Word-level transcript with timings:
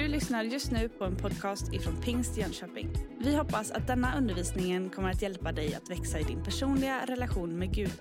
Du 0.00 0.08
lyssnar 0.08 0.44
just 0.44 0.72
nu 0.72 0.88
på 0.88 1.04
en 1.04 1.16
podcast 1.16 1.72
ifrån 1.72 2.02
Pingst 2.02 2.36
Jönköping. 2.36 2.90
Vi 3.18 3.36
hoppas 3.36 3.70
att 3.70 3.86
denna 3.86 4.18
undervisning 4.18 4.90
kommer 4.90 5.10
att 5.10 5.22
hjälpa 5.22 5.52
dig 5.52 5.74
att 5.74 5.90
växa 5.90 6.18
i 6.18 6.22
din 6.22 6.44
personliga 6.44 7.06
relation 7.06 7.58
med 7.58 7.74
Gud. 7.74 7.92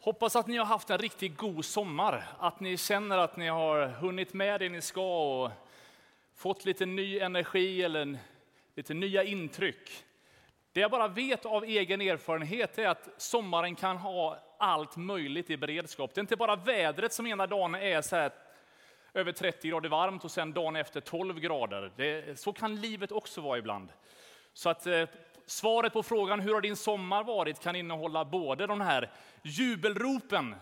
Hoppas 0.00 0.36
att 0.36 0.46
ni 0.46 0.56
har 0.56 0.64
haft 0.64 0.90
en 0.90 0.98
riktigt 0.98 1.36
god 1.36 1.64
sommar. 1.64 2.24
Att 2.38 2.60
ni 2.60 2.76
känner 2.76 3.18
att 3.18 3.36
ni 3.36 3.48
har 3.48 3.86
hunnit 3.86 4.34
med 4.34 4.60
det 4.60 4.68
ni 4.68 4.80
ska 4.80 5.42
och 5.42 5.50
fått 6.34 6.64
lite 6.64 6.86
ny 6.86 7.18
energi 7.18 7.82
eller 7.82 8.18
lite 8.74 8.94
nya 8.94 9.24
intryck. 9.24 10.04
Det 10.72 10.80
jag 10.80 10.90
bara 10.90 11.08
vet 11.08 11.46
av 11.46 11.64
egen 11.64 12.00
erfarenhet 12.00 12.78
är 12.78 12.88
att 12.88 13.08
sommaren 13.16 13.74
kan 13.74 13.96
ha 13.96 14.38
allt 14.58 14.96
möjligt 14.96 15.50
i 15.50 15.56
beredskap. 15.56 16.14
Det 16.14 16.18
är 16.18 16.22
inte 16.22 16.36
bara 16.36 16.56
vädret 16.56 17.12
som 17.12 17.26
ena 17.26 17.46
dagen 17.46 17.74
är 17.74 18.02
så 18.02 18.16
här 18.16 18.32
över 19.18 19.32
30 19.32 19.68
grader 19.68 19.88
varmt 19.88 20.24
och 20.24 20.30
sen 20.30 20.52
dagen 20.52 20.76
efter 20.76 21.00
12 21.00 21.40
grader. 21.40 21.92
Det, 21.96 22.38
så 22.38 22.52
kan 22.52 22.80
livet 22.80 23.12
också 23.12 23.40
vara 23.40 23.58
ibland. 23.58 23.92
Så 24.52 24.70
att 24.70 24.86
eh, 24.86 25.08
svaret 25.46 25.92
på 25.92 26.02
frågan 26.02 26.40
hur 26.40 26.54
har 26.54 26.60
din 26.60 26.76
sommar 26.76 27.24
varit 27.24 27.60
kan 27.60 27.76
innehålla 27.76 28.24
både 28.24 28.66
de 28.66 28.80
här 28.80 29.10
jubelropen 29.42 30.54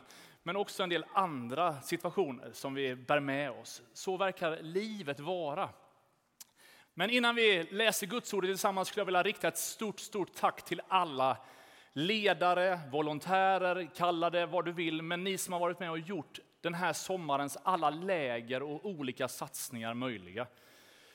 men 0.42 0.56
också 0.56 0.82
en 0.82 0.88
del 0.88 1.04
andra 1.12 1.80
situationer 1.80 2.50
som 2.52 2.74
vi 2.74 2.96
bär 2.96 3.20
med 3.20 3.50
oss. 3.50 3.82
Så 3.92 4.16
verkar 4.16 4.62
livet 4.62 5.20
vara. 5.20 5.68
Men 6.94 7.10
innan 7.10 7.34
vi 7.34 7.62
läser 7.62 8.06
Guds 8.06 8.34
ord 8.34 8.44
tillsammans 8.44 8.88
skulle 8.88 9.00
jag 9.00 9.06
vilja 9.06 9.22
rikta 9.22 9.48
ett 9.48 9.58
stort, 9.58 10.00
stort 10.00 10.34
tack 10.34 10.64
till 10.64 10.82
alla 10.88 11.36
ledare, 11.92 12.80
volontärer, 12.92 13.90
kalla 13.96 14.30
det 14.30 14.46
vad 14.46 14.64
du 14.64 14.72
vill, 14.72 15.02
men 15.02 15.24
ni 15.24 15.38
som 15.38 15.52
har 15.52 15.60
varit 15.60 15.80
med 15.80 15.90
och 15.90 15.98
gjort 15.98 16.38
den 16.66 16.74
här 16.74 16.92
sommarens 16.92 17.58
alla 17.62 17.90
läger 17.90 18.62
och 18.62 18.86
olika 18.86 19.28
satsningar 19.28 19.94
möjliga. 19.94 20.46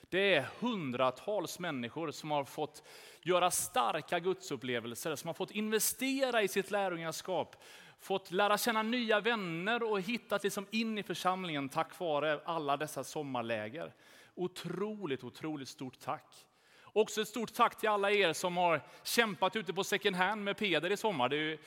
Det 0.09 0.35
är 0.35 0.47
hundratals 0.59 1.59
människor 1.59 2.11
som 2.11 2.31
har 2.31 2.43
fått 2.43 2.83
göra 3.21 3.51
starka 3.51 4.19
gudsupplevelser, 4.19 5.15
som 5.15 5.27
har 5.27 5.33
fått 5.33 5.51
investera 5.51 6.41
i 6.41 6.47
sitt 6.47 6.71
lärjungaskap, 6.71 7.63
fått 7.99 8.31
lära 8.31 8.57
känna 8.57 8.83
nya 8.83 9.19
vänner 9.19 9.83
och 9.83 10.01
hittat 10.01 10.43
liksom 10.43 10.65
in 10.71 10.97
i 10.97 11.03
församlingen 11.03 11.69
tack 11.69 11.99
vare 11.99 12.41
alla 12.45 12.77
dessa 12.77 13.03
sommarläger. 13.03 13.93
Otroligt, 14.35 15.23
otroligt 15.23 15.69
stort 15.69 15.99
tack. 15.99 16.45
Också 16.83 17.21
ett 17.21 17.27
stort 17.27 17.53
tack 17.53 17.79
till 17.79 17.89
alla 17.89 18.11
er 18.11 18.33
som 18.33 18.57
har 18.57 18.81
kämpat 19.03 19.55
ute 19.55 19.73
på 19.73 19.83
second 19.83 20.15
hand 20.15 20.43
med 20.43 20.57
Peder 20.57 20.91
i 20.91 20.97
sommar. 20.97 21.29
Det, 21.29 21.35
ju, 21.35 21.57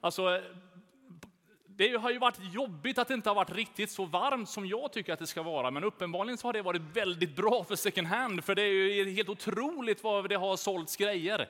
alltså, 0.00 0.42
det 1.76 1.96
har 1.96 2.10
ju 2.10 2.18
varit 2.18 2.38
jobbigt 2.52 2.98
att 2.98 3.08
det 3.08 3.14
inte 3.14 3.30
har 3.30 3.34
varit 3.34 3.52
riktigt 3.52 3.90
så 3.90 4.04
varmt 4.04 4.48
som 4.48 4.66
jag 4.66 4.92
tycker 4.92 5.12
att 5.12 5.18
det 5.18 5.26
ska 5.26 5.42
vara, 5.42 5.70
men 5.70 5.84
uppenbarligen 5.84 6.38
så 6.38 6.48
har 6.48 6.52
det 6.52 6.62
varit 6.62 6.82
väldigt 6.92 7.36
bra 7.36 7.64
för 7.64 7.76
second 7.76 8.06
hand, 8.06 8.44
för 8.44 8.54
det 8.54 8.62
är 8.62 8.72
ju 8.72 9.10
helt 9.10 9.28
otroligt 9.28 10.04
vad 10.04 10.28
det 10.28 10.34
har 10.34 10.56
sålts 10.56 10.96
grejer. 10.96 11.48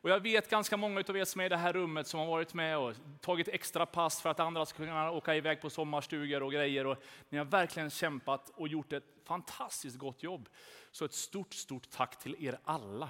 Och 0.00 0.10
jag 0.10 0.20
vet 0.20 0.50
ganska 0.50 0.76
många 0.76 1.04
av 1.08 1.16
er 1.16 1.24
som 1.24 1.40
är 1.40 1.44
i 1.44 1.48
det 1.48 1.56
här 1.56 1.72
rummet 1.72 2.06
som 2.06 2.20
har 2.20 2.26
varit 2.26 2.54
med 2.54 2.78
och 2.78 2.94
tagit 3.20 3.48
extra 3.48 3.86
pass 3.86 4.22
för 4.22 4.30
att 4.30 4.40
andra 4.40 4.66
ska 4.66 4.76
kunna 4.76 5.10
åka 5.10 5.34
iväg 5.34 5.60
på 5.60 5.70
sommarstugor 5.70 6.42
och 6.42 6.52
grejer. 6.52 6.86
Och 6.86 7.02
ni 7.28 7.38
har 7.38 7.44
verkligen 7.44 7.90
kämpat 7.90 8.52
och 8.54 8.68
gjort 8.68 8.92
ett 8.92 9.04
fantastiskt 9.24 9.98
gott 9.98 10.22
jobb. 10.22 10.48
Så 10.92 11.04
ett 11.04 11.12
stort, 11.12 11.54
stort 11.54 11.90
tack 11.90 12.18
till 12.18 12.46
er 12.46 12.58
alla. 12.64 13.08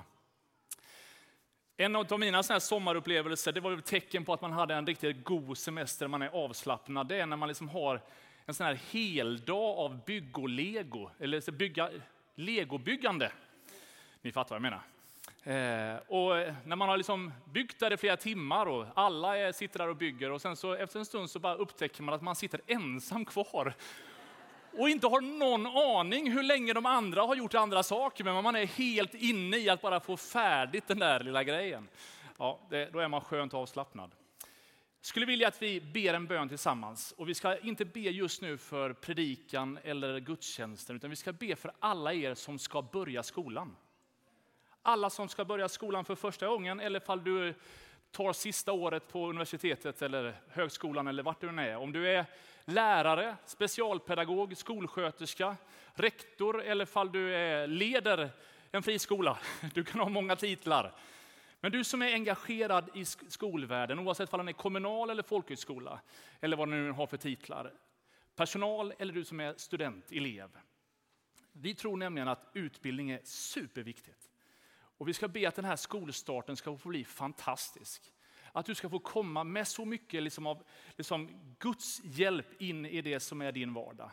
En 1.80 1.96
av 1.96 2.20
mina 2.20 2.42
såna 2.42 2.60
sommarupplevelser 2.60 3.52
det 3.52 3.60
var 3.60 3.72
ett 3.72 3.84
tecken 3.84 4.24
på 4.24 4.32
att 4.32 4.40
man 4.40 4.52
hade 4.52 4.74
en 4.74 4.86
riktigt 4.86 5.24
god 5.24 5.58
semester, 5.58 6.08
man 6.08 6.22
är 6.22 6.28
avslappnad. 6.28 7.08
Det 7.08 7.16
är 7.16 7.26
när 7.26 7.36
man 7.36 7.48
liksom 7.48 7.68
har 7.68 8.00
en 8.46 8.54
sån 8.54 8.66
här 8.66 8.78
heldag 8.90 9.78
av 9.78 10.04
bygg 10.04 10.38
och 10.38 10.48
lego, 10.48 11.10
eller 11.18 11.50
bygga, 11.50 11.90
legobyggande. 12.34 13.32
Ni 14.22 14.32
fattar 14.32 14.60
vad 14.60 14.64
jag 14.64 14.72
menar. 14.72 14.82
Eh, 15.42 15.98
och 15.98 16.54
när 16.64 16.76
man 16.76 16.88
har 16.88 16.96
liksom 16.96 17.32
byggt 17.44 17.80
där 17.80 17.92
i 17.92 17.96
flera 17.96 18.16
timmar 18.16 18.66
och 18.66 18.86
alla 18.94 19.38
är, 19.38 19.52
sitter 19.52 19.78
där 19.78 19.88
och 19.88 19.96
bygger 19.96 20.30
och 20.30 20.42
sen 20.42 20.56
så 20.56 20.74
efter 20.74 20.98
en 20.98 21.06
stund 21.06 21.30
så 21.30 21.38
bara 21.38 21.54
upptäcker 21.54 22.02
man 22.02 22.14
att 22.14 22.22
man 22.22 22.36
sitter 22.36 22.60
ensam 22.66 23.24
kvar 23.24 23.74
och 24.78 24.88
inte 24.88 25.06
har 25.06 25.20
någon 25.20 25.66
aning 25.66 26.32
hur 26.32 26.42
länge 26.42 26.72
de 26.72 26.86
andra 26.86 27.22
har 27.22 27.34
gjort 27.34 27.54
andra 27.54 27.82
saker, 27.82 28.24
men 28.24 28.44
man 28.44 28.56
är 28.56 28.66
helt 28.66 29.14
inne 29.14 29.56
i 29.56 29.68
att 29.68 29.80
bara 29.80 30.00
få 30.00 30.16
färdigt 30.16 30.88
den 30.88 30.98
där 30.98 31.20
lilla 31.20 31.44
grejen. 31.44 31.88
Ja, 32.38 32.60
det, 32.70 32.90
då 32.92 32.98
är 32.98 33.08
man 33.08 33.20
skönt 33.20 33.54
avslappnad. 33.54 34.10
skulle 35.00 35.26
vilja 35.26 35.48
att 35.48 35.62
vi 35.62 35.80
ber 35.80 36.14
en 36.14 36.26
bön 36.26 36.48
tillsammans. 36.48 37.14
Och 37.16 37.28
vi 37.28 37.34
ska 37.34 37.58
inte 37.58 37.84
be 37.84 38.00
just 38.00 38.42
nu 38.42 38.58
för 38.58 38.92
predikan 38.92 39.78
eller 39.84 40.18
gudstjänsten, 40.20 40.96
utan 40.96 41.10
vi 41.10 41.16
ska 41.16 41.32
be 41.32 41.56
för 41.56 41.72
alla 41.78 42.12
er 42.12 42.34
som 42.34 42.58
ska 42.58 42.82
börja 42.82 43.22
skolan. 43.22 43.76
Alla 44.82 45.10
som 45.10 45.28
ska 45.28 45.44
börja 45.44 45.68
skolan 45.68 46.04
för 46.04 46.14
första 46.14 46.46
gången, 46.46 46.80
eller 46.80 47.00
fall 47.00 47.24
du 47.24 47.54
tar 48.10 48.32
sista 48.32 48.72
året 48.72 49.08
på 49.08 49.28
universitetet 49.28 50.02
eller 50.02 50.40
högskolan 50.48 51.06
eller 51.06 51.22
vart 51.22 51.40
du 51.40 51.48
än 51.48 51.58
är. 51.58 51.76
Om 51.76 51.92
du 51.92 52.08
är 52.08 52.26
lärare, 52.68 53.36
specialpedagog, 53.44 54.56
skolsköterska, 54.56 55.56
rektor 55.94 56.62
eller 56.62 56.84
fall 56.84 57.12
du 57.12 57.34
är, 57.34 57.66
leder 57.66 58.30
en 58.70 58.82
friskola. 58.82 59.38
Du 59.74 59.84
kan 59.84 60.00
ha 60.00 60.08
många 60.08 60.36
titlar. 60.36 60.94
Men 61.60 61.72
du 61.72 61.84
som 61.84 62.02
är 62.02 62.12
engagerad 62.12 62.90
i 62.94 63.04
skolvärlden, 63.04 63.98
oavsett 63.98 64.32
om 64.32 64.38
den 64.38 64.48
är 64.48 64.52
kommunal 64.52 65.10
eller 65.10 65.22
folkhögskola, 65.22 66.00
eller 66.40 66.56
vad 66.56 66.68
du 66.68 66.74
nu 66.74 66.90
har 66.90 67.06
för 67.06 67.16
titlar. 67.16 67.72
Personal 68.36 68.92
eller 68.98 69.12
du 69.12 69.24
som 69.24 69.40
är 69.40 69.54
student, 69.56 70.12
elev. 70.12 70.48
Vi 71.52 71.74
tror 71.74 71.96
nämligen 71.96 72.28
att 72.28 72.50
utbildning 72.52 73.10
är 73.10 73.20
superviktigt. 73.24 74.30
Och 74.98 75.08
vi 75.08 75.14
ska 75.14 75.28
be 75.28 75.48
att 75.48 75.54
den 75.54 75.64
här 75.64 75.76
skolstarten 75.76 76.56
ska 76.56 76.76
få 76.76 76.88
bli 76.88 77.04
fantastisk. 77.04 78.12
Att 78.52 78.66
du 78.66 78.74
ska 78.74 78.88
få 78.88 78.98
komma 78.98 79.44
med 79.44 79.68
så 79.68 79.84
mycket 79.84 80.22
liksom 80.22 80.46
av 80.46 80.62
liksom 80.96 81.28
Guds 81.58 82.00
hjälp 82.04 82.62
in 82.62 82.86
i 82.86 83.02
det 83.02 83.20
som 83.20 83.42
är 83.42 83.52
din 83.52 83.74
vardag. 83.74 84.10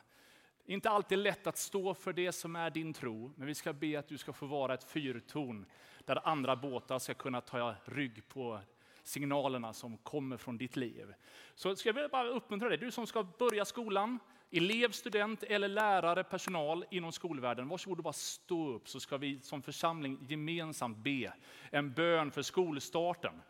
Inte 0.66 0.90
alltid 0.90 1.18
lätt 1.18 1.47
att 1.47 1.57
stå 1.57 1.94
för 1.94 2.13
det 2.13 2.31
som 2.31 2.56
är 2.56 2.69
din 2.69 2.94
tro, 2.94 3.31
men 3.35 3.47
vi 3.47 3.56
ska 3.56 3.74
be 3.74 4.00
att 4.00 4.07
du 4.07 4.18
ska 4.18 4.34
få 4.34 4.45
vara 4.45 4.74
ett 4.74 4.84
fyrtorn 4.84 5.66
där 6.06 6.28
andra 6.28 6.56
båtar 6.56 7.00
ska 7.00 7.13
kunna 7.13 7.41
ta 7.41 7.75
rygg 7.85 8.28
på 8.28 8.59
signalerna 9.03 9.74
som 9.74 9.97
kommer 9.97 10.38
från 10.38 10.57
ditt 10.57 10.75
liv. 10.75 11.13
Så 11.56 11.75
ska 11.75 11.90
jag 11.90 12.12
bara 12.12 12.28
uppmuntra 12.28 12.69
dig, 12.69 12.78
du 12.78 12.91
som 12.91 13.07
ska 13.07 13.24
börja 13.24 13.66
skolan, 13.66 14.19
elev, 14.51 14.91
student 14.91 15.44
eller 15.44 15.68
lärare, 15.68 16.24
personal 16.24 16.85
inom 16.91 17.12
skolvärlden, 17.12 17.68
varsågod 17.68 17.97
och 17.97 18.03
bara 18.03 18.13
stå 18.13 18.69
upp 18.69 18.90
så 18.90 19.00
ska 19.00 19.18
vi 19.18 19.40
som 19.40 19.62
församling 19.62 20.25
gemensamt 20.29 20.97
be 20.97 21.34
en 21.72 21.94
bön 21.94 22.31
för 22.31 22.41
skolstarten. 22.41 23.41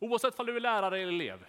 Oavsett 0.00 0.40
om 0.40 0.46
du 0.46 0.56
är 0.56 0.60
lärare 0.60 0.98
eller 0.98 1.12
elev. 1.12 1.46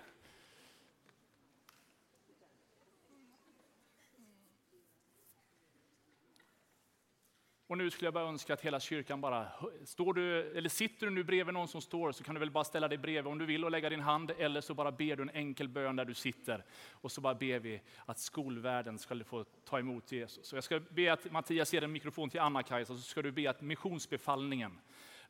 Och 7.72 7.78
nu 7.78 7.90
skulle 7.90 8.08
jag 8.08 8.14
bara 8.14 8.28
önska 8.28 8.54
att 8.54 8.62
hela 8.62 8.80
kyrkan 8.80 9.22
bara, 9.22 9.48
står 9.86 10.14
du, 10.14 10.52
eller 10.58 10.70
sitter 10.70 11.08
du 11.08 11.12
nu 11.12 11.24
bredvid 11.24 11.54
någon 11.54 11.68
som 11.68 11.82
står 11.82 12.12
så 12.12 12.24
kan 12.24 12.36
du 12.36 12.40
väl 12.40 12.52
bara 12.52 12.64
ställa 12.64 12.88
dig 12.88 12.98
bredvid 12.98 13.32
om 13.32 13.38
du 13.38 13.46
vill 13.46 13.66
och 13.66 13.72
lägga 13.72 13.90
din 13.90 14.00
hand 14.00 14.32
eller 14.38 14.62
så 14.62 14.74
bara 14.74 14.92
ber 14.92 15.16
du 15.16 15.24
en 15.24 15.30
enkel 15.30 15.68
bön 15.68 15.96
där 15.96 16.06
du 16.06 16.14
sitter. 16.14 16.64
Och 16.92 17.12
så 17.12 17.22
bara 17.22 17.36
ber 17.36 17.60
vi 17.60 17.82
att 18.06 18.20
skolvärlden 18.20 19.00
ska 19.00 19.24
få 19.24 19.44
ta 19.44 19.80
emot 19.80 20.12
Jesus. 20.12 20.46
Så 20.46 20.56
jag 20.56 20.64
ska 20.64 20.80
be 20.90 21.14
att 21.14 21.32
Mattias 21.32 21.74
ger 21.74 21.84
en 21.84 21.92
mikrofon 21.92 22.30
till 22.30 22.40
Anna-Kajsa 22.40 22.96
så 22.96 23.02
ska 23.02 23.22
du 23.22 23.32
be 23.32 23.50
att 23.50 23.62
missionsbefallningen 23.62 24.80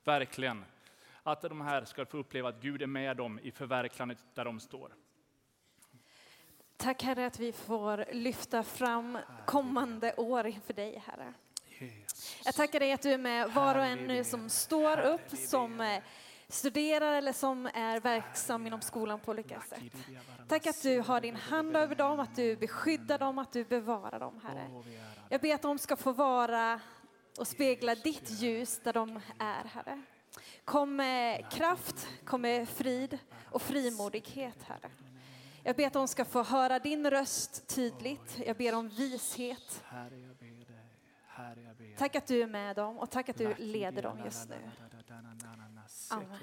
verkligen, 0.04 0.66
att 1.24 1.42
de 1.42 1.62
här 1.62 1.86
ska 1.86 2.06
få 2.06 2.18
uppleva 2.18 2.50
att 2.50 2.62
Gud 2.62 2.82
är 2.82 2.88
med 2.88 3.18
dem 3.18 3.40
i 3.40 3.52
förverkligandet 3.52 4.26
där 4.34 4.46
de 4.46 4.60
står. 4.60 4.96
Tack 6.78 7.04
Herre 7.04 7.26
att 7.26 7.40
vi 7.40 7.52
får 7.52 8.06
lyfta 8.14 8.64
fram 8.64 9.18
kommande 9.46 10.14
år 10.14 10.48
inför 10.48 10.74
dig 10.74 11.04
Herre. 11.06 11.34
Jag 12.46 12.56
tackar 12.56 12.80
dig 12.80 12.92
att 12.92 13.02
du 13.02 13.12
är 13.12 13.18
med 13.18 13.54
var 13.54 13.76
och 13.76 13.86
en 13.86 14.00
nu 14.08 14.24
som 14.24 14.50
står 14.50 15.00
upp, 15.00 15.30
som 15.32 15.82
eh, 15.82 16.04
studerar 16.48 17.14
eller 17.14 17.34
som 17.34 17.66
är 17.66 18.00
verksam 18.00 18.68
inom 18.68 18.82
skolan 18.82 19.20
på 19.20 19.32
olika 19.32 19.62
sätt. 19.62 19.94
Tack 20.48 20.68
att 20.68 20.84
du 20.84 21.00
har 21.00 21.22
din 21.22 21.36
hand 21.36 21.78
över 21.78 21.96
dem, 21.96 22.20
att 22.20 22.36
du 22.36 22.56
beskyddar 22.56 23.20
dem, 23.20 23.40
att 23.40 23.52
du 23.52 23.64
bevarar 23.64 24.20
dem, 24.20 24.42
Herre. 24.44 24.84
Jag 25.30 25.42
ber 25.42 25.56
att 25.56 25.62
de 25.62 25.80
ska 25.80 25.96
få 25.96 26.12
vara 26.12 26.80
och 27.38 27.48
spegla 27.48 27.96
ditt 27.96 28.30
ljus 28.30 28.80
där 28.84 28.94
de 28.94 29.20
är, 29.40 29.64
Herre. 29.64 30.02
Kom 30.66 30.96
med 30.96 31.52
kraft, 31.52 32.08
kom 32.26 32.42
med 32.42 32.70
frid 32.70 33.20
och 33.50 33.62
frimodighet, 33.62 34.64
Herre. 34.64 34.92
Jag 35.64 35.76
ber 35.76 35.88
att 35.88 35.94
de 35.94 36.08
ska 36.08 36.26
få 36.26 36.44
höra 36.44 36.80
din 36.80 37.10
röst 37.10 37.76
tydligt. 37.76 38.40
Jag 38.46 38.58
ber 38.58 38.76
om 38.76 38.90
vishet. 38.90 39.84
Tack 41.98 42.16
att 42.16 42.28
du 42.28 42.42
är 42.42 42.48
med 42.48 42.76
dem 42.76 42.98
och 42.98 43.12
tack 43.12 43.30
att 43.30 43.38
du 43.38 43.56
leder 43.58 44.02
dem 44.02 44.22
just 44.26 44.50
nu. 44.50 44.56
Amen. 46.10 46.40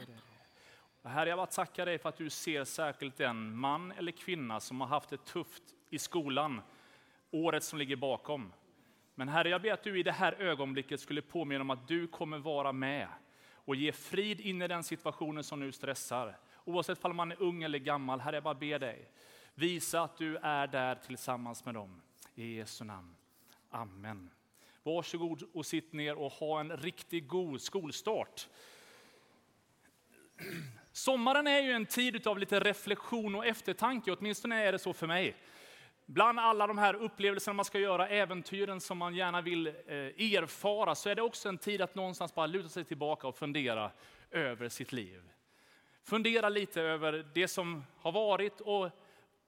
Herre, 1.04 1.28
jag 1.28 1.38
bara 1.38 1.46
tackar 1.46 1.86
dig 1.86 1.98
för 1.98 2.08
att 2.08 2.16
du 2.16 2.30
ser 2.30 2.64
särskilt 2.64 3.16
den 3.16 3.56
man 3.56 3.92
eller 3.92 4.12
kvinna 4.12 4.60
som 4.60 4.80
har 4.80 4.88
haft 4.88 5.10
det 5.10 5.24
tufft 5.24 5.62
i 5.90 5.98
skolan 5.98 6.60
året 7.30 7.64
som 7.64 7.78
ligger 7.78 7.96
bakom. 7.96 8.52
Men 9.14 9.28
Herre, 9.28 9.48
jag 9.48 9.62
ber 9.62 9.72
att 9.72 9.82
du 9.82 10.00
i 10.00 10.02
det 10.02 10.12
här 10.12 10.32
ögonblicket 10.32 11.00
skulle 11.00 11.22
påminna 11.22 11.60
om 11.60 11.70
att 11.70 11.88
du 11.88 12.06
kommer 12.06 12.38
vara 12.38 12.72
med 12.72 13.08
och 13.68 13.76
ge 13.76 13.92
frid 13.92 14.40
in 14.40 14.62
i 14.62 14.68
den 14.68 14.84
situationen 14.84 15.44
som 15.44 15.60
nu 15.60 15.72
stressar. 15.72 16.38
Oavsett 16.64 17.04
om 17.04 17.16
man 17.16 17.32
är 17.32 17.42
ung 17.42 17.62
eller 17.62 17.78
gammal, 17.78 18.20
Herre, 18.20 18.36
jag 18.36 18.42
bara 18.42 18.54
ber 18.54 18.78
dig. 18.78 19.10
Visa 19.54 20.02
att 20.02 20.16
du 20.16 20.36
är 20.36 20.66
där 20.66 20.94
tillsammans 20.94 21.64
med 21.64 21.74
dem. 21.74 22.02
I 22.34 22.56
Jesu 22.56 22.84
namn. 22.84 23.16
Amen. 23.70 24.30
Varsågod 24.82 25.42
och 25.54 25.66
sitt 25.66 25.92
ner 25.92 26.14
och 26.14 26.32
ha 26.32 26.60
en 26.60 26.76
riktigt 26.76 27.28
god 27.28 27.60
skolstart. 27.60 28.48
Sommaren 30.92 31.46
är 31.46 31.60
ju 31.60 31.72
en 31.72 31.86
tid 31.86 32.26
av 32.26 32.38
lite 32.38 32.60
reflektion 32.60 33.34
och 33.34 33.46
eftertanke, 33.46 34.12
åtminstone 34.12 34.64
är 34.64 34.72
det 34.72 34.78
så 34.78 34.92
för 34.92 35.06
mig. 35.06 35.36
Bland 36.10 36.40
alla 36.40 36.66
de 36.66 36.78
här 36.78 36.94
upplevelserna 36.94 37.54
man 37.54 37.64
ska 37.64 37.78
göra, 37.78 38.08
äventyren 38.08 38.80
som 38.80 38.98
man 38.98 39.14
gärna 39.14 39.40
vill 39.40 39.66
eh, 39.66 39.74
erfara, 40.34 40.94
så 40.94 41.08
är 41.08 41.14
det 41.14 41.22
också 41.22 41.48
en 41.48 41.58
tid 41.58 41.82
att 41.82 41.94
någonstans 41.94 42.34
bara 42.34 42.46
luta 42.46 42.68
sig 42.68 42.84
tillbaka 42.84 43.26
och 43.28 43.36
fundera 43.36 43.90
över 44.30 44.68
sitt 44.68 44.92
liv. 44.92 45.30
Fundera 46.02 46.48
lite 46.48 46.82
över 46.82 47.26
det 47.34 47.48
som 47.48 47.84
har 47.96 48.12
varit 48.12 48.60
och 48.60 48.90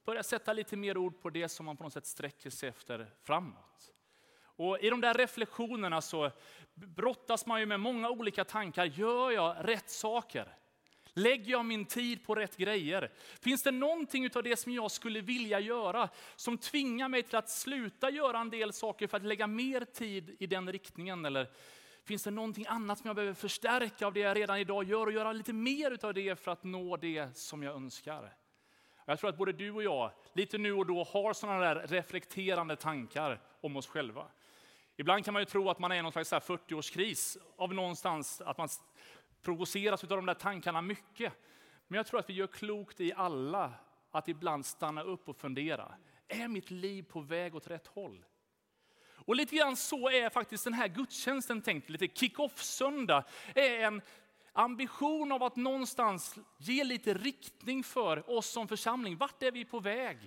börja 0.04 0.22
sätta 0.22 0.52
lite 0.52 0.76
mer 0.76 0.96
ord 0.96 1.22
på 1.22 1.30
det 1.30 1.48
som 1.48 1.66
man 1.66 1.76
på 1.76 1.84
något 1.84 1.92
sätt 1.92 2.06
sträcker 2.06 2.50
sig 2.50 2.68
efter 2.68 3.06
framåt. 3.22 3.92
Och 4.42 4.78
I 4.80 4.90
de 4.90 5.00
där 5.00 5.14
reflektionerna 5.14 6.00
så 6.00 6.30
brottas 6.74 7.46
man 7.46 7.60
ju 7.60 7.66
med 7.66 7.80
många 7.80 8.10
olika 8.10 8.44
tankar. 8.44 8.84
Gör 8.84 9.30
jag 9.30 9.56
rätt 9.60 9.90
saker? 9.90 10.56
Lägger 11.14 11.50
jag 11.50 11.64
min 11.64 11.84
tid 11.84 12.24
på 12.24 12.34
rätt 12.34 12.56
grejer? 12.56 13.12
Finns 13.40 13.62
det 13.62 13.70
någonting 13.70 14.30
av 14.34 14.42
det 14.42 14.56
som 14.56 14.72
jag 14.72 14.90
skulle 14.90 15.20
vilja 15.20 15.60
göra 15.60 16.08
som 16.36 16.58
tvingar 16.58 17.08
mig 17.08 17.22
till 17.22 17.36
att 17.36 17.50
sluta 17.50 18.10
göra 18.10 18.38
en 18.38 18.50
del 18.50 18.72
saker 18.72 19.06
för 19.06 19.16
att 19.16 19.24
lägga 19.24 19.46
mer 19.46 19.84
tid 19.84 20.36
i 20.38 20.46
den 20.46 20.72
riktningen? 20.72 21.24
Eller 21.24 21.46
finns 22.04 22.22
det 22.22 22.30
någonting 22.30 22.66
annat 22.68 22.98
som 22.98 23.06
jag 23.06 23.16
behöver 23.16 23.34
förstärka 23.34 24.06
av 24.06 24.12
det 24.12 24.20
jag 24.20 24.36
redan 24.36 24.58
idag 24.58 24.84
gör 24.84 25.06
och 25.06 25.12
göra 25.12 25.32
lite 25.32 25.52
mer 25.52 26.04
av 26.04 26.14
det 26.14 26.40
för 26.40 26.50
att 26.50 26.64
nå 26.64 26.96
det 26.96 27.36
som 27.36 27.62
jag 27.62 27.74
önskar? 27.74 28.34
Jag 29.04 29.18
tror 29.18 29.30
att 29.30 29.38
både 29.38 29.52
du 29.52 29.70
och 29.70 29.82
jag, 29.82 30.10
lite 30.32 30.58
nu 30.58 30.72
och 30.72 30.86
då, 30.86 31.04
har 31.04 31.32
sådana 31.32 31.60
där 31.60 31.86
reflekterande 31.86 32.76
tankar 32.76 33.40
om 33.60 33.76
oss 33.76 33.86
själva. 33.86 34.26
Ibland 34.96 35.24
kan 35.24 35.34
man 35.34 35.42
ju 35.42 35.46
tro 35.46 35.70
att 35.70 35.78
man 35.78 35.92
är 35.92 35.96
i 35.96 36.02
någon 36.02 36.12
slags 36.12 36.32
40-årskris 36.32 37.36
av 37.56 37.74
någonstans, 37.74 38.40
att 38.40 38.58
man 38.58 38.68
provoceras 39.42 40.02
av 40.04 40.08
de 40.08 40.26
där 40.26 40.34
tankarna 40.34 40.82
mycket. 40.82 41.32
Men 41.86 41.96
jag 41.96 42.06
tror 42.06 42.20
att 42.20 42.30
vi 42.30 42.34
gör 42.34 42.46
klokt 42.46 43.00
i 43.00 43.12
alla 43.16 43.72
att 44.10 44.28
ibland 44.28 44.66
stanna 44.66 45.02
upp 45.02 45.28
och 45.28 45.36
fundera. 45.36 45.94
Är 46.28 46.48
mitt 46.48 46.70
liv 46.70 47.02
på 47.02 47.20
väg 47.20 47.54
åt 47.54 47.66
rätt 47.66 47.86
håll? 47.86 48.24
Och 49.24 49.36
lite 49.36 49.56
grann 49.56 49.76
så 49.76 50.10
är 50.10 50.30
faktiskt 50.30 50.64
den 50.64 50.74
här 50.74 50.88
gudstjänsten 50.88 51.62
tänkt. 51.62 51.90
Lite 51.90 52.08
kick-off-söndag 52.08 53.24
är 53.54 53.80
en 53.80 54.02
ambition 54.52 55.32
av 55.32 55.42
att 55.42 55.56
någonstans 55.56 56.38
ge 56.58 56.84
lite 56.84 57.14
riktning 57.14 57.84
för 57.84 58.30
oss 58.30 58.46
som 58.46 58.68
församling. 58.68 59.16
Vart 59.16 59.42
är 59.42 59.52
vi 59.52 59.64
på 59.64 59.80
väg? 59.80 60.18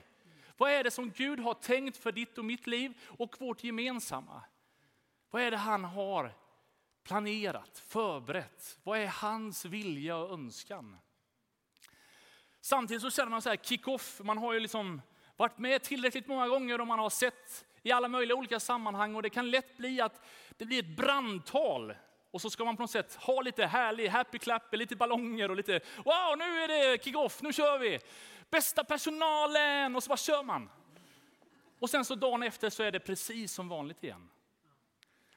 Vad 0.58 0.72
är 0.72 0.84
det 0.84 0.92
som 0.92 1.12
Gud 1.12 1.40
har 1.40 1.54
tänkt 1.54 1.98
för 1.98 2.12
ditt 2.12 2.38
och 2.38 2.46
mitt 2.46 2.68
liv 2.68 2.94
och 3.08 3.36
vårt 3.40 3.64
gemensamma? 3.64 4.42
Vad 5.30 5.42
är 5.42 5.52
det 5.52 5.58
han 5.58 5.84
har 5.84 6.34
planerat, 7.04 7.84
förberett? 7.88 8.80
Vad 8.84 9.00
är 9.00 9.08
hans 9.08 9.66
vilja 9.66 10.18
och 10.18 10.34
önskan? 10.34 10.98
Samtidigt 12.62 13.02
så 13.02 13.12
känner 13.12 13.30
man 13.30 13.42
så 13.42 13.50
här 13.50 13.58
kick-off, 13.58 14.22
man 14.24 14.38
har 14.38 14.54
ju 14.54 14.60
liksom 14.60 15.02
varit 15.36 15.58
med 15.58 15.82
tillräckligt 15.84 16.28
många 16.28 16.48
gånger 16.48 16.82
och 16.82 16.88
man 16.88 17.00
har 17.00 17.10
sett 17.10 17.66
i 17.82 17.92
alla 17.92 18.08
möjliga 18.08 18.38
olika 18.38 18.60
sammanhang 18.60 19.16
och 19.16 19.22
det 19.22 19.30
kan 19.30 19.52
lätt 19.52 19.78
bli 19.78 20.02
att 20.02 20.26
det 20.58 20.66
blir 20.66 20.80
ett 20.80 20.98
brandtal. 20.98 21.96
Och 22.32 22.42
så 22.42 22.50
ska 22.50 22.66
man 22.66 22.76
på 22.76 22.84
något 22.84 22.92
sätt 22.92 23.16
ha 23.16 23.42
lite 23.42 23.66
härlig 23.66 24.08
happy 24.08 24.40
clap, 24.40 24.74
lite 24.76 24.96
ballonger 24.96 25.50
och 25.50 25.56
lite 25.56 25.80
wow, 25.98 26.38
nu 26.38 26.64
är 26.64 26.68
det 26.68 27.04
kick-off, 27.04 27.42
nu 27.42 27.54
kör 27.54 27.80
vi! 27.80 28.00
Bästa 28.50 28.84
personalen! 28.84 29.96
Och 29.96 30.04
så 30.04 30.08
bara 30.08 30.18
kör 30.18 30.44
man. 30.44 30.70
Och 31.80 31.90
sen 31.90 32.06
så 32.06 32.16
dagen 32.16 32.44
efter 32.44 32.70
så 32.70 32.84
är 32.84 32.92
det 32.92 33.00
precis 33.00 33.54
som 33.54 33.70
vanligt 33.70 34.04
igen. 34.04 34.30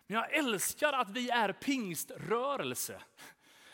Men 0.06 0.16
jag 0.16 0.34
älskar 0.34 0.92
att 0.92 1.10
vi 1.10 1.30
är 1.30 1.52
pingströrelse. 1.52 3.00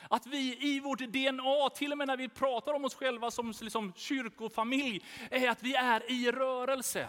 Att 0.08 0.26
vi 0.26 0.58
i 0.60 0.80
vårt 0.80 0.98
DNA, 0.98 1.70
till 1.74 1.92
och 1.92 1.98
med 1.98 2.06
när 2.06 2.16
vi 2.16 2.28
pratar 2.28 2.72
om 2.72 2.84
oss 2.84 2.94
själva 2.94 3.30
som 3.30 3.54
liksom 3.60 3.92
kyrkofamilj, 3.96 5.04
är 5.30 5.50
att 5.50 5.62
vi 5.62 5.74
är 5.74 6.10
i 6.12 6.30
rörelse. 6.30 7.08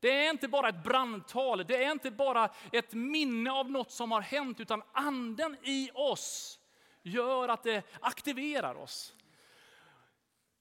Det 0.00 0.26
är 0.26 0.30
inte 0.30 0.48
bara 0.48 0.68
ett 0.68 0.84
brandtal, 0.84 1.64
det 1.66 1.84
är 1.84 1.92
inte 1.92 2.10
bara 2.10 2.50
ett 2.72 2.92
minne 2.92 3.50
av 3.50 3.70
något 3.70 3.90
som 3.90 4.12
har 4.12 4.20
hänt, 4.20 4.60
utan 4.60 4.82
anden 4.92 5.56
i 5.62 5.90
oss 5.94 6.58
gör 7.02 7.48
att 7.48 7.62
det 7.62 7.82
aktiverar 8.00 8.74
oss. 8.74 9.14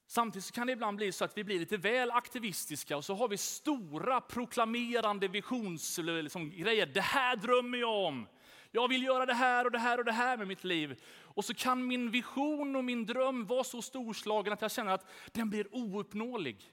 Samtidigt 0.09 0.51
kan 0.51 0.67
det 0.67 0.73
ibland 0.73 0.97
bli 0.97 1.11
så 1.11 1.25
att 1.25 1.37
vi 1.37 1.43
blir 1.43 1.59
lite 1.59 1.77
väl 1.77 2.11
aktivistiska 2.11 2.97
och 2.97 3.05
så 3.05 3.15
har 3.15 3.27
vi 3.27 3.37
stora 3.37 4.21
proklamerande 4.21 5.27
visionsgrejer. 5.27 6.23
Liksom, 6.23 6.49
det 6.93 7.01
här 7.01 7.35
drömmer 7.35 7.77
jag 7.77 8.05
om. 8.05 8.27
Jag 8.71 8.87
vill 8.87 9.03
göra 9.03 9.25
det 9.25 9.33
här 9.33 9.65
och 9.65 9.71
det 9.71 9.79
här 9.79 9.97
och 9.97 10.05
det 10.05 10.11
här 10.11 10.37
med 10.37 10.47
mitt 10.47 10.63
liv. 10.63 11.03
Och 11.21 11.45
så 11.45 11.53
kan 11.53 11.87
min 11.87 12.11
vision 12.11 12.75
och 12.75 12.83
min 12.83 13.05
dröm 13.05 13.45
vara 13.45 13.63
så 13.63 13.81
storslagen 13.81 14.53
att 14.53 14.61
jag 14.61 14.71
känner 14.71 14.91
att 14.91 15.05
den 15.31 15.49
blir 15.49 15.75
ouppnåelig. 15.75 16.71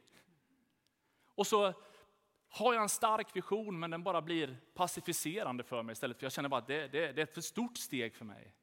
Och 1.34 1.46
så 1.46 1.72
har 2.48 2.74
jag 2.74 2.82
en 2.82 2.88
stark 2.88 3.36
vision 3.36 3.78
men 3.78 3.90
den 3.90 4.02
bara 4.02 4.22
blir 4.22 4.56
pacificerande 4.74 5.64
för 5.64 5.82
mig 5.82 5.92
istället 5.92 6.18
för 6.18 6.24
jag 6.24 6.32
känner 6.32 6.48
bara 6.48 6.60
att 6.60 6.66
det, 6.66 6.88
det, 6.88 7.12
det 7.12 7.20
är 7.20 7.22
ett 7.22 7.34
för 7.34 7.40
stort 7.40 7.78
steg 7.78 8.14
för 8.14 8.24
mig. 8.24 8.54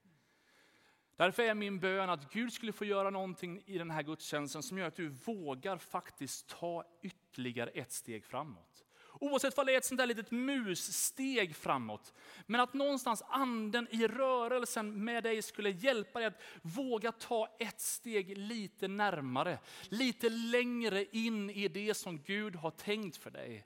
Därför 1.22 1.44
är 1.44 1.54
min 1.54 1.80
bön 1.80 2.10
att 2.10 2.34
Gud 2.34 2.54
skulle 2.54 2.72
få 2.72 2.86
göra 2.86 3.10
någonting 3.10 3.64
i 3.66 3.78
den 3.78 3.92
här 3.92 4.04
gudstjänsten 4.04 4.64
som 4.64 4.78
gör 4.78 4.88
att 4.88 4.96
du 4.96 5.10
vågar 5.10 5.78
faktiskt 5.78 6.48
ta 6.48 6.84
ytterligare 7.02 7.70
ett 7.70 7.92
steg 7.92 8.26
framåt. 8.26 8.86
Oavsett 9.20 9.58
om 9.58 9.66
det 9.66 9.74
är 9.74 9.78
ett 9.78 9.86
sånt 9.86 9.98
där 9.98 10.08
litet 10.08 10.32
mussteg 10.32 11.56
framåt. 11.56 12.14
Men 12.46 12.62
att 12.62 12.74
någonstans 12.74 13.24
anden 13.28 13.88
i 13.92 14.08
rörelsen 14.08 15.04
med 15.04 15.24
dig 15.24 15.42
skulle 15.42 15.70
hjälpa 15.70 16.20
dig 16.20 16.28
att 16.28 16.42
våga 16.62 17.12
ta 17.12 17.56
ett 17.60 17.80
steg 17.80 18.38
lite 18.38 18.88
närmare. 18.88 19.60
Lite 19.90 20.30
längre 20.30 21.06
in 21.06 21.50
i 21.50 21.68
det 21.68 21.94
som 21.94 22.22
Gud 22.22 22.56
har 22.56 22.72
tänkt 22.72 23.18
för 23.18 23.32
dig. 23.32 23.66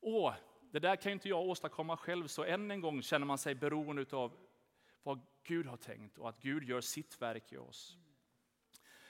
Och 0.00 0.32
det 0.70 0.78
där 0.78 0.96
kan 0.96 1.12
inte 1.12 1.28
jag 1.28 1.40
åstadkomma 1.40 1.96
själv, 1.96 2.26
så 2.26 2.44
än 2.44 2.70
en 2.70 2.80
gång 2.80 3.02
känner 3.02 3.26
man 3.26 3.38
sig 3.38 3.54
beroende 3.54 4.06
av 4.12 4.47
vad 5.08 5.20
Gud 5.44 5.66
har 5.66 5.76
tänkt 5.76 6.18
och 6.18 6.28
att 6.28 6.42
Gud 6.42 6.64
gör 6.64 6.80
sitt 6.80 7.22
verk 7.22 7.52
i 7.52 7.56
oss. 7.56 7.96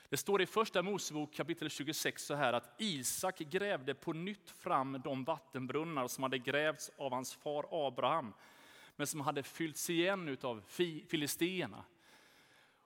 Det 0.08 0.16
står 0.16 0.42
i 0.42 0.46
första 0.46 0.82
Mosebok 0.82 1.34
kapitel 1.34 1.70
26 1.70 2.24
så 2.24 2.34
här 2.34 2.52
att 2.52 2.74
Isak 2.78 3.38
grävde 3.38 3.94
på 3.94 4.12
nytt 4.12 4.50
fram 4.50 5.00
de 5.04 5.24
vattenbrunnar 5.24 6.08
som 6.08 6.22
hade 6.22 6.38
grävts 6.38 6.90
av 6.98 7.12
hans 7.12 7.34
far 7.34 7.86
Abraham, 7.86 8.32
men 8.96 9.06
som 9.06 9.20
hade 9.20 9.42
fyllts 9.42 9.90
igen 9.90 10.38
av 10.42 10.62
filisterna. 11.08 11.84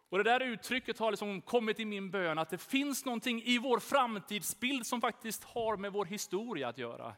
Och 0.09 0.19
det 0.19 0.25
där 0.25 0.41
uttrycket 0.41 0.99
har 0.99 1.11
liksom 1.11 1.41
kommit 1.41 1.81
i 1.81 1.85
min 1.85 2.11
bön 2.11 2.39
att 2.39 2.51
det 2.51 2.59
finns 2.59 3.05
någonting 3.05 3.43
i 3.43 3.59
vår 3.59 3.79
framtidsbild 3.79 4.87
som 4.87 5.01
faktiskt 5.01 5.45
har 5.45 5.77
med 5.77 5.93
vår 5.93 6.05
historia 6.05 6.69
att 6.69 6.79
göra. 6.79 7.15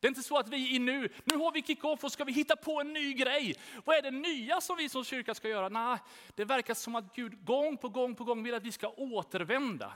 Det 0.00 0.06
är 0.06 0.08
inte 0.08 0.22
så 0.22 0.38
att 0.38 0.48
vi 0.48 0.74
i 0.74 0.78
nu, 0.78 1.08
nu 1.24 1.36
har 1.36 1.52
vi 1.52 1.62
kick-off 1.62 2.04
och 2.04 2.12
ska 2.12 2.24
vi 2.24 2.32
hitta 2.32 2.56
på 2.56 2.80
en 2.80 2.92
ny 2.92 3.14
grej. 3.14 3.54
Vad 3.84 3.96
är 3.96 4.02
det 4.02 4.10
nya 4.10 4.60
som 4.60 4.76
vi 4.76 4.88
som 4.88 5.04
kyrka 5.04 5.34
ska 5.34 5.48
göra? 5.48 5.68
Nej, 5.68 5.98
det 6.34 6.44
verkar 6.44 6.74
som 6.74 6.94
att 6.94 7.14
Gud 7.14 7.44
gång 7.44 7.76
på 7.76 7.88
gång 7.88 8.14
på 8.14 8.24
gång 8.24 8.42
vill 8.42 8.54
att 8.54 8.62
vi 8.62 8.72
ska 8.72 8.88
återvända. 8.88 9.92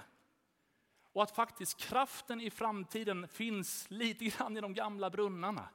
Och 1.12 1.22
att 1.22 1.36
faktiskt 1.36 1.80
kraften 1.80 2.40
i 2.40 2.50
framtiden 2.50 3.28
finns 3.28 3.86
lite 3.90 4.24
grann 4.24 4.56
i 4.56 4.60
de 4.60 4.74
gamla 4.74 5.10
brunnarna. 5.10 5.68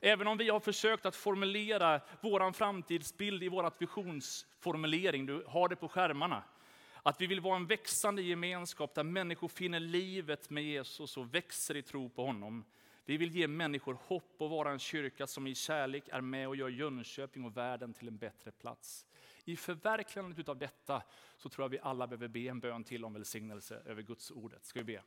Även 0.00 0.26
om 0.26 0.38
vi 0.38 0.48
har 0.48 0.60
försökt 0.60 1.06
att 1.06 1.16
formulera 1.16 2.00
vår 2.20 2.52
framtidsbild 2.52 3.42
i 3.42 3.48
vår 3.48 3.72
visionsformulering, 3.78 5.26
du 5.26 5.44
har 5.48 5.68
det 5.68 5.76
på 5.76 5.88
skärmarna. 5.88 6.42
Att 7.02 7.20
vi 7.20 7.26
vill 7.26 7.40
vara 7.40 7.56
en 7.56 7.66
växande 7.66 8.22
gemenskap 8.22 8.94
där 8.94 9.02
människor 9.02 9.48
finner 9.48 9.80
livet 9.80 10.50
med 10.50 10.64
Jesus 10.64 11.16
och 11.16 11.34
växer 11.34 11.76
i 11.76 11.82
tro 11.82 12.08
på 12.08 12.26
honom. 12.26 12.64
Vi 13.08 13.16
vill 13.16 13.36
ge 13.36 13.48
människor 13.48 13.98
hopp 14.06 14.34
och 14.38 14.50
vara 14.50 14.70
en 14.70 14.78
kyrka 14.78 15.26
som 15.26 15.46
i 15.46 15.54
kärlek 15.54 16.04
är 16.12 16.20
med 16.20 16.48
och 16.48 16.56
gör 16.56 16.68
Jönköping 16.68 17.44
och 17.44 17.56
världen 17.56 17.94
till 17.94 18.08
en 18.08 18.18
bättre 18.18 18.50
plats. 18.50 19.06
I 19.44 19.56
förverkligandet 19.56 20.48
av 20.48 20.58
detta 20.58 21.02
så 21.36 21.48
tror 21.48 21.64
jag 21.64 21.68
vi 21.68 21.78
alla 21.78 22.06
behöver 22.06 22.28
be 22.28 22.40
en 22.40 22.60
bön 22.60 22.84
till 22.84 23.04
om 23.04 23.12
välsignelse 23.12 23.82
över 23.86 24.02
Guds 24.02 24.30
ordet. 24.30 24.64
Ska 24.64 24.78
vi 24.80 24.84
be? 24.84 25.02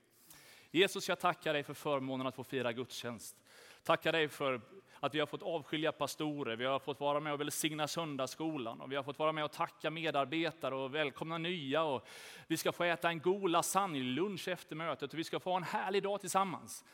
Jesus, 0.72 1.10
jag 1.10 1.20
tackar 1.20 1.54
dig 1.54 1.64
för 1.64 1.74
förmånen 1.74 2.28
att 2.28 2.36
få 2.36 2.44
fira 2.44 2.74
gudstjänst. 2.74 3.36
Tackar 3.84 4.12
dig 4.12 4.28
för 4.28 4.62
att 5.00 5.16
vi 5.16 5.20
har 5.20 5.28
fått 5.28 5.44
avskilja 5.44 5.92
pastorer, 5.92 6.56
vi 6.56 6.66
har 6.66 6.80
fått 6.80 7.00
vara 7.00 7.20
med 7.20 7.34
och 7.34 7.40
välsigna 7.40 7.88
söndagsskolan 7.88 8.82
och 8.82 8.92
vi 8.92 8.96
har 8.96 9.04
fått 9.04 9.20
vara 9.20 9.32
med 9.32 9.44
och 9.44 9.52
tacka 9.52 9.90
medarbetare 9.90 10.76
och 10.76 10.96
välkomna 10.96 11.38
nya. 11.38 11.84
Och 11.84 12.08
vi 12.48 12.58
ska 12.58 12.72
få 12.72 12.84
äta 12.84 13.10
en 13.10 13.20
god 13.20 13.50
lasagne 13.50 14.00
lunch 14.00 14.48
efter 14.48 14.76
mötet 14.76 15.14
och 15.14 15.20
vi 15.20 15.24
ska 15.24 15.40
få 15.40 15.50
ha 15.50 15.58
en 15.58 15.64
härlig 15.64 16.04
dag 16.04 16.22
tillsammans. 16.22 16.86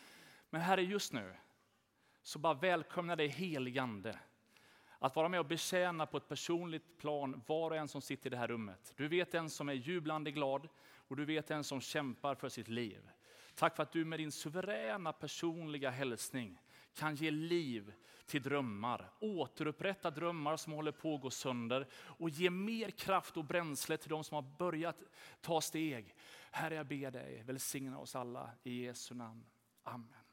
Men 0.49 0.61
Herre, 0.61 0.81
just 0.81 1.13
nu 1.13 1.33
så 2.21 2.39
bara 2.39 2.53
välkomna 2.53 3.15
dig 3.15 3.27
heligande. 3.27 4.19
Att 4.99 5.15
vara 5.15 5.29
med 5.29 5.39
och 5.39 5.45
betjäna 5.45 6.05
på 6.05 6.17
ett 6.17 6.27
personligt 6.27 6.97
plan 6.97 7.41
var 7.47 7.71
och 7.71 7.77
en 7.77 7.87
som 7.87 8.01
sitter 8.01 8.27
i 8.27 8.29
det 8.29 8.37
här 8.37 8.47
rummet. 8.47 8.93
Du 8.95 9.07
vet 9.07 9.33
en 9.33 9.49
som 9.49 9.69
är 9.69 9.73
jublande 9.73 10.31
glad 10.31 10.67
och 11.07 11.15
du 11.15 11.25
vet 11.25 11.51
en 11.51 11.63
som 11.63 11.81
kämpar 11.81 12.35
för 12.35 12.49
sitt 12.49 12.67
liv. 12.67 13.09
Tack 13.55 13.75
för 13.75 13.83
att 13.83 13.91
du 13.91 14.05
med 14.05 14.19
din 14.19 14.31
suveräna 14.31 15.13
personliga 15.13 15.89
hälsning 15.89 16.59
kan 16.93 17.15
ge 17.15 17.31
liv 17.31 17.93
till 18.25 18.41
drömmar, 18.41 19.11
återupprätta 19.19 20.11
drömmar 20.11 20.57
som 20.57 20.73
håller 20.73 20.91
på 20.91 21.15
att 21.15 21.21
gå 21.21 21.29
sönder 21.29 21.87
och 21.93 22.29
ge 22.29 22.49
mer 22.49 22.89
kraft 22.89 23.37
och 23.37 23.45
bränsle 23.45 23.97
till 23.97 24.09
de 24.09 24.23
som 24.23 24.35
har 24.35 24.57
börjat 24.57 25.03
ta 25.41 25.61
steg. 25.61 26.15
Herre, 26.51 26.75
jag 26.75 26.87
ber 26.87 27.11
dig, 27.11 27.43
välsigna 27.45 27.99
oss 27.99 28.15
alla 28.15 28.49
i 28.63 28.83
Jesu 28.83 29.15
namn. 29.15 29.45
Amen. 29.83 30.26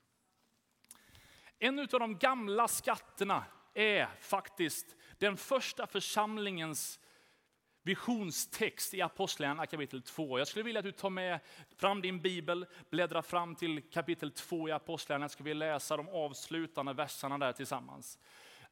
En 1.65 1.79
av 1.79 1.87
de 1.87 2.19
gamla 2.19 2.69
skatterna 2.69 3.45
är 3.75 4.07
faktiskt 4.21 4.97
den 5.19 5.37
första 5.37 5.87
församlingens 5.87 7.01
visionstext 7.83 8.95
i 8.95 9.03
Apostlagärningarna 9.03 9.67
kapitel 9.67 10.03
2. 10.03 10.39
Jag 10.39 10.49
skulle 10.49 10.63
vilja 10.63 10.79
att 10.79 10.85
du 10.85 10.93
tar 10.93 11.11
med 11.11 11.41
fram 11.77 12.03
din 12.03 12.21
bibel, 12.21 12.67
bläddrar 12.91 13.23
fram 13.23 13.55
till 13.55 13.91
kapitel 13.91 14.31
2 14.31 14.69
i 14.69 14.73
Apostlagärningarna, 14.73 15.29
ska 15.29 15.45
vi 15.45 15.55
läsa 15.55 15.97
de 15.97 16.09
avslutande 16.09 16.93
verserna 16.93 17.39
där 17.39 17.53
tillsammans. 17.53 18.19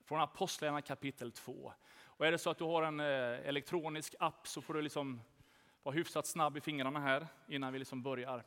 Från 0.04 0.20
Apostlagärningarna 0.20 0.82
kapitel 0.82 1.32
2. 1.32 1.72
Och 2.04 2.26
är 2.26 2.32
det 2.32 2.38
så 2.38 2.50
att 2.50 2.58
du 2.58 2.64
har 2.64 2.82
en 2.82 3.00
eh, 3.00 3.48
elektronisk 3.48 4.14
app 4.18 4.48
så 4.48 4.62
får 4.62 4.74
du 4.74 4.82
liksom 4.82 5.20
vara 5.82 5.94
hyfsat 5.94 6.26
snabb 6.26 6.56
i 6.56 6.60
fingrarna 6.60 7.00
här 7.00 7.26
innan 7.48 7.72
vi 7.72 7.78
liksom 7.78 8.02
börjar. 8.02 8.44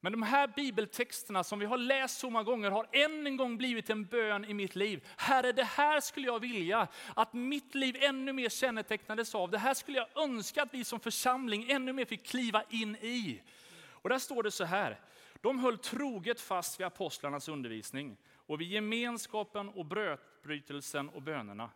Men 0.00 0.12
de 0.12 0.22
här 0.22 0.48
bibeltexterna 0.56 1.44
som 1.44 1.58
vi 1.58 1.66
har 1.66 1.78
läst 1.78 2.18
så 2.18 2.30
många 2.30 2.42
gånger 2.44 2.70
har 2.70 2.88
än 2.92 3.26
en 3.26 3.36
gång 3.36 3.58
blivit 3.58 3.90
en 3.90 4.04
bön 4.04 4.44
i 4.44 4.54
mitt 4.54 4.76
liv. 4.76 5.06
Herre, 5.16 5.52
det 5.52 5.64
här 5.64 6.00
skulle 6.00 6.26
jag 6.26 6.40
vilja 6.40 6.88
att 7.14 7.32
mitt 7.32 7.74
liv 7.74 7.96
ännu 8.00 8.32
mer 8.32 8.48
kännetecknades 8.48 9.34
av. 9.34 9.50
Det 9.50 9.58
här 9.58 9.74
skulle 9.74 9.98
jag 9.98 10.24
önska 10.24 10.62
att 10.62 10.74
vi 10.74 10.84
som 10.84 11.00
församling 11.00 11.70
ännu 11.70 11.92
mer 11.92 12.04
fick 12.04 12.26
kliva 12.26 12.62
in 12.70 12.96
i. 12.96 13.42
Och 13.90 14.08
där 14.08 14.18
står 14.18 14.42
det 14.42 14.50
så 14.50 14.64
här. 14.64 15.00
De 15.40 15.58
höll 15.58 15.78
troget 15.78 16.40
fast 16.40 16.80
vid 16.80 16.86
apostlarnas 16.86 17.48
undervisning 17.48 18.16
och 18.34 18.60
vid 18.60 18.68
gemenskapen 18.68 19.68
och 19.68 19.86
brötbrytelsen 19.86 21.08
och 21.08 21.22
bönerna. 21.22 21.70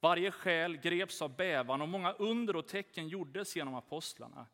Varje 0.00 0.30
själ 0.30 0.76
greps 0.76 1.22
av 1.22 1.36
bävan 1.36 1.82
och 1.82 1.88
många 1.88 2.12
under 2.12 2.56
och 2.56 2.68
tecken 2.68 3.08
gjordes 3.08 3.56
genom 3.56 3.74
apostlarna. 3.74 4.46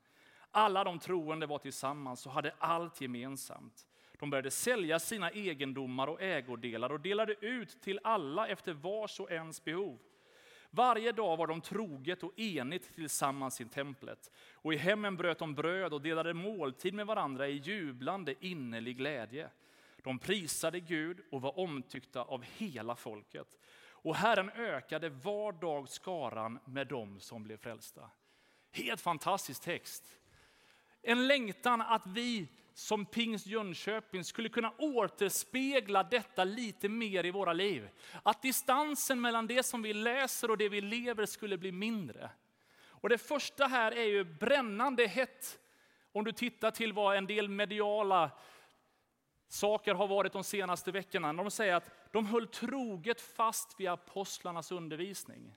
Alla 0.50 0.84
de 0.84 0.98
troende 0.98 1.46
var 1.46 1.58
tillsammans 1.58 2.26
och 2.26 2.32
hade 2.32 2.54
allt 2.58 3.00
gemensamt. 3.00 3.86
De 4.18 4.30
började 4.30 4.50
sälja 4.50 4.98
sina 4.98 5.30
egendomar 5.30 6.06
och 6.06 6.22
ägodelar 6.22 6.92
och 6.92 7.00
delade 7.00 7.34
ut 7.40 7.82
till 7.82 8.00
alla 8.04 8.48
efter 8.48 8.72
vars 8.72 9.20
och 9.20 9.30
ens 9.30 9.64
behov. 9.64 9.98
Varje 10.70 11.12
dag 11.12 11.36
var 11.36 11.46
de 11.46 11.60
troget 11.60 12.22
och 12.22 12.38
enigt 12.38 12.94
tillsammans 12.94 13.60
i 13.60 13.64
templet. 13.64 14.30
Och 14.52 14.74
i 14.74 14.76
hemmen 14.76 15.16
bröt 15.16 15.38
de 15.38 15.54
bröd 15.54 15.92
och 15.92 16.02
delade 16.02 16.34
måltid 16.34 16.94
med 16.94 17.06
varandra 17.06 17.48
i 17.48 17.56
jublande 17.56 18.34
innerlig 18.40 18.96
glädje. 18.96 19.50
De 20.02 20.18
prisade 20.18 20.80
Gud 20.80 21.20
och 21.30 21.42
var 21.42 21.58
omtyckta 21.58 22.22
av 22.22 22.44
hela 22.56 22.96
folket. 22.96 23.58
Och 24.02 24.16
Herren 24.16 24.50
ökade 24.50 25.08
var 25.08 25.52
dag 25.52 25.88
skaran 25.88 26.58
med 26.64 26.86
dem 26.86 27.20
som 27.20 27.42
blev 27.42 27.56
frälsta. 27.56 28.10
Helt 28.72 29.00
fantastisk 29.00 29.62
text. 29.62 30.19
En 31.02 31.26
längtan 31.26 31.80
att 31.80 32.06
vi 32.06 32.48
som 32.74 33.06
Pingst 33.06 33.46
Jönköping 33.46 34.24
skulle 34.24 34.48
kunna 34.48 34.72
återspegla 34.78 36.02
detta 36.02 36.44
lite 36.44 36.88
mer 36.88 37.26
i 37.26 37.30
våra 37.30 37.52
liv. 37.52 37.88
Att 38.22 38.42
distansen 38.42 39.20
mellan 39.20 39.46
det 39.46 39.62
som 39.62 39.82
vi 39.82 39.92
läser 39.92 40.50
och 40.50 40.58
det 40.58 40.68
vi 40.68 40.80
lever 40.80 41.26
skulle 41.26 41.58
bli 41.58 41.72
mindre. 41.72 42.30
Och 42.82 43.08
det 43.08 43.18
första 43.18 43.66
här 43.66 43.92
är 43.92 44.04
ju 44.04 44.24
brännande 44.24 45.06
hett. 45.06 45.58
Om 46.12 46.24
du 46.24 46.32
tittar 46.32 46.70
till 46.70 46.92
vad 46.92 47.16
en 47.16 47.26
del 47.26 47.48
mediala 47.48 48.30
saker 49.48 49.94
har 49.94 50.06
varit 50.06 50.32
de 50.32 50.44
senaste 50.44 50.90
veckorna. 50.90 51.32
De 51.32 51.50
säger 51.50 51.74
att 51.74 51.90
de 52.12 52.26
höll 52.26 52.46
troget 52.46 53.20
fast 53.20 53.80
vid 53.80 53.88
apostlarnas 53.88 54.72
undervisning. 54.72 55.56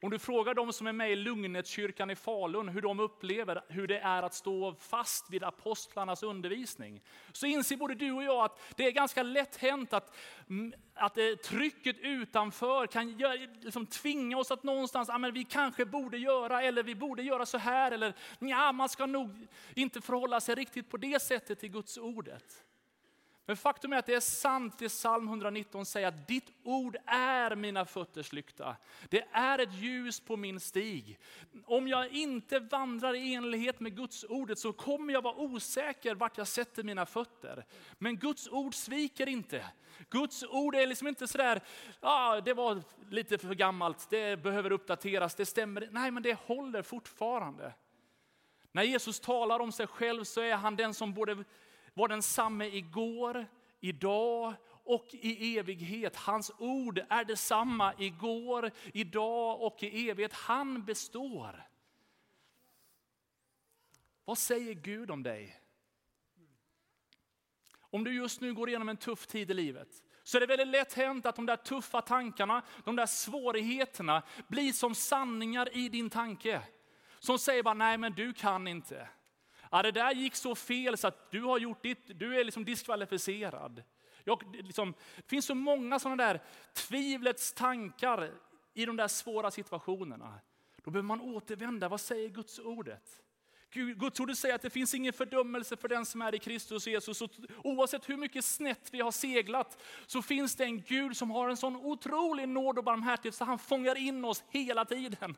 Om 0.00 0.10
du 0.10 0.18
frågar 0.18 0.54
de 0.54 0.72
som 0.72 0.86
är 0.86 0.92
med 0.92 1.12
i 1.12 1.16
Lugnetkyrkan 1.16 2.10
i 2.10 2.16
Falun 2.16 2.68
hur 2.68 2.82
de 2.82 3.00
upplever 3.00 3.64
hur 3.68 3.86
det 3.86 3.98
är 3.98 4.22
att 4.22 4.34
stå 4.34 4.74
fast 4.74 5.30
vid 5.30 5.44
apostlarnas 5.44 6.22
undervisning, 6.22 7.02
så 7.32 7.46
inser 7.46 7.76
både 7.76 7.94
du 7.94 8.12
och 8.12 8.22
jag 8.22 8.44
att 8.44 8.58
det 8.76 8.86
är 8.86 8.90
ganska 8.90 9.22
lätt 9.22 9.56
hänt 9.56 9.92
att, 9.92 10.16
mm, 10.48 10.72
att 10.94 11.18
eh, 11.18 11.24
trycket 11.44 11.98
utanför 11.98 12.86
kan 12.86 13.18
liksom 13.60 13.86
tvinga 13.86 14.38
oss 14.38 14.50
att 14.50 14.62
någonstans, 14.62 15.08
ah, 15.08 15.18
men 15.18 15.34
vi 15.34 15.44
kanske 15.44 15.84
borde 15.84 16.18
göra, 16.18 16.62
eller 16.62 16.82
vi 16.82 16.94
borde 16.94 17.22
göra 17.22 17.46
så 17.46 17.58
här, 17.58 17.92
eller 17.92 18.14
ja, 18.38 18.72
man 18.72 18.88
ska 18.88 19.06
nog 19.06 19.46
inte 19.74 20.00
förhålla 20.00 20.40
sig 20.40 20.54
riktigt 20.54 20.90
på 20.90 20.96
det 20.96 21.22
sättet 21.22 21.60
till 21.60 21.70
Guds 21.70 21.98
ordet. 21.98 22.64
Men 23.48 23.56
faktum 23.56 23.92
är 23.92 23.96
att 23.96 24.06
det 24.06 24.14
är 24.14 24.20
sant 24.20 24.78
det 24.78 24.88
psalm 24.88 25.28
119 25.28 25.86
säger 25.86 26.08
att 26.08 26.28
ditt 26.28 26.50
ord 26.62 26.96
är 27.06 27.56
mina 27.56 27.84
fötters 27.84 28.32
lykta. 28.32 28.76
Det 29.08 29.24
är 29.32 29.58
ett 29.58 29.74
ljus 29.74 30.20
på 30.20 30.36
min 30.36 30.60
stig. 30.60 31.18
Om 31.64 31.88
jag 31.88 32.08
inte 32.08 32.58
vandrar 32.58 33.14
i 33.14 33.34
enlighet 33.34 33.80
med 33.80 33.96
Guds 33.96 34.24
ordet 34.28 34.58
så 34.58 34.72
kommer 34.72 35.12
jag 35.12 35.22
vara 35.22 35.34
osäker 35.34 36.14
vart 36.14 36.38
jag 36.38 36.46
sätter 36.46 36.82
mina 36.82 37.06
fötter. 37.06 37.64
Men 37.98 38.16
Guds 38.16 38.48
ord 38.48 38.74
sviker 38.74 39.28
inte. 39.28 39.64
Guds 40.10 40.44
ord 40.44 40.74
är 40.74 40.86
liksom 40.86 41.08
inte 41.08 41.28
sådär, 41.28 41.60
ah, 42.00 42.40
det 42.40 42.54
var 42.54 42.82
lite 43.10 43.38
för 43.38 43.54
gammalt, 43.54 44.10
det 44.10 44.42
behöver 44.42 44.72
uppdateras, 44.72 45.34
det 45.34 45.46
stämmer. 45.46 45.88
Nej, 45.90 46.10
men 46.10 46.22
det 46.22 46.38
håller 46.38 46.82
fortfarande. 46.82 47.72
När 48.72 48.82
Jesus 48.82 49.20
talar 49.20 49.60
om 49.60 49.72
sig 49.72 49.86
själv 49.86 50.24
så 50.24 50.40
är 50.40 50.54
han 50.56 50.76
den 50.76 50.94
som 50.94 51.14
både 51.14 51.44
var 51.98 52.08
densamme 52.08 52.66
igår, 52.66 53.46
idag 53.80 54.54
och 54.84 55.08
i 55.12 55.58
evighet. 55.58 56.16
Hans 56.16 56.52
ord 56.58 57.00
är 57.08 57.24
detsamma 57.24 57.94
igår, 57.98 58.70
idag 58.94 59.62
och 59.62 59.82
i 59.82 60.10
evighet. 60.10 60.32
Han 60.32 60.84
består. 60.84 61.68
Vad 64.24 64.38
säger 64.38 64.74
Gud 64.74 65.10
om 65.10 65.22
dig? 65.22 65.60
Om 67.80 68.04
du 68.04 68.14
just 68.14 68.40
nu 68.40 68.54
går 68.54 68.68
igenom 68.68 68.88
en 68.88 68.96
tuff 68.96 69.26
tid 69.26 69.50
i 69.50 69.54
livet, 69.54 69.88
så 70.22 70.36
är 70.36 70.40
det 70.40 70.46
väldigt 70.46 70.68
lätt 70.68 70.94
hänt 70.94 71.26
att 71.26 71.36
de 71.36 71.46
där 71.46 71.56
tuffa 71.56 72.02
tankarna, 72.02 72.62
de 72.84 72.96
där 72.96 73.06
svårigheterna 73.06 74.22
blir 74.48 74.72
som 74.72 74.94
sanningar 74.94 75.76
i 75.76 75.88
din 75.88 76.10
tanke. 76.10 76.62
Som 77.18 77.38
säger 77.38 77.62
bara, 77.62 77.74
nej 77.74 77.98
men 77.98 78.12
du 78.12 78.32
kan 78.32 78.68
inte. 78.68 79.08
Ja, 79.70 79.82
det 79.82 79.92
där 79.92 80.12
gick 80.12 80.34
så 80.34 80.54
fel 80.54 80.96
så 80.98 81.08
att 81.08 81.30
du 81.30 81.42
har 81.42 81.58
gjort 81.58 81.82
ditt, 81.82 82.18
du 82.18 82.40
är 82.40 82.44
liksom 82.44 82.64
diskvalificerad. 82.64 83.82
Jag, 84.24 84.56
liksom, 84.56 84.94
det 85.16 85.28
finns 85.28 85.46
så 85.46 85.54
många 85.54 85.98
sådana 85.98 86.24
där 86.24 86.42
tvivlets 86.72 87.52
tankar 87.52 88.30
i 88.74 88.86
de 88.86 88.96
där 88.96 89.08
svåra 89.08 89.50
situationerna. 89.50 90.40
Då 90.84 90.90
behöver 90.90 91.06
man 91.06 91.20
återvända. 91.20 91.88
Vad 91.88 92.00
säger 92.00 92.28
Guds 92.28 92.58
ordet? 92.58 93.22
Guds 93.70 94.20
ord 94.20 94.36
säger 94.36 94.54
att 94.54 94.62
det 94.62 94.70
finns 94.70 94.94
ingen 94.94 95.12
fördömelse 95.12 95.76
för 95.76 95.88
den 95.88 96.06
som 96.06 96.22
är 96.22 96.34
i 96.34 96.38
Kristus 96.38 96.86
Jesus. 96.86 97.22
Och 97.22 97.30
oavsett 97.64 98.08
hur 98.08 98.16
mycket 98.16 98.44
snett 98.44 98.88
vi 98.92 99.00
har 99.00 99.10
seglat 99.10 99.82
så 100.06 100.22
finns 100.22 100.54
det 100.54 100.64
en 100.64 100.80
Gud 100.80 101.16
som 101.16 101.30
har 101.30 101.48
en 101.48 101.56
sån 101.56 101.76
otrolig 101.76 102.48
nåd 102.48 102.78
och 102.78 102.84
barmhärtighet 102.84 103.34
så 103.34 103.44
han 103.44 103.58
fångar 103.58 103.98
in 103.98 104.24
oss 104.24 104.44
hela 104.48 104.84
tiden. 104.84 105.36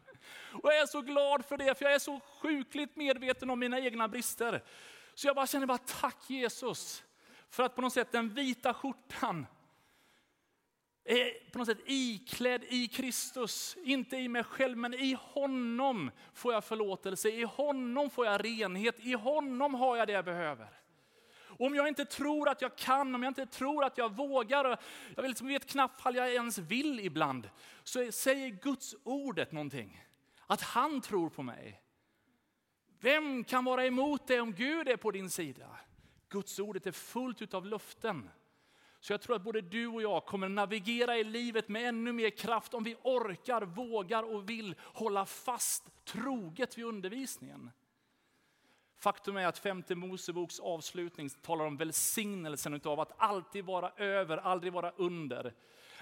Och 0.53 0.69
jag 0.73 0.79
är 0.81 0.87
så 0.87 1.01
glad 1.01 1.45
för 1.45 1.57
det, 1.57 1.79
för 1.79 1.85
jag 1.85 1.95
är 1.95 1.99
så 1.99 2.21
sjukligt 2.43 2.97
medveten 2.97 3.51
om 3.51 3.59
mina 3.59 3.81
egna 3.81 4.09
brister. 4.09 4.63
Så 5.15 5.27
jag 5.27 5.37
bara 5.37 5.47
känner 5.47 5.67
bara 5.67 5.79
tack 5.79 6.31
Jesus 6.31 7.05
för 7.51 7.63
att 7.63 7.75
på 7.75 7.83
något 7.83 7.93
sätt 7.93 8.13
den 8.13 8.35
vita 8.35 8.75
skjortan 8.75 9.47
på 11.53 11.59
något 11.59 11.67
sätt 11.67 11.81
iklädd 11.87 12.65
i 12.69 12.89
Kristus. 12.89 13.77
Inte 13.85 14.17
i 14.17 14.29
mig 14.29 14.45
själv, 14.45 14.79
men 14.79 14.95
i 14.95 15.17
honom 15.21 16.11
får 16.35 16.53
jag 16.53 16.65
förlåtelse, 16.65 17.29
i 17.29 17.43
honom 17.43 18.11
får 18.11 18.27
jag 18.27 18.45
renhet, 18.45 19.01
i 19.01 19.13
honom 19.13 19.75
har 19.75 19.97
jag 19.97 20.09
det 20.09 20.13
jag 20.13 20.25
behöver. 20.25 20.81
Om 21.61 21.75
jag 21.75 21.89
inte 21.89 22.05
tror 22.05 22.49
att 22.49 22.63
jag 22.63 22.77
kan, 22.77 23.15
om 23.15 23.23
jag 23.23 23.31
inte 23.31 23.47
tror 23.47 23.85
att 23.85 23.99
jag 23.99 24.17
vågar, 24.17 24.81
jag 25.17 25.29
liksom 25.29 25.47
vet 25.47 25.67
knappt 25.67 26.07
om 26.07 26.15
jag 26.15 26.35
ens 26.35 26.59
vill 26.59 27.01
ibland, 27.01 27.51
så 27.85 28.13
säger 28.13 28.49
Guds 28.49 28.95
ordet 29.03 29.53
någonting. 29.53 30.05
Att 30.47 30.63
han 30.63 31.01
tror 31.01 31.31
på 31.31 31.43
mig. 31.43 31.83
Vem 33.01 33.45
kan 33.45 33.65
vara 33.65 33.87
emot 33.87 34.27
det 34.27 34.41
om 34.41 34.53
Gud 34.53 34.89
är 34.89 34.97
på 34.97 35.11
din 35.11 35.31
sida? 35.31 35.79
Guds 36.29 36.59
ordet 36.59 36.87
är 36.87 36.93
fullt 36.93 37.55
av 37.55 37.67
löften. 37.67 38.31
Så 39.01 39.13
jag 39.13 39.21
tror 39.21 39.37
att 39.37 39.43
både 39.43 39.61
du 39.61 39.87
och 39.87 40.03
jag 40.03 40.27
kommer 40.27 40.49
navigera 40.49 41.19
i 41.19 41.25
livet 41.25 41.69
med 41.69 41.89
ännu 41.89 42.13
mer 42.13 42.31
kraft 42.31 42.75
om 42.75 42.85
vi 42.85 42.97
orkar, 43.03 43.63
vågar 43.63 44.23
och 44.23 44.51
vill 44.51 44.75
hålla 44.81 45.27
fast 45.27 46.05
troget 46.05 46.79
vid 46.79 46.85
undervisningen. 46.85 47.71
Faktum 48.99 49.37
är 49.37 49.47
att 49.47 49.59
femte 49.59 49.95
Moseboks 49.95 50.61
avslutning 50.61 51.31
talar 51.31 51.65
om 51.65 51.77
välsignelsen 51.77 52.81
av 52.85 53.01
att 53.01 53.13
alltid 53.17 53.65
vara 53.65 53.91
över, 53.97 54.37
aldrig 54.37 54.73
vara 54.73 54.91
under. 54.91 55.55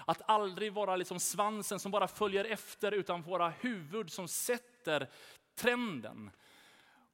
Att 0.05 0.21
aldrig 0.25 0.73
vara 0.73 0.95
liksom 0.95 1.19
svansen 1.19 1.79
som 1.79 1.91
bara 1.91 2.07
följer 2.07 2.45
efter, 2.45 2.91
utan 2.91 3.21
våra 3.21 3.49
huvud 3.49 4.11
som 4.11 4.27
sätter 4.27 5.09
trenden. 5.55 6.31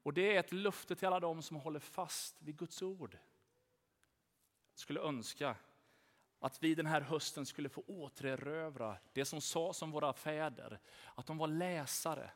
Och 0.03 0.13
det 0.13 0.35
är 0.35 0.39
ett 0.39 0.51
löfte 0.51 0.95
till 0.95 1.07
alla 1.07 1.19
dem 1.19 1.41
som 1.41 1.57
håller 1.57 1.79
fast 1.79 2.41
vid 2.41 2.57
Guds 2.57 2.81
ord. 2.81 3.17
Jag 4.73 4.79
skulle 4.79 4.99
önska 4.99 5.55
att 6.45 6.63
vi 6.63 6.75
den 6.75 6.85
här 6.85 7.01
hösten 7.01 7.45
skulle 7.45 7.69
få 7.69 7.83
återerövra 7.87 8.97
det 9.13 9.25
som 9.25 9.41
sades 9.41 9.81
om 9.81 9.91
våra 9.91 10.13
fäder, 10.13 10.79
att 11.15 11.25
de 11.25 11.37
var 11.37 11.47
läsare. 11.47 12.31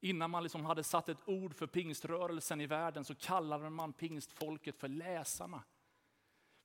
Innan 0.00 0.30
man 0.30 0.42
liksom 0.42 0.64
hade 0.64 0.84
satt 0.84 1.08
ett 1.08 1.28
ord 1.28 1.54
för 1.54 1.66
pingströrelsen 1.66 2.60
i 2.60 2.66
världen 2.66 3.04
så 3.04 3.14
kallade 3.14 3.70
man 3.70 3.92
pingstfolket 3.92 4.76
för 4.76 4.88
läsarna. 4.88 5.62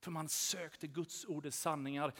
För 0.05 0.11
man 0.11 0.29
sökte 0.29 0.87
Guds 0.87 1.25
ordets 1.25 1.59
sanningar. 1.59 2.13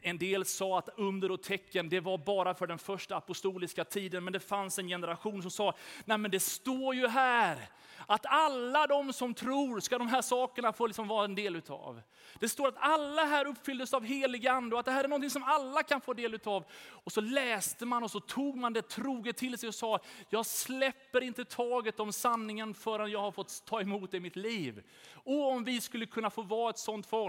En 0.00 0.18
del 0.18 0.44
sa 0.44 0.78
att 0.78 0.88
under 0.96 1.30
och 1.30 1.42
tecken 1.42 1.88
det 1.88 2.00
var 2.00 2.18
bara 2.18 2.54
för 2.54 2.66
den 2.66 2.78
första 2.78 3.16
apostoliska 3.16 3.84
tiden. 3.84 4.24
Men 4.24 4.32
det 4.32 4.40
fanns 4.40 4.78
en 4.78 4.88
generation 4.88 5.42
som 5.42 5.50
sa, 5.50 5.74
nej 6.04 6.18
men 6.18 6.30
det 6.30 6.40
står 6.40 6.94
ju 6.94 7.08
här 7.08 7.68
att 8.06 8.26
alla 8.26 8.86
de 8.86 9.12
som 9.12 9.34
tror 9.34 9.80
ska 9.80 9.98
de 9.98 10.08
här 10.08 10.22
sakerna 10.22 10.72
få 10.72 10.86
liksom 10.86 11.08
vara 11.08 11.24
en 11.24 11.34
del 11.34 11.56
utav. 11.56 12.02
Det 12.40 12.48
står 12.48 12.68
att 12.68 12.76
alla 12.78 13.24
här 13.24 13.46
uppfylldes 13.46 13.94
av 13.94 14.04
helig 14.04 14.46
ande 14.46 14.74
och 14.74 14.80
att 14.80 14.86
det 14.86 14.92
här 14.92 15.04
är 15.04 15.08
någonting 15.08 15.30
som 15.30 15.42
alla 15.42 15.82
kan 15.82 16.00
få 16.00 16.14
del 16.14 16.34
utav. 16.34 16.64
Och 16.90 17.12
så 17.12 17.20
läste 17.20 17.86
man 17.86 18.02
och 18.02 18.10
så 18.10 18.20
tog 18.20 18.56
man 18.56 18.72
det 18.72 18.88
troget 18.88 19.36
till 19.36 19.58
sig 19.58 19.68
och 19.68 19.74
sa, 19.74 19.98
jag 20.28 20.46
släpper 20.46 21.20
inte 21.20 21.44
taget 21.44 22.00
om 22.00 22.12
sanningen 22.12 22.74
förrän 22.74 23.10
jag 23.10 23.20
har 23.20 23.32
fått 23.32 23.62
ta 23.64 23.80
emot 23.80 24.10
det 24.10 24.16
i 24.16 24.20
mitt 24.20 24.36
liv. 24.36 24.82
Och 25.14 25.52
om 25.52 25.64
vi 25.64 25.80
skulle 25.80 26.06
kunna 26.06 26.30
få 26.30 26.42
vara 26.42 26.70
ett 26.70 26.78
sånt 26.78 27.06
folk 27.06 27.25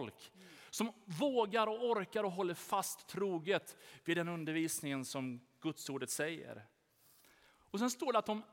som 0.69 0.93
vågar 1.05 1.67
och 1.67 1.89
orkar 1.89 2.23
och 2.23 2.31
håller 2.31 2.53
fast 2.53 3.07
troget 3.07 3.77
vid 4.03 4.17
den 4.17 4.27
undervisningen 4.27 5.05
som 5.05 5.41
Guds 5.61 5.89
ordet 5.89 6.09
säger. 6.09 6.65
Och 7.71 7.79
sen 7.79 7.89
står 7.89 8.13
det 8.13 8.19
att 8.19 8.25
de 8.25 8.43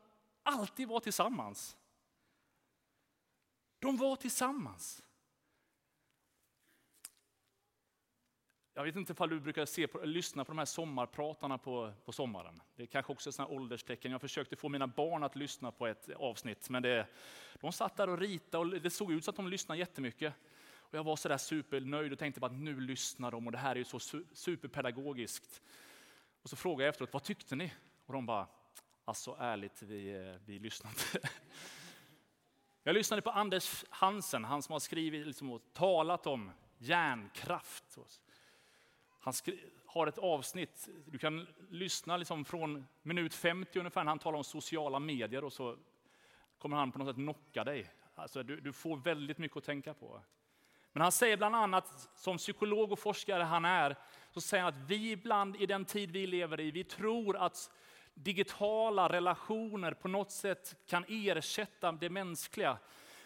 alltid 0.43 0.89
var 0.89 1.01
tillsammans. 1.01 1.77
De 3.79 3.97
var 3.97 4.17
tillsammans. 4.17 5.03
Jag 8.77 8.85
vet 8.85 8.97
inte 8.97 9.15
om 9.23 9.29
du 9.29 9.41
brukar 9.41 9.67
se 9.67 9.87
på, 9.87 10.05
lyssna 10.05 10.45
på 10.45 10.53
de 10.53 10.59
här 10.59 10.65
sommarpratarna 10.65 11.59
på, 11.59 11.93
på 12.05 12.13
sommaren. 12.13 12.63
Det 12.77 12.83
är 12.83 12.87
kanske 12.87 13.13
också 13.13 13.31
ett 13.31 13.41
ålderstecken. 13.41 14.13
Jag 14.13 14.21
försökte 14.21 14.57
få 14.57 14.69
mina 14.69 14.87
barn 14.87 15.23
att 15.23 15.37
lyssna 15.37 15.73
på 15.73 15.87
ett 15.87 16.09
avsnitt, 16.17 16.71
men 16.71 16.83
det, 16.83 17.07
de 17.61 17.73
satt 17.73 17.97
där 17.97 18.09
och 18.09 18.19
ritade 18.19 18.77
och 18.77 18.83
det 18.83 18.91
såg 18.91 19.13
ut 19.13 19.25
som 19.25 19.33
att 19.33 19.37
de 19.37 19.49
lyssnade 19.49 19.79
jättemycket. 19.79 20.35
Och 20.91 20.95
jag 20.95 21.05
var 21.05 21.17
så 21.17 21.29
där 21.29 21.37
supernöjd 21.37 22.13
och 22.13 22.19
tänkte 22.19 22.41
bara 22.41 22.47
att 22.47 22.59
nu 22.59 22.81
lyssnar 22.81 23.31
de 23.31 23.47
och 23.47 23.53
det 23.53 23.59
här 23.59 23.71
är 23.71 23.77
ju 23.77 23.85
så 23.85 23.99
superpedagogiskt. 24.33 25.63
Och 26.43 26.51
så 26.51 26.57
frågade 26.57 26.85
jag 26.85 26.93
efteråt, 26.93 27.13
vad 27.13 27.23
tyckte 27.23 27.57
ni? 27.57 27.73
Och 28.07 28.13
de 28.13 28.27
bara, 28.27 28.47
alltså 29.05 29.37
ärligt, 29.41 29.83
vi, 29.83 30.13
eh, 30.15 30.41
vi 30.45 30.59
lyssnade 30.59 30.95
inte. 30.95 31.29
Jag 32.87 32.95
lyssnade 32.95 33.23
på 33.23 33.31
Anders 33.31 33.85
Hansen, 33.91 34.45
han 34.45 34.63
som 34.63 34.73
har 34.73 34.81
skrivit 34.81 35.27
liksom, 35.27 35.53
och 35.53 35.63
talat 35.73 36.27
om 36.27 36.51
hjärnkraft. 36.79 37.99
Han 39.21 39.35
har 39.87 40.07
ett 40.07 40.19
avsnitt, 40.19 40.89
du 41.07 41.19
kan 41.19 41.47
lyssna 41.71 42.17
liksom 42.17 42.45
från 42.45 42.87
minut 43.03 43.35
50 43.35 43.79
ungefär, 43.79 44.05
när 44.05 44.11
han 44.11 44.19
talar 44.19 44.39
om 44.39 44.45
sociala 44.45 44.99
medier 44.99 45.45
och 45.45 45.53
så 45.53 45.77
kommer 46.59 46.77
han 46.77 46.93
på 46.93 46.99
något 46.99 47.09
sätt 47.09 47.17
knocka 47.17 47.65
dig. 47.65 47.91
Alltså, 48.15 48.43
du, 48.43 48.61
du 48.61 48.73
får 48.73 48.97
väldigt 48.97 49.39
mycket 49.39 49.57
att 49.57 49.65
tänka 49.65 49.95
på. 49.95 50.21
Men 50.95 51.03
han 51.03 51.13
säger 51.13 51.37
bland 51.37 51.57
annat, 51.57 52.09
som 52.17 52.37
psykolog 52.37 52.93
och 52.93 52.99
forskare 52.99 53.43
han 53.43 53.65
är, 53.65 53.97
så 54.31 54.41
säger 54.41 54.65
han 54.65 54.73
att 54.75 54.91
vi 54.91 55.11
ibland 55.11 55.57
i 55.57 55.67
den 55.67 55.85
tid 55.85 56.11
vi 56.11 56.27
lever 56.27 56.61
i, 56.61 56.71
vi 56.71 56.85
tror 56.85 57.37
att 57.37 57.71
digitala 58.15 59.09
relationer 59.09 59.93
på 59.95 60.09
något 60.09 60.33
sätt 60.33 60.77
kan 60.87 61.05
ersätta 61.09 61.93
det 61.93 62.11
mänskliga. 62.11 62.79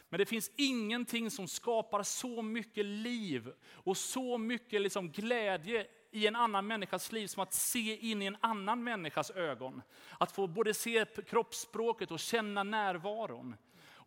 Men 0.08 0.18
det 0.18 0.26
finns 0.26 0.50
ingenting 0.56 1.30
som 1.30 1.48
skapar 1.48 2.02
så 2.02 2.42
mycket 2.42 2.84
liv 2.84 3.52
och 3.72 3.96
så 3.96 4.38
mycket 4.38 4.80
liksom 4.80 5.10
glädje 5.10 5.86
i 6.10 6.26
en 6.26 6.36
annan 6.36 6.66
människas 6.66 7.12
liv 7.12 7.26
som 7.26 7.42
att 7.42 7.52
se 7.52 7.96
in 7.96 8.22
i 8.22 8.26
en 8.26 8.36
annan 8.40 8.84
människas 8.84 9.30
ögon. 9.30 9.82
Att 10.18 10.32
få 10.32 10.46
både 10.46 10.74
se 10.74 11.04
kroppsspråket 11.04 12.10
och 12.10 12.20
känna 12.20 12.62
närvaron. 12.62 13.56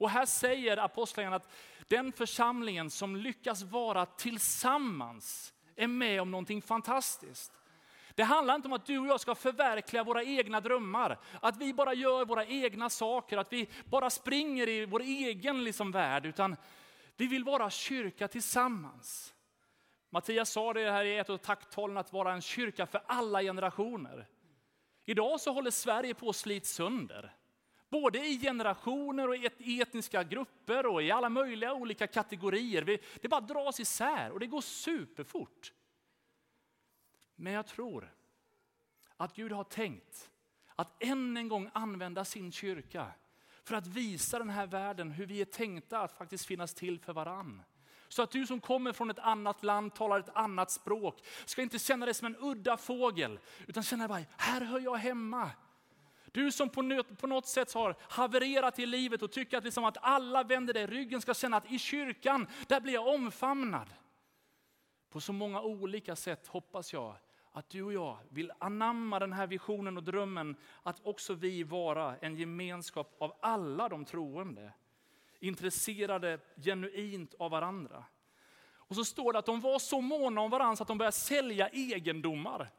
Och 0.01 0.09
här 0.09 0.25
säger 0.25 0.77
apostlagärningarna 0.77 1.35
att 1.35 1.51
den 1.87 2.11
församlingen 2.11 2.89
som 2.89 3.15
lyckas 3.15 3.63
vara 3.63 4.05
tillsammans 4.05 5.53
är 5.75 5.87
med 5.87 6.21
om 6.21 6.31
någonting 6.31 6.61
fantastiskt. 6.61 7.51
Det 8.15 8.23
handlar 8.23 8.55
inte 8.55 8.67
om 8.67 8.73
att 8.73 8.85
du 8.85 8.99
och 8.99 9.07
jag 9.07 9.19
ska 9.19 9.35
förverkliga 9.35 10.03
våra 10.03 10.23
egna 10.23 10.61
drömmar. 10.61 11.19
Att 11.41 11.57
vi 11.57 11.73
bara 11.73 11.93
gör 11.93 12.25
våra 12.25 12.45
egna 12.45 12.89
saker, 12.89 13.37
att 13.37 13.53
vi 13.53 13.69
bara 13.85 14.09
springer 14.09 14.69
i 14.69 14.85
vår 14.85 15.01
egen 15.01 15.63
liksom 15.63 15.91
värld. 15.91 16.25
Utan 16.25 16.55
vi 17.17 17.27
vill 17.27 17.43
vara 17.43 17.69
kyrka 17.69 18.27
tillsammans. 18.27 19.33
Mattias 20.09 20.51
sa 20.51 20.73
det 20.73 20.91
här 20.91 21.05
i 21.05 21.17
ett 21.17 21.29
av 21.29 21.37
takttalen 21.37 21.97
att 21.97 22.13
vara 22.13 22.33
en 22.33 22.41
kyrka 22.41 22.85
för 22.85 23.03
alla 23.05 23.41
generationer. 23.41 24.27
Idag 25.05 25.41
så 25.41 25.53
håller 25.53 25.71
Sverige 25.71 26.13
på 26.13 26.29
att 26.29 26.35
slits 26.35 26.73
sönder. 26.73 27.35
Både 27.91 28.25
i 28.27 28.39
generationer 28.39 29.27
och 29.27 29.35
i 29.35 29.81
etniska 29.81 30.23
grupper 30.23 30.85
och 30.85 31.03
i 31.03 31.11
alla 31.11 31.29
möjliga 31.29 31.73
olika 31.73 32.07
kategorier. 32.07 32.99
Det 33.21 33.27
bara 33.27 33.41
dras 33.41 33.79
isär 33.79 34.31
och 34.31 34.39
det 34.39 34.47
går 34.47 34.61
superfort. 34.61 35.73
Men 37.35 37.53
jag 37.53 37.67
tror 37.67 38.13
att 39.17 39.35
Gud 39.35 39.51
har 39.51 39.63
tänkt 39.63 40.31
att 40.75 41.03
än 41.03 41.37
en 41.37 41.47
gång 41.47 41.69
använda 41.73 42.25
sin 42.25 42.51
kyrka 42.51 43.07
för 43.63 43.75
att 43.75 43.87
visa 43.87 44.39
den 44.39 44.49
här 44.49 44.67
världen 44.67 45.11
hur 45.11 45.25
vi 45.25 45.41
är 45.41 45.45
tänkta 45.45 45.99
att 45.99 46.17
faktiskt 46.17 46.45
finnas 46.45 46.73
till 46.73 46.99
för 46.99 47.13
varann. 47.13 47.61
Så 48.07 48.21
att 48.21 48.31
du 48.31 48.47
som 48.47 48.59
kommer 48.59 48.93
från 48.93 49.09
ett 49.09 49.19
annat 49.19 49.63
land, 49.63 49.95
talar 49.95 50.19
ett 50.19 50.35
annat 50.35 50.71
språk, 50.71 51.25
ska 51.45 51.61
inte 51.61 51.79
känna 51.79 52.05
dig 52.05 52.15
som 52.15 52.25
en 52.25 52.35
udda 52.39 52.77
fågel, 52.77 53.39
utan 53.67 53.83
känna 53.83 54.07
dig 54.07 54.07
bara, 54.07 54.35
här 54.37 54.61
hör 54.61 54.79
jag 54.79 54.95
hemma. 54.95 55.51
Du 56.31 56.51
som 56.51 56.69
på 56.69 57.27
något 57.27 57.47
sätt 57.47 57.73
har 57.73 57.95
havererat 58.01 58.79
i 58.79 58.85
livet 58.85 59.21
och 59.21 59.31
tycker 59.31 59.57
att, 59.57 59.63
liksom 59.63 59.85
att 59.85 59.97
alla 60.01 60.43
vänder 60.43 60.73
dig 60.73 60.85
ryggen 60.85 61.21
ska 61.21 61.33
känna 61.33 61.57
att 61.57 61.71
i 61.71 61.79
kyrkan, 61.79 62.47
där 62.67 62.81
blir 62.81 62.93
jag 62.93 63.07
omfamnad. 63.07 63.89
På 65.09 65.21
så 65.21 65.33
många 65.33 65.61
olika 65.61 66.15
sätt 66.15 66.47
hoppas 66.47 66.93
jag 66.93 67.15
att 67.51 67.69
du 67.69 67.83
och 67.83 67.93
jag 67.93 68.17
vill 68.29 68.51
anamma 68.59 69.19
den 69.19 69.33
här 69.33 69.47
visionen 69.47 69.97
och 69.97 70.03
drömmen 70.03 70.55
att 70.83 71.05
också 71.05 71.33
vi 71.33 71.63
vara 71.63 72.17
en 72.17 72.35
gemenskap 72.35 73.15
av 73.17 73.35
alla 73.41 73.89
de 73.89 74.05
troende. 74.05 74.73
Intresserade 75.39 76.39
genuint 76.55 77.33
av 77.39 77.51
varandra. 77.51 78.03
Och 78.91 78.95
så 78.95 79.05
står 79.05 79.33
det 79.33 79.39
att 79.39 79.45
de 79.45 79.61
var 79.61 79.79
så 79.79 80.01
måna 80.01 80.41
om 80.41 80.49
varandra 80.49 80.81
att 80.81 80.87
de 80.87 80.97
började 80.97 81.17
sälja 81.17 81.69
egendomar. 81.69 82.71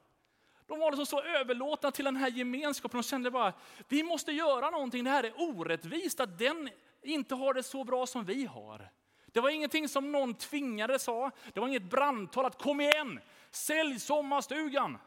De 0.73 0.79
var 0.79 0.91
liksom 0.91 1.07
så 1.07 1.23
överlåtna 1.23 1.91
till 1.91 2.05
den 2.05 2.17
här 2.17 2.31
gemenskapen 2.31 3.01
De 3.01 3.03
kände 3.03 3.31
bara, 3.31 3.53
vi 3.89 4.03
måste 4.03 4.33
göra 4.33 4.71
någonting, 4.71 5.05
det 5.05 5.11
här 5.11 5.25
är 5.25 5.33
orättvist 5.37 6.21
att 6.21 6.39
den 6.39 6.71
inte 7.03 7.35
har 7.35 7.55
det 7.55 7.63
så 7.63 7.85
bra 7.85 8.07
som 8.07 8.25
vi 8.25 8.47
har. 8.47 8.91
Det 9.27 9.41
var 9.41 9.51
ingenting 9.51 9.89
som 9.89 10.13
någon 10.13 10.35
tvingade 10.35 10.99
sa, 10.99 11.31
det 11.53 11.61
var 11.61 11.69
inget 11.69 11.91
brandtal 11.91 12.45
att 12.45 12.63
kom 12.63 12.81
igen, 12.81 13.21
sälj 13.51 14.01
sommarstugan. 14.01 14.99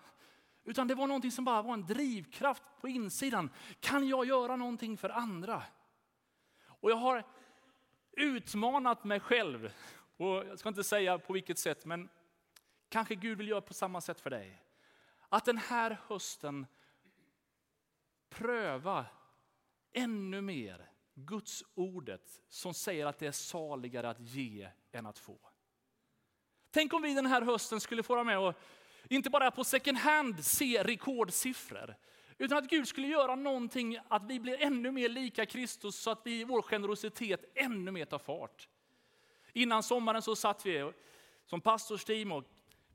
Utan 0.64 0.88
det 0.88 0.96
var 0.96 1.08
någonting 1.08 1.32
som 1.32 1.46
bara 1.46 1.62
var 1.62 1.74
en 1.74 1.86
drivkraft 1.86 2.64
på 2.82 2.88
insidan. 2.88 3.50
Kan 3.80 4.08
jag 4.08 4.26
göra 4.26 4.56
någonting 4.56 4.98
för 4.98 5.10
andra? 5.10 5.64
Och 6.66 6.92
jag 6.92 6.96
har 6.96 7.24
utmanat 8.12 9.04
mig 9.04 9.20
själv, 9.20 9.72
och 10.18 10.28
jag 10.28 10.60
ska 10.60 10.70
inte 10.70 10.84
säga 10.84 11.18
på 11.18 11.34
vilket 11.34 11.60
sätt, 11.60 11.86
men 11.86 12.10
kanske 12.90 13.16
Gud 13.16 13.38
vill 13.38 13.48
göra 13.48 13.62
på 13.62 13.74
samma 13.74 14.02
sätt 14.02 14.20
för 14.20 14.30
dig. 14.30 14.65
Att 15.30 15.46
den 15.46 15.58
här 15.58 15.98
hösten 16.08 16.66
pröva 18.30 19.06
ännu 19.94 20.42
mer 20.42 20.90
Guds 21.14 21.64
ordet 21.74 22.42
som 22.50 22.74
säger 22.74 23.06
att 23.06 23.20
det 23.20 23.28
är 23.28 23.32
saligare 23.32 24.10
att 24.10 24.20
ge 24.20 24.70
än 24.92 25.06
att 25.06 25.20
få. 25.20 25.40
Tänk 26.72 26.94
om 26.94 27.02
vi 27.02 27.14
den 27.14 27.26
här 27.26 27.42
hösten 27.42 27.82
skulle 27.82 28.04
få 28.04 28.14
vara 28.14 28.24
med 28.24 28.40
och 28.40 28.54
inte 29.10 29.30
bara 29.30 29.52
på 29.52 29.64
second 29.64 29.98
hand 29.98 30.46
se 30.46 30.84
rekordsiffror, 30.84 31.96
utan 32.38 32.58
att 32.58 32.70
Gud 32.70 32.88
skulle 32.88 33.08
göra 33.08 33.36
någonting, 33.36 34.00
att 34.08 34.26
vi 34.26 34.40
blir 34.40 34.62
ännu 34.62 34.92
mer 34.92 35.10
lika 35.10 35.46
Kristus 35.46 35.96
så 35.96 36.12
att 36.12 36.22
vi, 36.24 36.44
vår 36.44 36.62
generositet 36.62 37.46
ännu 37.56 37.92
mer 37.92 38.06
tar 38.06 38.20
fart. 38.20 38.70
Innan 39.54 39.84
sommaren 39.84 40.22
så 40.22 40.36
satt 40.36 40.66
vi 40.66 40.92
som 41.46 41.62
pastorsteam 41.62 42.32
och 42.32 42.44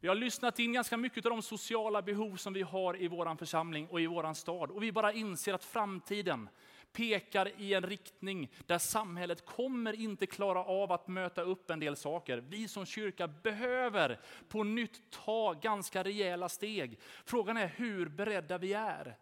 vi 0.01 0.09
har 0.09 0.15
lyssnat 0.15 0.59
in 0.59 0.73
ganska 0.73 0.97
mycket 0.97 1.27
av 1.27 1.31
de 1.31 1.43
sociala 1.43 2.03
behov 2.03 2.37
som 2.37 2.53
vi 2.53 2.63
har 2.63 3.03
i 3.03 3.09
vår 3.09 3.37
församling 3.37 3.89
och 3.89 4.01
i 4.01 4.07
vår 4.07 4.35
stad. 4.35 4.71
Och 4.71 4.83
vi 4.83 4.93
bara 4.93 5.13
inser 5.13 5.55
att 5.55 5.65
framtiden 5.65 6.49
pekar 6.93 7.53
i 7.61 7.75
en 7.75 7.83
riktning 7.83 8.51
där 8.67 8.79
samhället 8.79 9.47
kommer 9.47 9.93
inte 9.93 10.27
klara 10.27 10.65
av 10.65 10.93
att 10.93 11.09
möta 11.09 11.43
upp 11.43 11.71
en 11.71 11.81
del 11.81 11.97
saker. 11.97 12.39
Vi 12.39 12.69
som 12.69 12.87
kyrka 12.87 13.29
behöver 13.29 14.21
på 14.49 14.65
nytt 14.65 15.11
ta 15.11 15.53
ganska 15.53 16.05
rejäla 16.05 16.49
steg. 16.49 16.99
Frågan 17.25 17.57
är 17.57 17.67
hur 17.67 18.09
beredda 18.09 18.59
vi 18.59 18.73
är. 18.73 19.17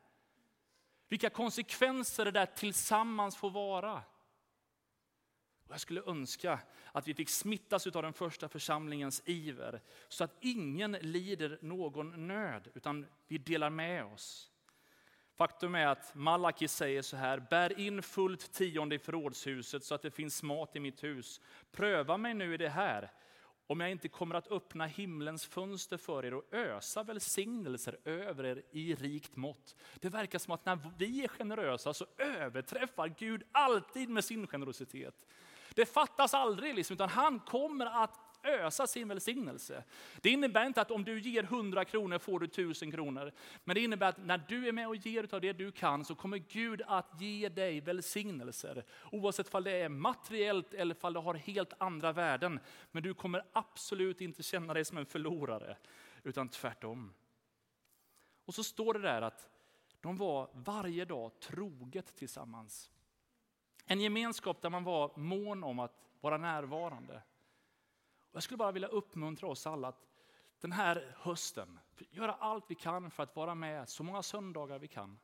Vilka 1.09 1.31
konsekvenser 1.31 2.25
det 2.25 2.31
där 2.31 2.47
tillsammans 2.47 3.37
får 3.37 3.51
vara. 3.51 4.03
Och 5.69 5.75
jag 5.75 5.81
skulle 5.81 6.03
önska 6.07 6.61
att 6.93 7.09
vi 7.09 7.15
fick 7.15 7.29
smittas 7.29 7.87
av 7.87 8.03
den 8.03 8.13
första 8.13 8.49
församlingens 8.49 9.23
iver, 9.25 9.81
så 10.09 10.25
att 10.25 10.37
ingen 10.41 10.93
lider 10.93 11.59
någon 11.63 12.27
nöd, 12.27 12.69
utan 12.75 13.07
vi 13.27 13.39
delar 13.39 13.71
med 13.71 14.05
oss. 14.05 14.51
Faktum 15.35 15.75
är 15.75 15.87
att 15.87 16.15
Malaki 16.15 16.69
säger 16.69 17.03
så 17.03 17.17
här, 17.17 17.47
bär 17.51 17.81
in 17.81 18.03
fullt 18.03 18.53
tionde 18.53 18.95
i 18.95 18.99
förrådshuset 18.99 19.85
så 19.85 19.95
att 19.95 20.03
det 20.03 20.11
finns 20.11 20.43
mat 20.43 20.77
i 20.77 20.81
mitt 20.81 21.05
hus. 21.05 21.41
Pröva 21.73 22.17
mig 22.17 22.35
nu 22.35 22.55
i 22.55 22.57
det 22.57 22.69
här, 22.69 23.11
om 23.67 23.81
jag 23.81 23.91
inte 23.91 24.09
kommer 24.09 24.35
att 24.35 24.53
öppna 24.53 24.87
himlens 24.87 25.47
fönster 25.47 25.97
för 25.97 26.25
er 26.25 26.35
och 26.35 26.55
ösa 26.55 27.03
välsignelser 27.03 27.99
över 28.05 28.47
er 28.47 28.63
i 28.71 28.95
rikt 28.95 29.37
mått. 29.37 29.75
Det 30.01 30.09
verkar 30.09 30.39
som 30.39 30.55
att 30.55 30.65
när 30.65 30.79
vi 30.99 31.25
är 31.25 31.29
generösa 31.29 31.95
så 31.95 32.07
överträffar 32.19 33.09
Gud 33.09 33.43
alltid 33.53 34.09
med 34.09 34.25
sin 34.25 34.47
generositet. 34.47 35.27
Det 35.79 35.87
fattas 35.87 36.35
aldrig, 36.35 36.75
liksom, 36.75 36.95
utan 36.95 37.09
han 37.09 37.41
kommer 37.41 37.87
att 37.87 38.21
ösa 38.43 38.87
sin 38.87 39.09
välsignelse. 39.09 39.85
Det 40.21 40.31
innebär 40.31 40.67
inte 40.67 40.81
att 40.81 40.91
om 40.91 41.05
du 41.05 41.21
ger 41.21 41.43
100 41.43 41.85
kronor 41.85 42.19
får 42.19 42.41
du 42.41 42.47
1000 42.47 42.93
kronor. 42.93 43.33
Men 43.65 43.75
det 43.75 43.81
innebär 43.81 44.09
att 44.09 44.19
när 44.19 44.39
du 44.49 44.69
är 44.69 44.73
med 44.73 44.89
och 44.89 44.97
ger 44.97 45.35
av 45.35 45.41
det 45.41 45.53
du 45.53 45.73
kan 45.73 46.05
så 46.05 46.15
kommer 46.15 46.39
Gud 46.39 46.83
att 46.87 47.21
ge 47.21 47.49
dig 47.49 47.81
välsignelser. 47.81 48.85
Oavsett 49.13 49.55
om 49.55 49.65
det 49.65 49.71
är 49.71 49.89
materiellt 49.89 50.75
eller 50.75 50.97
om 51.01 51.13
det 51.13 51.21
har 51.21 51.35
helt 51.35 51.73
andra 51.79 52.13
värden. 52.13 52.61
Men 52.91 53.03
du 53.03 53.15
kommer 53.15 53.45
absolut 53.53 54.21
inte 54.21 54.43
känna 54.43 54.75
dig 54.75 54.85
som 54.85 54.99
en 54.99 55.07
förlorare, 55.07 55.77
utan 56.23 56.49
tvärtom. 56.49 57.15
Och 58.45 58.55
så 58.55 58.65
står 58.65 58.95
det 58.95 59.01
där 59.01 59.23
att 59.23 59.49
de 60.01 60.17
var 60.17 60.51
varje 60.53 61.05
dag 61.05 61.41
troget 61.41 62.17
tillsammans. 62.17 62.91
En 63.91 64.01
gemenskap 64.01 64.63
där 64.63 64.71
man 64.71 64.85
var 64.85 65.13
mån 65.17 65.65
om 65.65 65.79
att 65.79 66.11
vara 66.21 66.37
närvarande. 66.37 67.23
Jag 68.33 68.43
skulle 68.43 68.59
bara 68.59 68.73
vilja 68.73 68.89
uppmuntra 68.89 69.49
oss 69.49 69.67
alla 69.67 69.89
att 69.89 70.07
den 70.61 70.73
här 70.73 71.15
hösten 71.17 71.79
göra 72.11 72.35
allt 72.35 72.65
vi 72.69 72.75
kan 72.75 73.11
för 73.11 73.23
att 73.23 73.37
vara 73.37 73.55
med 73.55 73.89
så 73.89 74.03
många 74.03 74.23
söndagar 74.23 74.79
vi 74.79 74.89
kan. 74.89 75.19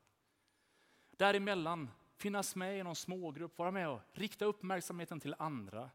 Däremellan 1.11 1.91
finnas 2.17 2.57
med 2.57 2.79
i 2.79 2.83
någon 2.83 2.97
smågrupp, 2.97 3.59
vara 3.59 3.71
med 3.71 3.89
och 3.89 4.01
rikta 4.13 4.45
uppmärksamheten 4.45 5.21
till 5.21 5.35
andra. 5.39 5.91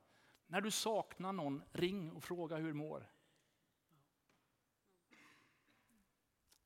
När 0.48 0.62
du 0.62 0.72
saknar 0.72 1.34
någon, 1.34 1.64
ring 1.72 2.12
och 2.12 2.24
fråga 2.24 2.56
hur 2.56 2.74
mår. 2.74 3.10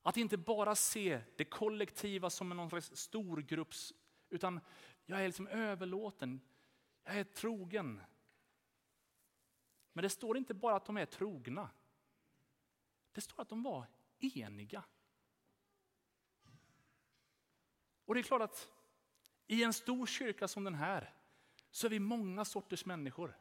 Att 0.02 0.18
inte 0.18 0.38
bara 0.38 0.76
se 0.76 1.22
det 1.36 1.46
kollektiva 1.46 2.30
som 2.30 2.50
någon 2.50 2.70
slags 2.70 2.96
storgrupps, 2.96 3.94
utan 4.30 4.60
jag 5.06 5.22
är 5.22 5.26
liksom 5.26 5.48
överlåten, 5.48 6.42
jag 7.04 7.16
är 7.16 7.24
trogen. 7.24 8.02
Men 9.94 10.04
det 10.04 10.10
står 10.10 10.38
inte 10.38 10.54
bara 10.54 10.76
att 10.76 10.86
de 10.86 10.98
är 10.98 11.06
trogna. 11.06 11.70
Det 13.12 13.22
står 13.22 13.42
att 13.42 13.50
de 13.50 13.64
var 13.64 13.88
eniga. 14.20 14.84
Och 18.06 18.14
det 18.14 18.20
är 18.20 18.24
klart 18.24 18.42
att 18.42 18.70
i 19.48 19.64
en 19.64 19.74
stor 19.74 20.06
kyrka 20.06 20.48
som 20.48 20.64
den 20.64 20.76
här 20.76 21.14
så 21.72 21.88
är 21.88 21.90
vi 21.90 22.00
många 22.00 22.46
sorters 22.46 22.86
människor. 22.86 23.38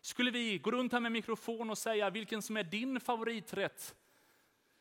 Skulle 0.00 0.30
vi 0.30 0.58
gå 0.58 0.70
runt 0.70 0.92
här 0.92 1.00
med 1.00 1.12
mikrofon 1.12 1.70
och 1.70 1.78
säga 1.78 2.10
vilken 2.10 2.42
som 2.42 2.56
är 2.56 2.64
din 2.64 3.00
favoriträtt 3.00 3.96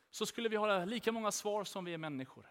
så 0.10 0.26
skulle 0.26 0.50
vi 0.50 0.56
ha 0.56 0.86
lika 0.86 1.12
många 1.12 1.32
svar 1.32 1.64
som 1.64 1.86
vi 1.86 1.94
är 1.94 1.98
människor. 1.98 2.50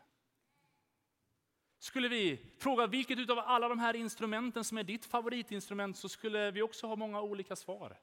Skulle 1.83 2.09
vi 2.09 2.40
fråga 2.59 2.87
vilket 2.87 3.31
av 3.31 3.38
alla 3.38 3.68
de 3.68 3.79
här 3.79 3.97
instrumenten 3.97 4.64
som 4.64 4.79
är 4.79 4.85
ditt 4.85 5.05
favoritinstrument 5.05 5.97
så 5.97 6.09
skulle 6.09 6.51
vi 6.51 6.62
också 6.62 6.87
ha 6.87 6.97
många 6.97 7.21
olika 7.21 7.57
svar. 7.57 7.99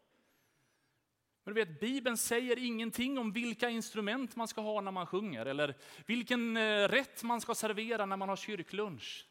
Men 1.44 1.54
du 1.54 1.66
vet, 1.66 1.80
Bibeln 1.80 2.18
säger 2.18 2.58
ingenting 2.58 3.18
om 3.18 3.32
vilka 3.32 3.70
instrument 3.70 4.36
man 4.36 4.48
ska 4.48 4.62
ha 4.62 4.82
när 4.82 4.92
man 4.92 5.06
sjunger 5.06 5.46
eller 5.46 5.76
vilken 6.06 6.58
eh, 6.58 6.88
rätt 6.88 7.24
man 7.24 7.42
ska 7.42 7.56
servera 7.56 8.06
när 8.06 8.18
man 8.18 8.30
har 8.30 8.36
kyrklunch. 8.36 9.28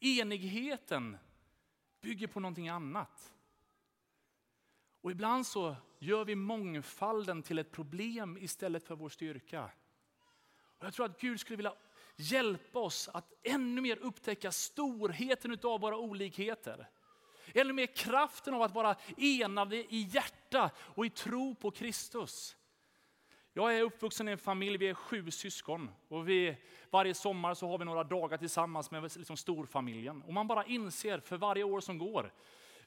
Enigheten 0.00 1.16
bygger 2.00 2.26
på 2.26 2.40
någonting 2.40 2.68
annat. 2.68 3.32
Och 5.00 5.10
ibland 5.10 5.46
så 5.46 5.76
gör 5.98 6.24
vi 6.24 6.34
mångfalden 6.34 7.42
till 7.42 7.58
ett 7.58 7.72
problem 7.72 8.38
istället 8.40 8.84
för 8.84 8.94
vår 8.94 9.08
styrka. 9.08 9.70
Och 10.78 10.86
jag 10.86 10.94
tror 10.94 11.06
att 11.06 11.20
Gud 11.20 11.40
skulle 11.40 11.56
vilja 11.56 11.74
hjälpa 12.20 12.78
oss 12.78 13.08
att 13.08 13.32
ännu 13.42 13.80
mer 13.80 13.96
upptäcka 13.96 14.52
storheten 14.52 15.58
av 15.62 15.80
våra 15.80 15.96
olikheter. 15.96 16.88
Ännu 17.54 17.72
mer 17.72 17.86
kraften 17.86 18.54
av 18.54 18.62
att 18.62 18.74
vara 18.74 18.96
enade 19.16 19.76
i 19.76 20.08
hjärta 20.10 20.70
och 20.78 21.06
i 21.06 21.10
tro 21.10 21.54
på 21.54 21.70
Kristus. 21.70 22.56
Jag 23.52 23.78
är 23.78 23.82
uppvuxen 23.82 24.28
i 24.28 24.32
en 24.32 24.38
familj, 24.38 24.76
vi 24.76 24.88
är 24.88 24.94
sju 24.94 25.30
syskon. 25.30 25.90
Och 26.08 26.28
vi, 26.28 26.56
varje 26.90 27.14
sommar 27.14 27.54
så 27.54 27.68
har 27.68 27.78
vi 27.78 27.84
några 27.84 28.04
dagar 28.04 28.38
tillsammans 28.38 28.90
med 28.90 29.02
liksom 29.02 29.36
storfamiljen. 29.36 30.22
Och 30.22 30.32
man 30.32 30.46
bara 30.46 30.64
inser 30.64 31.20
för 31.20 31.36
varje 31.36 31.64
år 31.64 31.80
som 31.80 31.98
går, 31.98 32.32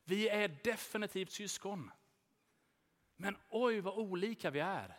vi 0.04 0.30
är 0.30 0.58
definitivt 0.64 1.32
syskon. 1.32 1.92
Men 3.16 3.38
oj 3.50 3.80
vad 3.80 3.98
olika 3.98 4.50
vi 4.50 4.60
är. 4.60 4.98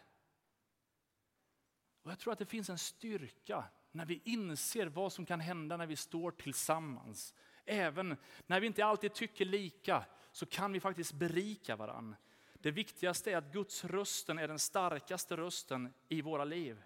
Och 2.02 2.10
jag 2.10 2.18
tror 2.18 2.32
att 2.32 2.38
det 2.38 2.46
finns 2.46 2.70
en 2.70 2.78
styrka 2.78 3.64
när 3.94 4.06
vi 4.06 4.20
inser 4.24 4.86
vad 4.86 5.12
som 5.12 5.26
kan 5.26 5.40
hända 5.40 5.76
när 5.76 5.86
vi 5.86 5.96
står 5.96 6.30
tillsammans. 6.30 7.34
Även 7.66 8.16
när 8.46 8.60
vi 8.60 8.66
inte 8.66 8.84
alltid 8.84 9.14
tycker 9.14 9.44
lika 9.44 10.04
så 10.32 10.46
kan 10.46 10.72
vi 10.72 10.80
faktiskt 10.80 11.12
berika 11.12 11.76
varann. 11.76 12.16
Det 12.52 12.70
viktigaste 12.70 13.32
är 13.32 13.36
att 13.36 13.52
Guds 13.52 13.84
rösten 13.84 14.38
är 14.38 14.48
den 14.48 14.58
starkaste 14.58 15.36
rösten 15.36 15.92
i 16.08 16.22
våra 16.22 16.44
liv. 16.44 16.82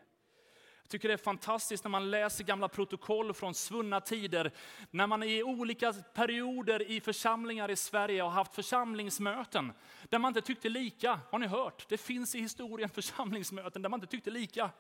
Jag 0.83 0.91
tycker 0.91 1.09
det 1.09 1.15
är 1.15 1.19
fantastiskt 1.19 1.85
när 1.85 1.91
man 1.91 2.11
läser 2.11 2.45
gamla 2.45 2.69
protokoll 2.69 3.35
från 3.35 3.55
svunna 3.55 4.01
tider, 4.01 4.53
när 4.91 5.07
man 5.07 5.23
i 5.23 5.43
olika 5.43 5.93
perioder 5.93 6.91
i 6.91 7.01
församlingar 7.01 7.71
i 7.71 7.77
Sverige 7.77 8.23
har 8.23 8.31
haft 8.31 8.55
församlingsmöten 8.55 9.73
där 10.09 10.19
man 10.19 10.31
inte 10.31 10.41
tyckte 10.41 10.69
lika. 10.69 11.21
Har 11.31 11.39
ni 11.39 11.47
hört? 11.47 11.89
Det 11.89 11.97
finns 11.97 12.35
i 12.35 12.41
historien 12.41 12.89
församlingsmöten 12.95 13.83
där 13.83 13.89
man 13.89 14.01
inte 14.01 14.11
tyckte 14.11 14.31
lika. 14.31 14.71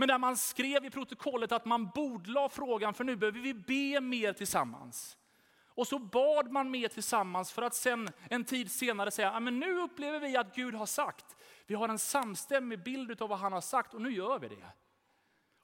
Men 0.00 0.08
där 0.08 0.18
man 0.18 0.36
skrev 0.36 0.84
i 0.84 0.90
protokollet 0.90 1.52
att 1.52 1.64
man 1.64 1.88
bordlade 1.94 2.48
frågan, 2.48 2.94
för 2.94 3.04
nu 3.04 3.16
behöver 3.16 3.40
vi 3.40 3.54
be 3.54 4.00
mer 4.00 4.32
tillsammans. 4.32 5.16
Och 5.66 5.86
så 5.86 5.98
bad 5.98 6.52
man 6.52 6.70
mer 6.70 6.88
tillsammans 6.88 7.52
för 7.52 7.62
att 7.62 7.74
sen 7.74 8.08
en 8.30 8.44
tid 8.44 8.70
senare 8.70 9.10
säga, 9.10 9.40
men 9.40 9.60
nu 9.60 9.80
upplever 9.80 10.20
vi 10.20 10.36
att 10.36 10.54
Gud 10.54 10.74
har 10.74 10.86
sagt. 10.86 11.36
Vi 11.66 11.74
har 11.74 11.88
en 11.88 11.98
samstämmig 11.98 12.82
bild 12.82 13.22
av 13.22 13.28
vad 13.28 13.38
han 13.38 13.52
har 13.52 13.60
sagt 13.60 13.94
och 13.94 14.02
nu 14.02 14.10
gör 14.10 14.38
vi 14.38 14.48
det. 14.48 14.66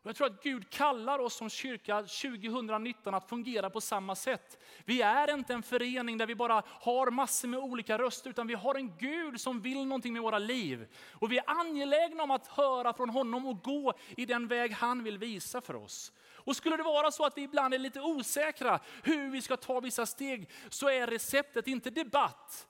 Och 0.05 0.09
jag 0.09 0.17
tror 0.17 0.27
att 0.27 0.43
Gud 0.43 0.71
kallar 0.71 1.19
oss 1.19 1.35
som 1.35 1.51
kyrka 1.51 2.03
2019 2.03 3.14
att 3.14 3.29
fungera 3.29 3.71
på 3.71 3.81
samma 3.81 4.14
sätt. 4.14 4.59
Vi 4.85 5.03
är 5.03 5.35
inte 5.35 5.55
en 5.55 5.62
förening 5.62 6.19
där 6.19 6.27
vi 6.27 6.35
bara 6.35 6.62
har 6.67 7.11
massor 7.11 7.49
med 7.49 7.61
olika 7.61 7.99
röster, 7.99 8.31
utan 8.31 8.47
vi 8.47 8.55
har 8.55 8.75
en 8.75 8.97
Gud 8.97 9.40
som 9.40 9.61
vill 9.61 9.87
någonting 9.87 10.12
med 10.12 10.23
våra 10.23 10.38
liv. 10.38 10.87
Och 11.12 11.33
vi 11.33 11.38
är 11.38 11.45
angelägna 11.47 12.23
om 12.23 12.31
att 12.31 12.47
höra 12.47 12.93
från 12.93 13.11
honom 13.11 13.47
och 13.47 13.62
gå 13.62 13.93
i 14.17 14.27
den 14.27 14.49
väg 14.49 14.73
han 14.73 15.05
vill 15.05 15.19
visa 15.19 15.61
för 15.61 15.77
oss. 15.77 16.12
Och 16.35 16.57
skulle 16.57 16.77
det 16.77 16.83
vara 16.83 17.11
så 17.11 17.25
att 17.25 17.38
vi 17.38 17.43
ibland 17.43 17.75
är 17.75 17.79
lite 17.79 18.01
osäkra 18.01 18.81
hur 19.03 19.31
vi 19.31 19.43
ska 19.43 19.57
ta 19.57 19.81
vissa 19.81 20.07
steg, 20.07 20.51
så 20.69 20.88
är 20.88 21.07
receptet 21.07 21.67
inte 21.67 21.90
debatt, 21.90 22.69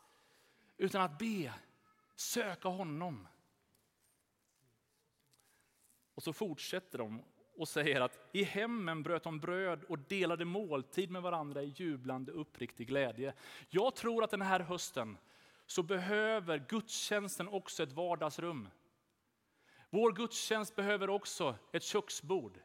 utan 0.79 1.03
att 1.03 1.19
be, 1.19 1.53
söka 2.17 2.69
honom. 2.69 3.29
Och 6.15 6.23
så 6.23 6.33
fortsätter 6.33 6.99
de 6.99 7.23
och 7.57 7.69
säger 7.69 8.01
att 8.01 8.29
i 8.33 8.45
hemmen 8.45 9.03
bröt 9.03 9.23
de 9.23 9.41
bröd 9.41 9.85
och 9.85 9.99
delade 9.99 10.45
måltid 10.45 11.11
med 11.11 11.23
varandra 11.23 11.63
i 11.63 11.75
jublande 11.77 12.33
uppriktig 12.33 12.89
glädje. 12.89 13.35
Jag 13.69 13.95
tror 13.95 14.25
att 14.25 14.31
den 14.31 14.43
här 14.43 14.61
hösten 14.61 15.19
så 15.67 15.83
behöver 15.83 16.59
gudstjänsten 16.69 17.49
också 17.49 17.83
ett 17.83 17.93
vardagsrum. 17.93 18.69
Vår 19.91 20.13
gudstjänst 20.13 20.77
behöver 20.77 21.11
också 21.11 21.57
ett 21.73 21.83
köksbord. 21.83 22.59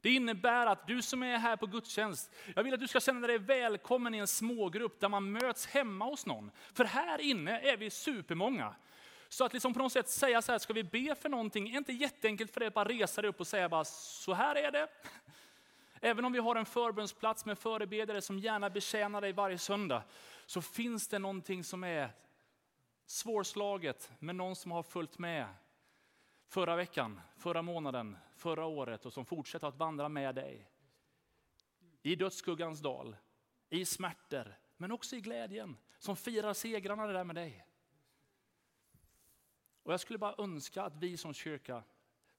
Det 0.00 0.10
innebär 0.10 0.66
att 0.66 0.86
du 0.86 1.02
som 1.02 1.22
är 1.22 1.38
här 1.38 1.56
på 1.56 1.66
gudstjänst, 1.66 2.32
jag 2.54 2.62
vill 2.62 2.74
att 2.74 2.80
du 2.80 2.88
ska 2.88 3.00
känna 3.00 3.26
dig 3.26 3.38
välkommen 3.38 4.14
i 4.14 4.18
en 4.18 4.26
smågrupp 4.26 5.00
där 5.00 5.08
man 5.08 5.32
möts 5.32 5.66
hemma 5.66 6.04
hos 6.04 6.26
någon. 6.26 6.50
För 6.74 6.84
här 6.84 7.20
inne 7.20 7.60
är 7.60 7.76
vi 7.76 7.90
supermånga. 7.90 8.74
Så 9.32 9.44
att 9.44 9.52
liksom 9.52 9.72
på 9.74 9.78
något 9.78 9.92
sätt 9.92 10.08
säga 10.08 10.42
så 10.42 10.52
här, 10.52 10.58
ska 10.58 10.72
vi 10.72 10.84
be 10.84 11.14
för 11.14 11.28
någonting, 11.28 11.70
är 11.70 11.78
inte 11.78 11.92
jätteenkelt 11.92 12.50
för 12.50 12.60
dig 12.60 12.66
att 12.66 12.74
bara 12.74 12.88
resa 12.88 13.22
dig 13.22 13.28
upp 13.28 13.40
och 13.40 13.46
säga 13.46 13.68
bara, 13.68 13.84
så 13.84 14.34
här 14.34 14.54
är 14.54 14.70
det. 14.70 14.88
Även 16.00 16.24
om 16.24 16.32
vi 16.32 16.38
har 16.38 16.56
en 16.56 16.66
förbönsplats 16.66 17.44
med 17.44 17.58
förebedjare 17.58 18.22
som 18.22 18.38
gärna 18.38 18.70
betjänar 18.70 19.20
dig 19.20 19.32
varje 19.32 19.58
söndag, 19.58 20.02
så 20.46 20.62
finns 20.62 21.08
det 21.08 21.18
någonting 21.18 21.64
som 21.64 21.84
är 21.84 22.10
svårslaget 23.06 24.12
med 24.18 24.36
någon 24.36 24.56
som 24.56 24.70
har 24.70 24.82
följt 24.82 25.18
med 25.18 25.46
förra 26.48 26.76
veckan, 26.76 27.20
förra 27.36 27.62
månaden, 27.62 28.16
förra 28.36 28.66
året 28.66 29.06
och 29.06 29.12
som 29.12 29.24
fortsätter 29.24 29.66
att 29.66 29.76
vandra 29.76 30.08
med 30.08 30.34
dig. 30.34 30.70
I 32.02 32.16
dödsskuggans 32.16 32.80
dal, 32.80 33.16
i 33.70 33.84
smärtor, 33.84 34.58
men 34.76 34.92
också 34.92 35.16
i 35.16 35.20
glädjen. 35.20 35.76
Som 35.98 36.16
firar 36.16 36.54
segrarna 36.54 37.06
där 37.06 37.24
med 37.24 37.36
dig. 37.36 37.66
Och 39.82 39.92
jag 39.92 40.00
skulle 40.00 40.18
bara 40.18 40.34
önska 40.38 40.82
att 40.82 40.96
vi 40.96 41.16
som 41.16 41.34
kyrka 41.34 41.82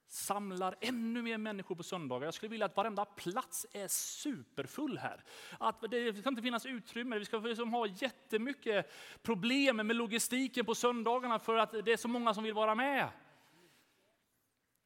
samlar 0.08 0.76
ännu 0.82 1.22
mer 1.22 1.38
människor 1.38 1.76
på 1.76 1.84
söndagar. 1.84 2.26
Jag 2.26 2.34
skulle 2.34 2.50
vilja 2.50 2.66
att 2.66 2.78
varenda 2.78 3.06
plats 3.06 3.66
är 3.72 3.88
superfull 3.88 4.98
här. 4.98 5.24
Att 5.60 5.82
det 5.82 6.18
ska 6.18 6.30
inte 6.30 6.42
finnas 6.42 6.66
utrymme. 6.66 7.20
Vi 7.20 7.26
ska 7.26 7.38
liksom 7.38 7.74
ha 7.74 7.88
jättemycket 7.88 8.92
problem 9.22 9.78
med 9.78 9.96
logistiken 9.96 10.66
på 10.66 10.76
söndagarna 10.76 11.40
för 11.40 11.58
att 11.58 11.72
det 11.72 11.92
är 11.92 11.98
så 11.98 12.08
många 12.08 12.34
som 12.34 12.44
vill 12.44 12.54
vara 12.54 12.76
med. 12.76 13.10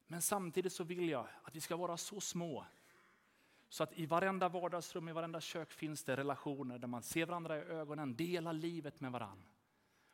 Men 0.06 0.22
samtidigt 0.22 0.72
så 0.72 0.84
vill 0.84 1.08
jag 1.08 1.26
att 1.42 1.56
vi 1.56 1.60
ska 1.60 1.76
vara 1.76 1.96
så 1.96 2.20
små 2.20 2.64
så 3.68 3.82
att 3.82 3.98
i 3.98 4.06
varenda 4.06 4.48
vardagsrum, 4.48 5.08
i 5.08 5.12
varenda 5.12 5.40
kök 5.40 5.72
finns 5.72 6.04
det 6.04 6.16
relationer 6.16 6.78
där 6.78 6.88
man 6.88 7.02
ser 7.02 7.26
varandra 7.26 7.58
i 7.58 7.60
ögonen, 7.60 8.16
delar 8.16 8.52
livet 8.52 9.00
med 9.00 9.12
varandra. 9.12 9.48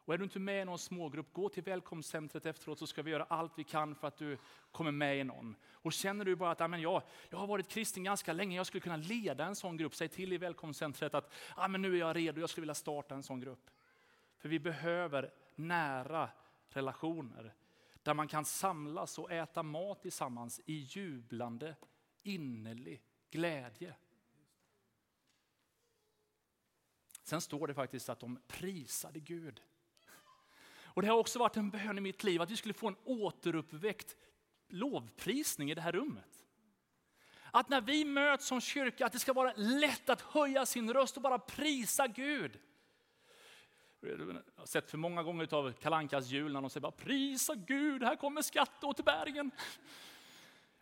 Och 0.04 0.14
är 0.14 0.18
du 0.18 0.24
inte 0.24 0.38
med 0.38 0.62
i 0.62 0.64
någon 0.64 0.78
smågrupp, 0.78 1.32
gå 1.32 1.48
till 1.48 1.62
välkomstcentret 1.62 2.46
efteråt 2.46 2.78
så 2.78 2.86
ska 2.86 3.02
vi 3.02 3.10
göra 3.10 3.24
allt 3.24 3.52
vi 3.56 3.64
kan 3.64 3.94
för 3.94 4.08
att 4.08 4.16
du 4.16 4.38
kommer 4.72 4.90
med 4.90 5.18
i 5.18 5.24
någon. 5.24 5.56
Och 5.72 5.92
känner 5.92 6.24
du 6.24 6.36
bara 6.36 6.50
att 6.50 6.60
ja, 6.60 6.78
jag, 6.78 7.02
jag 7.30 7.38
har 7.38 7.46
varit 7.46 7.68
kristen 7.68 8.04
ganska 8.04 8.32
länge, 8.32 8.56
jag 8.56 8.66
skulle 8.66 8.80
kunna 8.80 8.96
leda 8.96 9.44
en 9.44 9.56
sån 9.56 9.76
grupp, 9.76 9.94
säg 9.94 10.08
till 10.08 10.32
i 10.32 10.38
välkomstcentret 10.38 11.14
att 11.14 11.32
ja, 11.56 11.68
men 11.68 11.82
nu 11.82 11.94
är 11.94 11.98
jag 11.98 12.16
redo, 12.16 12.40
jag 12.40 12.50
skulle 12.50 12.62
vilja 12.62 12.74
starta 12.74 13.14
en 13.14 13.22
sån 13.22 13.40
grupp. 13.40 13.70
För 14.38 14.48
vi 14.48 14.58
behöver 14.58 15.32
nära 15.54 16.30
relationer 16.68 17.54
där 18.02 18.14
man 18.14 18.28
kan 18.28 18.44
samlas 18.44 19.18
och 19.18 19.32
äta 19.32 19.62
mat 19.62 20.02
tillsammans 20.02 20.60
i 20.66 20.74
jublande, 20.74 21.76
innerlig 22.22 23.02
glädje. 23.30 23.94
Sen 27.22 27.40
står 27.40 27.66
det 27.66 27.74
faktiskt 27.74 28.08
att 28.08 28.20
de 28.20 28.38
prisade 28.46 29.20
Gud. 29.20 29.62
Och 30.94 31.02
Det 31.02 31.08
har 31.08 31.18
också 31.18 31.38
varit 31.38 31.56
en 31.56 31.70
bön 31.70 31.98
i 31.98 32.00
mitt 32.00 32.24
liv 32.24 32.42
att 32.42 32.50
vi 32.50 32.56
skulle 32.56 32.74
få 32.74 32.88
en 32.88 32.96
återuppväckt 33.04 34.16
lovprisning 34.68 35.70
i 35.70 35.74
det 35.74 35.80
här 35.80 35.92
rummet. 35.92 36.44
Att 37.50 37.68
när 37.68 37.80
vi 37.80 38.04
möts 38.04 38.46
som 38.46 38.60
kyrka, 38.60 39.06
att 39.06 39.12
det 39.12 39.18
ska 39.18 39.32
vara 39.32 39.52
lätt 39.56 40.08
att 40.08 40.20
höja 40.20 40.66
sin 40.66 40.92
röst 40.92 41.16
och 41.16 41.22
bara 41.22 41.38
prisa 41.38 42.06
Gud. 42.06 42.58
Jag 44.00 44.42
har 44.56 44.66
sett 44.66 44.90
för 44.90 44.98
många 44.98 45.22
gånger 45.22 45.54
av 45.54 45.72
Kalankas 45.72 46.26
jul 46.26 46.52
när 46.52 46.60
de 46.60 46.70
säger 46.70 46.82
bara 46.82 46.92
prisa 46.92 47.54
Gud, 47.54 48.02
här 48.02 48.16
kommer 48.16 48.42
skatteåterbäringen. 48.42 49.50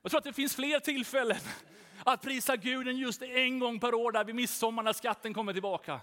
Jag 0.03 0.11
tror 0.11 0.19
att 0.19 0.25
det 0.25 0.33
finns 0.33 0.57
fler 0.57 0.81
tillfällen 0.81 1.41
att 2.05 2.23
prisa 2.23 2.57
Gud 2.57 2.89
än 2.89 2.97
just 2.97 3.23
en 3.23 3.59
gång 3.59 3.81
per 3.81 3.95
år 3.95 4.13
där 4.13 4.25
vid 4.25 4.35
midsommar 4.35 4.83
när 4.83 4.93
skatten 4.93 5.35
kommer 5.35 5.53
tillbaka. 5.53 6.01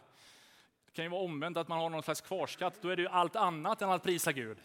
Det 1.00 1.04
kan 1.04 1.12
ju 1.12 1.18
vara 1.18 1.24
omvänt 1.24 1.58
att 1.58 1.68
man 1.68 1.80
har 1.80 1.90
någon 1.90 2.04
slags 2.04 2.22
kvarskatt, 2.22 2.82
då 2.82 2.90
är 2.90 2.96
det 2.96 3.02
ju 3.02 3.08
allt 3.08 3.36
annat 3.36 3.82
än 3.82 3.90
att 3.90 4.04
prisa 4.04 4.32
Gud. 4.32 4.58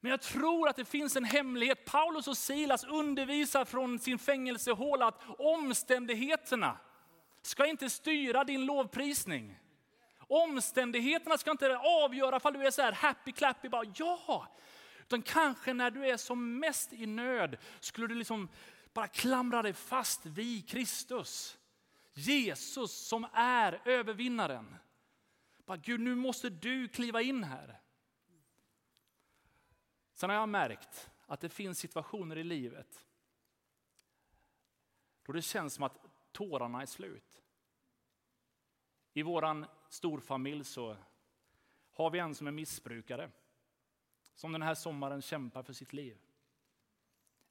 Men 0.00 0.10
jag 0.10 0.20
tror 0.20 0.68
att 0.68 0.76
det 0.76 0.84
finns 0.84 1.16
en 1.16 1.24
hemlighet. 1.24 1.84
Paulus 1.84 2.28
och 2.28 2.36
Silas 2.36 2.84
undervisar 2.84 3.64
från 3.64 3.98
sin 3.98 4.18
fängelsehåla 4.18 5.06
att 5.06 5.22
omständigheterna 5.38 6.78
ska 7.42 7.66
inte 7.66 7.90
styra 7.90 8.44
din 8.44 8.66
lovprisning. 8.66 9.58
Omständigheterna 10.18 11.38
ska 11.38 11.50
inte 11.50 11.78
avgöra 11.78 12.38
om 12.42 12.52
du 12.52 12.66
är 12.66 12.70
så 12.70 12.82
här 12.82 12.92
happy 12.92 13.32
clappy, 13.32 13.68
bara 13.68 13.92
ja. 13.94 14.46
Utan 15.02 15.22
kanske 15.22 15.72
när 15.72 15.90
du 15.90 16.06
är 16.06 16.16
som 16.16 16.58
mest 16.58 16.92
i 16.92 17.06
nöd 17.06 17.56
skulle 17.80 18.06
du 18.06 18.14
liksom 18.14 18.48
bara 18.92 19.06
klamra 19.06 19.62
dig 19.62 19.72
fast 19.72 20.26
vid 20.26 20.68
Kristus. 20.68 21.56
Jesus 22.20 22.92
som 22.92 23.26
är 23.32 23.82
övervinnaren. 23.84 24.76
Bara, 25.64 25.76
Gud, 25.76 26.00
nu 26.00 26.14
måste 26.14 26.50
du 26.50 26.88
kliva 26.88 27.22
in 27.22 27.44
här. 27.44 27.80
Sen 30.12 30.30
har 30.30 30.36
jag 30.36 30.48
märkt 30.48 31.10
att 31.26 31.40
det 31.40 31.48
finns 31.48 31.78
situationer 31.78 32.38
i 32.38 32.44
livet 32.44 33.06
då 35.30 35.32
det 35.32 35.42
känns 35.42 35.74
som 35.74 35.84
att 35.84 35.98
tårarna 36.32 36.82
är 36.82 36.86
slut. 36.86 37.42
I 39.12 39.22
vår 39.22 39.66
storfamilj 39.88 40.64
så 40.64 40.96
har 41.92 42.10
vi 42.10 42.18
en 42.18 42.34
som 42.34 42.46
är 42.46 42.50
missbrukare. 42.50 43.30
Som 44.34 44.52
den 44.52 44.62
här 44.62 44.74
sommaren 44.74 45.22
kämpar 45.22 45.62
för 45.62 45.72
sitt 45.72 45.92
liv. 45.92 46.18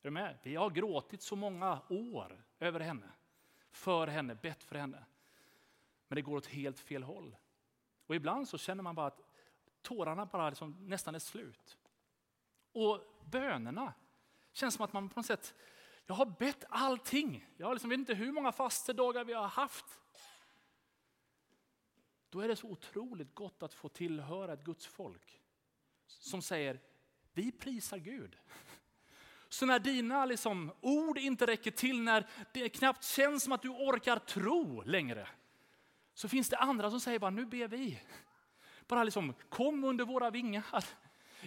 Är 0.01 0.03
du 0.03 0.11
med? 0.11 0.37
Vi 0.43 0.55
har 0.55 0.69
gråtit 0.69 1.21
så 1.21 1.35
många 1.35 1.81
år 1.89 2.43
över 2.59 2.79
henne, 2.79 3.11
för 3.71 4.07
henne, 4.07 4.35
bett 4.35 4.63
för 4.63 4.75
henne. 4.75 5.05
Men 6.07 6.15
det 6.15 6.21
går 6.21 6.37
åt 6.37 6.45
helt 6.45 6.79
fel 6.79 7.03
håll. 7.03 7.35
Och 8.05 8.15
ibland 8.15 8.49
så 8.49 8.57
känner 8.57 8.83
man 8.83 8.95
bara 8.95 9.07
att 9.07 9.21
tårarna 9.81 10.25
bara 10.25 10.49
liksom 10.49 10.77
nästan 10.79 11.15
är 11.15 11.19
slut. 11.19 11.77
Och 12.71 13.21
bönerna 13.25 13.93
känns 14.51 14.75
som 14.75 14.85
att 14.85 14.93
man 14.93 15.09
på 15.09 15.19
något 15.19 15.25
sätt, 15.25 15.53
jag 16.05 16.15
har 16.15 16.25
bett 16.25 16.63
allting. 16.69 17.47
Jag 17.57 17.73
liksom 17.73 17.89
vet 17.89 17.99
inte 17.99 18.13
hur 18.13 18.31
många 18.31 18.51
fastedagar 18.51 19.23
vi 19.23 19.33
har 19.33 19.47
haft. 19.47 19.99
Då 22.29 22.39
är 22.39 22.47
det 22.47 22.55
så 22.55 22.67
otroligt 22.67 23.35
gott 23.35 23.63
att 23.63 23.73
få 23.73 23.89
tillhöra 23.89 24.53
ett 24.53 24.63
Guds 24.63 24.85
folk 24.85 25.41
som 26.05 26.41
säger, 26.41 26.79
vi 27.33 27.51
prisar 27.51 27.97
Gud. 27.97 28.37
Så 29.49 29.65
när 29.65 29.79
dina 29.79 30.25
liksom, 30.25 30.71
ord 30.81 31.17
inte 31.17 31.45
räcker 31.45 31.71
till, 31.71 32.01
när 32.01 32.27
det 32.53 32.69
knappt 32.69 33.03
känns 33.03 33.43
som 33.43 33.53
att 33.53 33.61
du 33.61 33.69
orkar 33.69 34.19
tro 34.19 34.81
längre, 34.81 35.27
så 36.13 36.29
finns 36.29 36.49
det 36.49 36.57
andra 36.57 36.89
som 36.89 36.99
säger 36.99 37.19
bara 37.19 37.31
nu 37.31 37.45
ber 37.45 37.67
vi. 37.67 38.01
Bara 38.87 39.03
liksom, 39.03 39.33
kom 39.49 39.83
under 39.83 40.05
våra 40.05 40.29
vingar. 40.29 40.85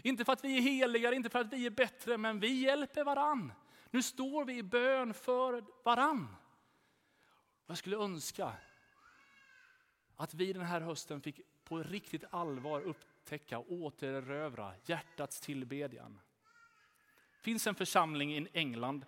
Inte 0.02 0.24
för 0.24 0.32
att 0.32 0.44
vi 0.44 0.56
är 0.56 0.60
heliga, 0.60 1.12
inte 1.12 1.30
för 1.30 1.38
att 1.38 1.52
vi 1.52 1.66
är 1.66 1.70
bättre, 1.70 2.18
men 2.18 2.40
vi 2.40 2.62
hjälper 2.62 3.04
varann. 3.04 3.52
Nu 3.90 4.02
står 4.02 4.44
vi 4.44 4.56
i 4.56 4.62
bön 4.62 5.14
för 5.14 5.64
varann. 5.84 6.36
Jag 7.66 7.78
skulle 7.78 7.96
önska 7.96 8.52
att 10.16 10.34
vi 10.34 10.52
den 10.52 10.62
här 10.62 10.80
hösten 10.80 11.20
fick 11.20 11.40
på 11.64 11.78
riktigt 11.78 12.24
allvar 12.30 12.80
upptäcka 12.80 13.58
och 13.58 13.72
återerövra 13.72 14.74
hjärtats 14.84 15.40
tillbedjan. 15.40 16.20
Det 17.42 17.44
finns 17.44 17.66
en 17.66 17.74
församling 17.74 18.37
i 18.37 18.48
England. 18.52 19.07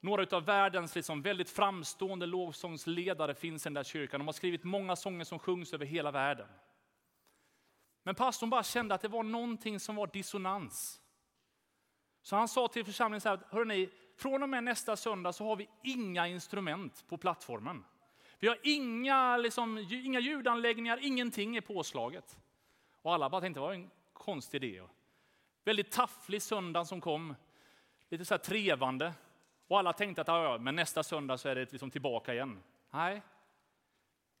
Några 0.00 0.36
av 0.36 0.44
världens 0.44 0.94
liksom 0.94 1.22
väldigt 1.22 1.50
framstående 1.50 2.26
lovsångsledare 2.26 3.34
finns 3.34 3.66
i 3.66 3.68
den 3.68 3.74
där 3.74 3.82
kyrkan. 3.82 4.20
De 4.20 4.28
har 4.28 4.32
skrivit 4.32 4.64
många 4.64 4.96
sånger 4.96 5.24
som 5.24 5.38
sjungs 5.38 5.74
över 5.74 5.86
hela 5.86 6.10
världen. 6.10 6.48
Men 8.02 8.14
pastorn 8.14 8.50
bara 8.50 8.62
kände 8.62 8.94
att 8.94 9.00
det 9.00 9.08
var 9.08 9.22
någonting 9.22 9.80
som 9.80 9.96
var 9.96 10.06
dissonans. 10.06 11.00
Så 12.22 12.36
han 12.36 12.48
sa 12.48 12.68
till 12.68 12.84
församlingen 12.84 13.20
så 13.20 13.28
här, 13.28 13.40
hörrni, 13.50 13.90
från 14.16 14.42
och 14.42 14.48
med 14.48 14.64
nästa 14.64 14.96
söndag 14.96 15.32
så 15.32 15.44
har 15.44 15.56
vi 15.56 15.68
inga 15.82 16.28
instrument 16.28 17.04
på 17.08 17.16
plattformen. 17.16 17.84
Vi 18.38 18.48
har 18.48 18.58
inga, 18.62 19.36
liksom, 19.36 19.78
inga 19.90 20.20
ljudanläggningar, 20.20 20.98
ingenting 21.02 21.56
är 21.56 21.60
påslaget. 21.60 22.38
Och 23.02 23.14
alla 23.14 23.30
bara 23.30 23.40
tänkte, 23.40 23.60
det 23.60 23.66
var 23.66 23.72
en 23.72 23.90
konstig 24.12 24.64
idé. 24.64 24.82
Väldigt 25.64 25.92
tafflig 25.92 26.42
söndag 26.42 26.84
som 26.84 27.00
kom, 27.00 27.34
lite 28.08 28.24
så 28.24 28.34
här 28.34 28.38
trevande. 28.38 29.14
Och 29.66 29.78
alla 29.78 29.92
tänkte 29.92 30.20
att 30.20 30.28
ja, 30.28 30.58
men 30.58 30.76
nästa 30.76 31.02
söndag 31.02 31.38
så 31.38 31.48
är 31.48 31.54
det 31.54 31.72
liksom 31.72 31.90
tillbaka 31.90 32.34
igen. 32.34 32.62
Nej, 32.90 33.22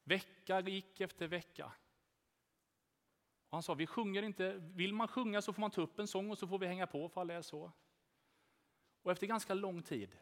vecka 0.04 0.60
gick 0.60 1.00
efter 1.00 1.26
vecka. 1.26 1.72
Och 3.48 3.56
han 3.56 3.62
sa, 3.62 3.74
vi 3.74 3.86
sjunger 3.86 4.22
inte, 4.22 4.52
vill 4.52 4.94
man 4.94 5.08
sjunga 5.08 5.42
så 5.42 5.52
får 5.52 5.60
man 5.60 5.70
ta 5.70 5.80
upp 5.80 5.98
en 5.98 6.08
sång 6.08 6.30
och 6.30 6.38
så 6.38 6.46
får 6.46 6.58
vi 6.58 6.66
hänga 6.66 6.86
på 6.86 7.08
fall 7.08 7.26
det 7.26 7.34
är 7.34 7.42
så. 7.42 7.72
Och 9.02 9.12
efter 9.12 9.26
ganska 9.26 9.54
lång 9.54 9.82
tid 9.82 10.16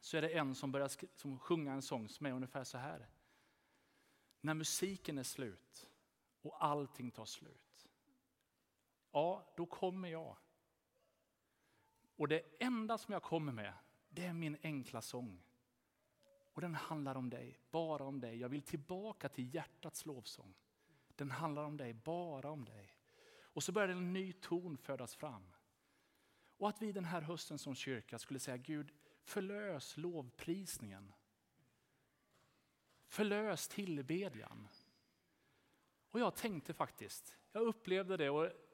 så 0.00 0.16
är 0.16 0.22
det 0.22 0.28
en 0.28 0.54
som 0.54 0.72
börjar 0.72 0.90
som 1.16 1.38
sjunga 1.38 1.72
en 1.72 1.82
sång 1.82 2.08
som 2.08 2.26
är 2.26 2.32
ungefär 2.32 2.64
så 2.64 2.78
här. 2.78 3.08
När 4.40 4.54
musiken 4.54 5.18
är 5.18 5.22
slut 5.22 5.90
och 6.42 6.64
allting 6.64 7.10
tar 7.10 7.24
slut. 7.24 7.65
Ja, 9.16 9.52
då 9.56 9.66
kommer 9.66 10.08
jag. 10.08 10.36
Och 12.16 12.28
det 12.28 12.42
enda 12.60 12.98
som 12.98 13.12
jag 13.12 13.22
kommer 13.22 13.52
med, 13.52 13.72
det 14.08 14.24
är 14.24 14.32
min 14.32 14.56
enkla 14.62 15.02
sång. 15.02 15.42
Och 16.52 16.60
den 16.60 16.74
handlar 16.74 17.14
om 17.14 17.30
dig, 17.30 17.58
bara 17.70 18.04
om 18.04 18.20
dig. 18.20 18.38
Jag 18.38 18.48
vill 18.48 18.62
tillbaka 18.62 19.28
till 19.28 19.54
hjärtats 19.54 20.06
lovsång. 20.06 20.54
Den 21.08 21.30
handlar 21.30 21.64
om 21.64 21.76
dig, 21.76 21.94
bara 21.94 22.50
om 22.50 22.64
dig. 22.64 22.96
Och 23.40 23.62
så 23.62 23.72
börjar 23.72 23.88
en 23.88 24.12
ny 24.12 24.32
ton 24.32 24.76
födas 24.76 25.14
fram. 25.14 25.52
Och 26.56 26.68
att 26.68 26.82
vi 26.82 26.92
den 26.92 27.04
här 27.04 27.20
hösten 27.20 27.58
som 27.58 27.74
kyrka 27.74 28.18
skulle 28.18 28.40
säga 28.40 28.56
Gud, 28.56 28.92
Förlös 29.22 29.96
lovprisningen. 29.96 31.12
Förlös 33.06 33.68
tillbedjan. 33.68 34.68
Och 36.10 36.20
jag 36.20 36.34
tänkte 36.34 36.74
faktiskt, 36.74 37.36
jag 37.52 37.62
upplevde 37.62 38.16
det 38.16 38.30
och 38.30 38.65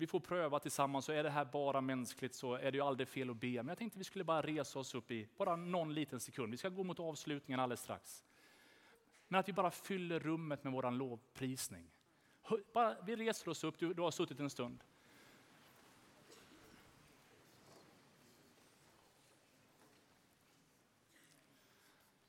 vi 0.00 0.06
får 0.06 0.20
pröva 0.20 0.58
tillsammans, 0.58 1.04
så 1.04 1.12
är 1.12 1.22
det 1.22 1.30
här 1.30 1.44
bara 1.44 1.80
mänskligt 1.80 2.34
så 2.34 2.54
är 2.54 2.72
det 2.72 2.78
ju 2.78 2.84
aldrig 2.84 3.08
fel 3.08 3.30
att 3.30 3.36
be. 3.36 3.52
Men 3.52 3.68
jag 3.68 3.78
tänkte 3.78 3.98
vi 3.98 4.04
skulle 4.04 4.24
bara 4.24 4.42
resa 4.42 4.78
oss 4.78 4.94
upp 4.94 5.10
i 5.10 5.28
bara 5.36 5.56
någon 5.56 5.94
liten 5.94 6.20
sekund. 6.20 6.50
Vi 6.50 6.56
ska 6.56 6.68
gå 6.68 6.84
mot 6.84 7.00
avslutningen 7.00 7.60
alldeles 7.60 7.80
strax. 7.80 8.24
Men 9.28 9.40
att 9.40 9.48
vi 9.48 9.52
bara 9.52 9.70
fyller 9.70 10.20
rummet 10.20 10.64
med 10.64 10.72
våran 10.72 10.98
lovprisning. 10.98 11.90
Bara, 12.72 12.96
vi 13.02 13.16
reser 13.16 13.48
oss 13.48 13.64
upp, 13.64 13.78
du, 13.78 13.94
du 13.94 14.02
har 14.02 14.10
suttit 14.10 14.40
en 14.40 14.50
stund. 14.50 14.84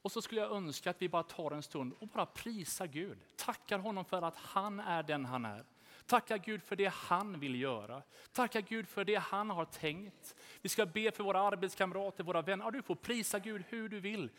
Och 0.02 0.12
så 0.12 0.22
skulle 0.22 0.42
jag 0.42 0.52
önska 0.52 0.90
att 0.90 1.02
vi 1.02 1.10
bara 1.10 1.24
tar 1.24 1.52
en 1.52 1.64
stund 1.64 1.94
och 2.00 2.08
bara 2.08 2.26
prisar 2.26 2.88
Gud. 2.88 3.20
Tackar 3.36 3.80
honom 3.80 4.06
för 4.06 4.22
att 4.22 4.36
han 4.36 4.80
är 4.80 5.04
den 5.04 5.26
han 5.26 5.46
är. 5.46 5.66
Tacka 6.06 6.38
Gud 6.38 6.64
för 6.64 6.76
det 6.76 6.94
han 6.94 7.40
vill 7.40 7.62
göra. 7.62 8.02
Tacka 8.34 8.62
Gud 8.62 8.88
för 8.88 9.04
det 9.04 9.16
han 9.16 9.50
har 9.50 9.66
tänkt. 9.66 10.36
Vi 10.62 10.70
ska 10.70 10.86
be 10.86 11.12
för 11.12 11.24
våra 11.24 11.42
arbetskamrater, 11.42 12.24
våra 12.24 12.42
vänner. 12.42 12.66
Ja, 12.66 12.72
du 12.72 12.82
får 12.82 12.96
prisa 12.96 13.40
Gud 13.40 13.64
hur 13.70 13.90
du 13.90 14.00
vill. 14.00 14.30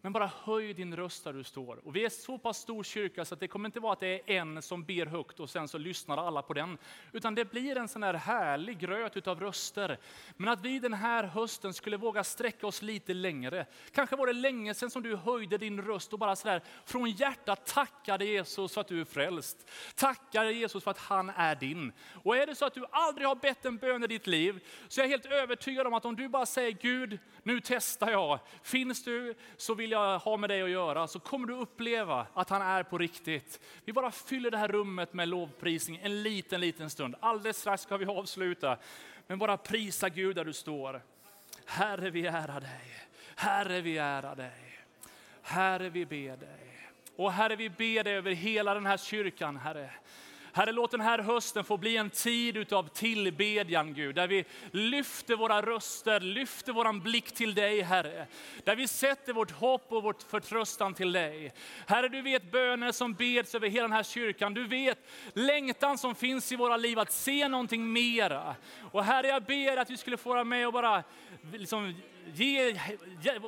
Men 0.00 0.12
bara 0.12 0.30
höj 0.42 0.74
din 0.74 0.96
röst 0.96 1.24
där 1.24 1.32
du 1.32 1.44
står. 1.44 1.86
Och 1.86 1.96
vi 1.96 2.04
är 2.04 2.08
så 2.08 2.38
pass 2.38 2.58
stor 2.58 2.82
kyrka 2.82 3.24
så 3.24 3.34
att 3.34 3.40
det 3.40 3.48
kommer 3.48 3.68
inte 3.68 3.80
vara 3.80 3.92
att 3.92 4.00
det 4.00 4.14
är 4.14 4.30
en 4.30 4.62
som 4.62 4.84
ber 4.84 5.06
högt 5.06 5.40
och 5.40 5.50
sen 5.50 5.68
så 5.68 5.78
lyssnar 5.78 6.16
alla 6.16 6.42
på 6.42 6.52
den. 6.52 6.78
Utan 7.12 7.34
det 7.34 7.44
blir 7.44 7.76
en 7.76 7.88
sån 7.88 8.02
här 8.02 8.14
härlig 8.14 8.78
gröt 8.78 9.16
utav 9.16 9.40
röster. 9.40 9.98
Men 10.36 10.48
att 10.48 10.60
vi 10.60 10.78
den 10.78 10.94
här 10.94 11.24
hösten 11.24 11.74
skulle 11.74 11.96
våga 11.96 12.24
sträcka 12.24 12.66
oss 12.66 12.82
lite 12.82 13.14
längre. 13.14 13.66
Kanske 13.92 14.16
var 14.16 14.26
det 14.26 14.32
länge 14.32 14.74
sedan 14.74 14.90
som 14.90 15.02
du 15.02 15.16
höjde 15.16 15.58
din 15.58 15.82
röst 15.82 16.12
och 16.12 16.18
bara 16.18 16.36
sådär 16.36 16.62
från 16.84 17.10
hjärtat 17.10 17.66
tackade 17.66 18.24
Jesus 18.24 18.74
för 18.74 18.80
att 18.80 18.88
du 18.88 19.00
är 19.00 19.04
frälst. 19.04 19.70
Tackade 19.94 20.52
Jesus 20.52 20.84
för 20.84 20.90
att 20.90 20.98
han 20.98 21.30
är 21.30 21.54
din. 21.54 21.92
Och 22.22 22.36
är 22.36 22.46
det 22.46 22.54
så 22.54 22.64
att 22.64 22.74
du 22.74 22.84
aldrig 22.90 23.28
har 23.28 23.34
bett 23.34 23.64
en 23.64 23.76
bön 23.76 24.04
i 24.04 24.06
ditt 24.06 24.26
liv 24.26 24.64
så 24.88 25.00
är 25.00 25.04
jag 25.04 25.10
helt 25.10 25.26
övertygad 25.26 25.86
om 25.86 25.94
att 25.94 26.04
om 26.04 26.16
du 26.16 26.28
bara 26.28 26.46
säger 26.46 26.72
Gud, 26.72 27.18
nu 27.42 27.60
testar 27.64 28.10
jag. 28.10 28.38
Finns 28.62 29.04
du 29.04 29.34
så 29.56 29.74
vill 29.74 29.85
vilja 29.86 29.98
jag 29.98 30.18
ha 30.18 30.36
med 30.36 30.50
dig 30.50 30.62
att 30.62 30.70
göra 30.70 31.08
så 31.08 31.20
kommer 31.20 31.46
du 31.46 31.54
uppleva 31.54 32.26
att 32.34 32.50
han 32.50 32.62
är 32.62 32.82
på 32.82 32.98
riktigt. 32.98 33.60
Vi 33.84 33.92
bara 33.92 34.10
fyller 34.10 34.50
det 34.50 34.58
här 34.58 34.68
rummet 34.68 35.12
med 35.12 35.28
lovprisning 35.28 36.00
en 36.02 36.22
liten, 36.22 36.60
liten 36.60 36.90
stund. 36.90 37.14
Alldeles 37.20 37.58
strax 37.58 37.82
ska 37.82 37.96
vi 37.96 38.06
avsluta. 38.06 38.78
Men 39.26 39.38
bara 39.38 39.56
prisa 39.56 40.08
Gud 40.08 40.36
där 40.36 40.44
du 40.44 40.52
står. 40.52 41.02
Herre, 41.66 42.10
vi 42.10 42.26
ärar 42.26 42.60
dig. 42.60 43.06
Herre, 43.36 43.80
vi 43.80 43.98
ärar 43.98 44.36
dig. 44.36 44.78
Herre, 45.42 45.88
vi 45.88 46.06
ber 46.06 46.36
dig. 46.36 46.88
Och 47.16 47.32
Herre, 47.32 47.56
vi 47.56 47.70
ber 47.70 48.04
dig 48.04 48.14
över 48.14 48.30
hela 48.30 48.74
den 48.74 48.86
här 48.86 48.96
kyrkan, 48.96 49.56
Herre. 49.56 49.90
Herre, 50.56 50.72
låt 50.72 50.90
den 50.90 51.00
här 51.00 51.18
hösten 51.18 51.64
få 51.64 51.76
bli 51.76 51.96
en 51.96 52.10
tid 52.10 52.72
av 52.72 52.88
tillbedjan, 52.88 53.94
Gud, 53.94 54.14
där 54.14 54.28
vi 54.28 54.44
lyfter 54.70 55.36
våra 55.36 55.62
röster, 55.62 56.20
lyfter 56.20 56.72
vår 56.72 57.00
blick 57.00 57.32
till 57.32 57.54
dig, 57.54 57.80
Herre. 57.80 58.26
Där 58.64 58.76
vi 58.76 58.88
sätter 58.88 59.32
vårt 59.32 59.50
hopp 59.50 59.92
och 59.92 60.02
vårt 60.02 60.22
förtröstan 60.22 60.94
till 60.94 61.12
dig. 61.12 61.52
Herre, 61.86 62.08
du 62.08 62.22
vet 62.22 62.52
böner 62.52 62.92
som 62.92 63.14
beds 63.14 63.54
över 63.54 63.68
hela 63.68 63.82
den 63.82 63.92
här 63.92 64.02
kyrkan. 64.02 64.54
Du 64.54 64.66
vet 64.66 64.98
längtan 65.32 65.98
som 65.98 66.14
finns 66.14 66.52
i 66.52 66.56
våra 66.56 66.76
liv 66.76 66.98
att 66.98 67.12
se 67.12 67.48
någonting 67.48 67.92
mera. 67.92 68.56
Och 68.92 69.04
Herre, 69.04 69.28
jag 69.28 69.42
ber 69.42 69.76
att 69.76 69.90
vi 69.90 69.96
skulle 69.96 70.16
få 70.16 70.28
vara 70.28 70.44
med 70.44 70.66
och 70.66 70.72
bara 70.72 71.02
liksom, 71.52 71.94
ge, 72.34 72.70
ge, 73.22 73.38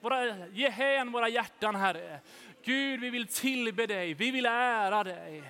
våra, 0.00 0.46
ge 0.48 0.68
hän 0.68 1.12
våra 1.12 1.28
hjärtan, 1.28 1.74
Herre. 1.74 2.20
Gud, 2.64 3.00
vi 3.00 3.10
vill 3.10 3.26
tillbe 3.26 3.86
dig, 3.86 4.14
vi 4.14 4.30
vill 4.30 4.46
ära 4.46 5.04
dig. 5.04 5.42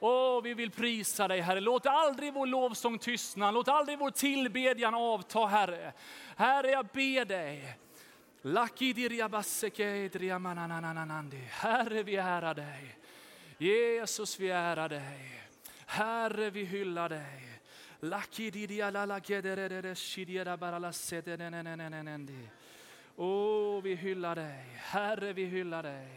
Åh, 0.00 0.42
vi 0.42 0.54
vill 0.54 0.70
prisa 0.70 1.28
dig 1.28 1.40
Herre. 1.40 1.60
Låt 1.60 1.86
aldrig 1.86 2.34
vår 2.34 2.46
lovsång 2.46 2.98
tystna, 2.98 3.50
låt 3.50 3.68
aldrig 3.68 3.98
vår 3.98 4.10
tillbedjan 4.10 4.94
avta 4.94 5.46
Herre. 5.46 5.92
Herre, 6.36 6.70
jag 6.70 6.86
ber 6.86 7.24
dig. 7.24 7.76
Herre, 11.50 12.02
vi 12.02 12.16
ärar 12.16 12.54
dig. 12.54 12.96
Jesus, 13.58 14.40
vi 14.40 14.48
ärar 14.50 14.88
dig. 14.88 15.42
Herre, 15.86 16.50
vi 16.50 16.64
hyllar 16.64 17.08
dig. 17.08 17.60
Åh, 23.16 23.78
oh, 23.78 23.82
vi 23.82 23.94
hyllar 23.94 24.34
dig. 24.34 24.64
Herre, 24.76 25.32
vi 25.32 25.44
hyllar 25.44 25.82
dig. 25.82 26.08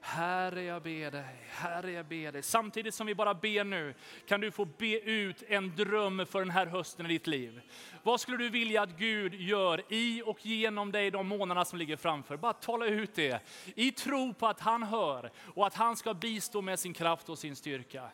Herre, 0.00 0.62
jag 0.62 0.82
ber 0.82 1.10
dig, 1.10 1.36
Herre, 1.48 1.92
jag 1.92 2.06
ber 2.06 2.32
dig. 2.32 2.42
Samtidigt 2.42 2.94
som 2.94 3.06
vi 3.06 3.14
bara 3.14 3.34
ber 3.34 3.64
nu, 3.64 3.94
kan 4.28 4.40
du 4.40 4.50
få 4.50 4.64
be 4.64 5.00
ut 5.00 5.42
en 5.48 5.76
dröm 5.76 6.26
för 6.26 6.38
den 6.38 6.50
här 6.50 6.66
hösten 6.66 7.06
i 7.06 7.08
ditt 7.08 7.26
liv. 7.26 7.60
Vad 8.02 8.20
skulle 8.20 8.36
du 8.36 8.48
vilja 8.48 8.82
att 8.82 8.98
Gud 8.98 9.34
gör 9.34 9.82
i 9.88 10.22
och 10.26 10.46
genom 10.46 10.92
dig 10.92 11.10
de 11.10 11.28
månaderna 11.28 11.64
som 11.64 11.78
ligger 11.78 11.96
framför? 11.96 12.36
Bara 12.36 12.52
tala 12.52 12.86
ut 12.86 13.14
det 13.14 13.42
i 13.74 13.92
tro 13.92 14.34
på 14.34 14.46
att 14.46 14.60
han 14.60 14.82
hör 14.82 15.30
och 15.54 15.66
att 15.66 15.74
han 15.74 15.96
ska 15.96 16.14
bistå 16.14 16.62
med 16.62 16.78
sin 16.78 16.94
kraft 16.94 17.28
och 17.28 17.38
sin 17.38 17.56
styrka. 17.56 18.10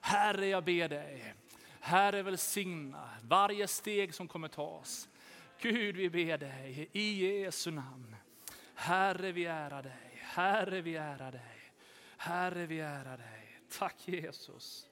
Herre, 0.00 0.46
jag 0.46 0.64
ber 0.64 0.88
dig. 0.88 1.34
Herre, 1.80 2.22
välsigna 2.22 3.10
varje 3.22 3.68
steg 3.68 4.14
som 4.14 4.28
kommer 4.28 4.48
tas. 4.48 5.08
Gud, 5.64 5.96
vi 5.96 6.10
ber 6.10 6.38
dig 6.38 6.88
i 6.92 7.26
Jesu 7.26 7.70
namn. 7.70 8.16
Herre, 8.74 9.32
vi 9.32 9.44
ärar 9.44 9.82
dig. 9.82 10.20
Herre, 10.20 10.80
vi 10.80 10.96
ärar 10.96 11.32
dig. 11.32 11.72
Herre, 12.16 12.66
vi 12.66 12.80
ärar 12.80 13.16
dig. 13.16 13.60
Tack 13.78 14.08
Jesus. 14.08 14.88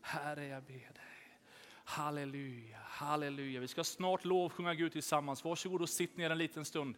Herre, 0.00 0.46
jag 0.46 0.62
ber 0.62 0.72
dig. 0.72 1.38
Halleluja, 1.84 2.78
halleluja. 2.84 3.60
Vi 3.60 3.68
ska 3.68 3.84
snart 3.84 4.24
lovsjunga 4.24 4.74
Gud 4.74 4.92
tillsammans. 4.92 5.44
Varsågod 5.44 5.82
och 5.82 5.88
sitt 5.88 6.16
ner 6.16 6.30
en 6.30 6.38
liten 6.38 6.64
stund. 6.64 6.96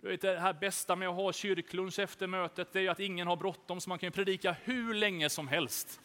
Du 0.00 0.08
vet, 0.08 0.20
det 0.20 0.38
här 0.38 0.52
bästa 0.52 0.96
med 0.96 1.08
att 1.08 1.14
ha 1.14 1.32
kyrklunch 1.32 1.98
efter 1.98 2.26
mötet 2.26 2.72
det 2.72 2.80
är 2.80 2.90
att 2.90 3.00
ingen 3.00 3.26
har 3.26 3.36
bråttom 3.36 3.80
så 3.80 3.88
man 3.88 3.98
kan 3.98 4.12
predika 4.12 4.56
hur 4.62 4.94
länge 4.94 5.30
som 5.30 5.48
helst. 5.48 6.00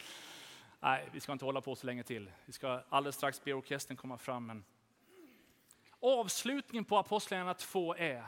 Nej, 0.80 1.10
vi 1.12 1.20
ska 1.20 1.32
inte 1.32 1.46
hålla 1.46 1.62
på 1.62 1.76
så 1.76 1.86
länge 1.86 2.04
till. 2.04 2.32
Vi 2.46 2.54
ska 2.54 2.84
alldeles 2.90 3.16
strax 3.16 3.44
be 3.44 3.54
orkestern 3.54 3.98
komma 3.98 4.18
fram. 4.18 4.46
Men 4.46 4.64
avslutningen 6.00 6.86
på 6.86 6.98
Apostlagärningarna 6.98 7.54
2 7.54 7.96
är 7.96 8.26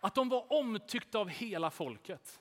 att 0.00 0.14
de 0.14 0.28
var 0.28 0.52
omtyckta 0.52 1.18
av 1.18 1.28
hela 1.28 1.70
folket. 1.70 2.40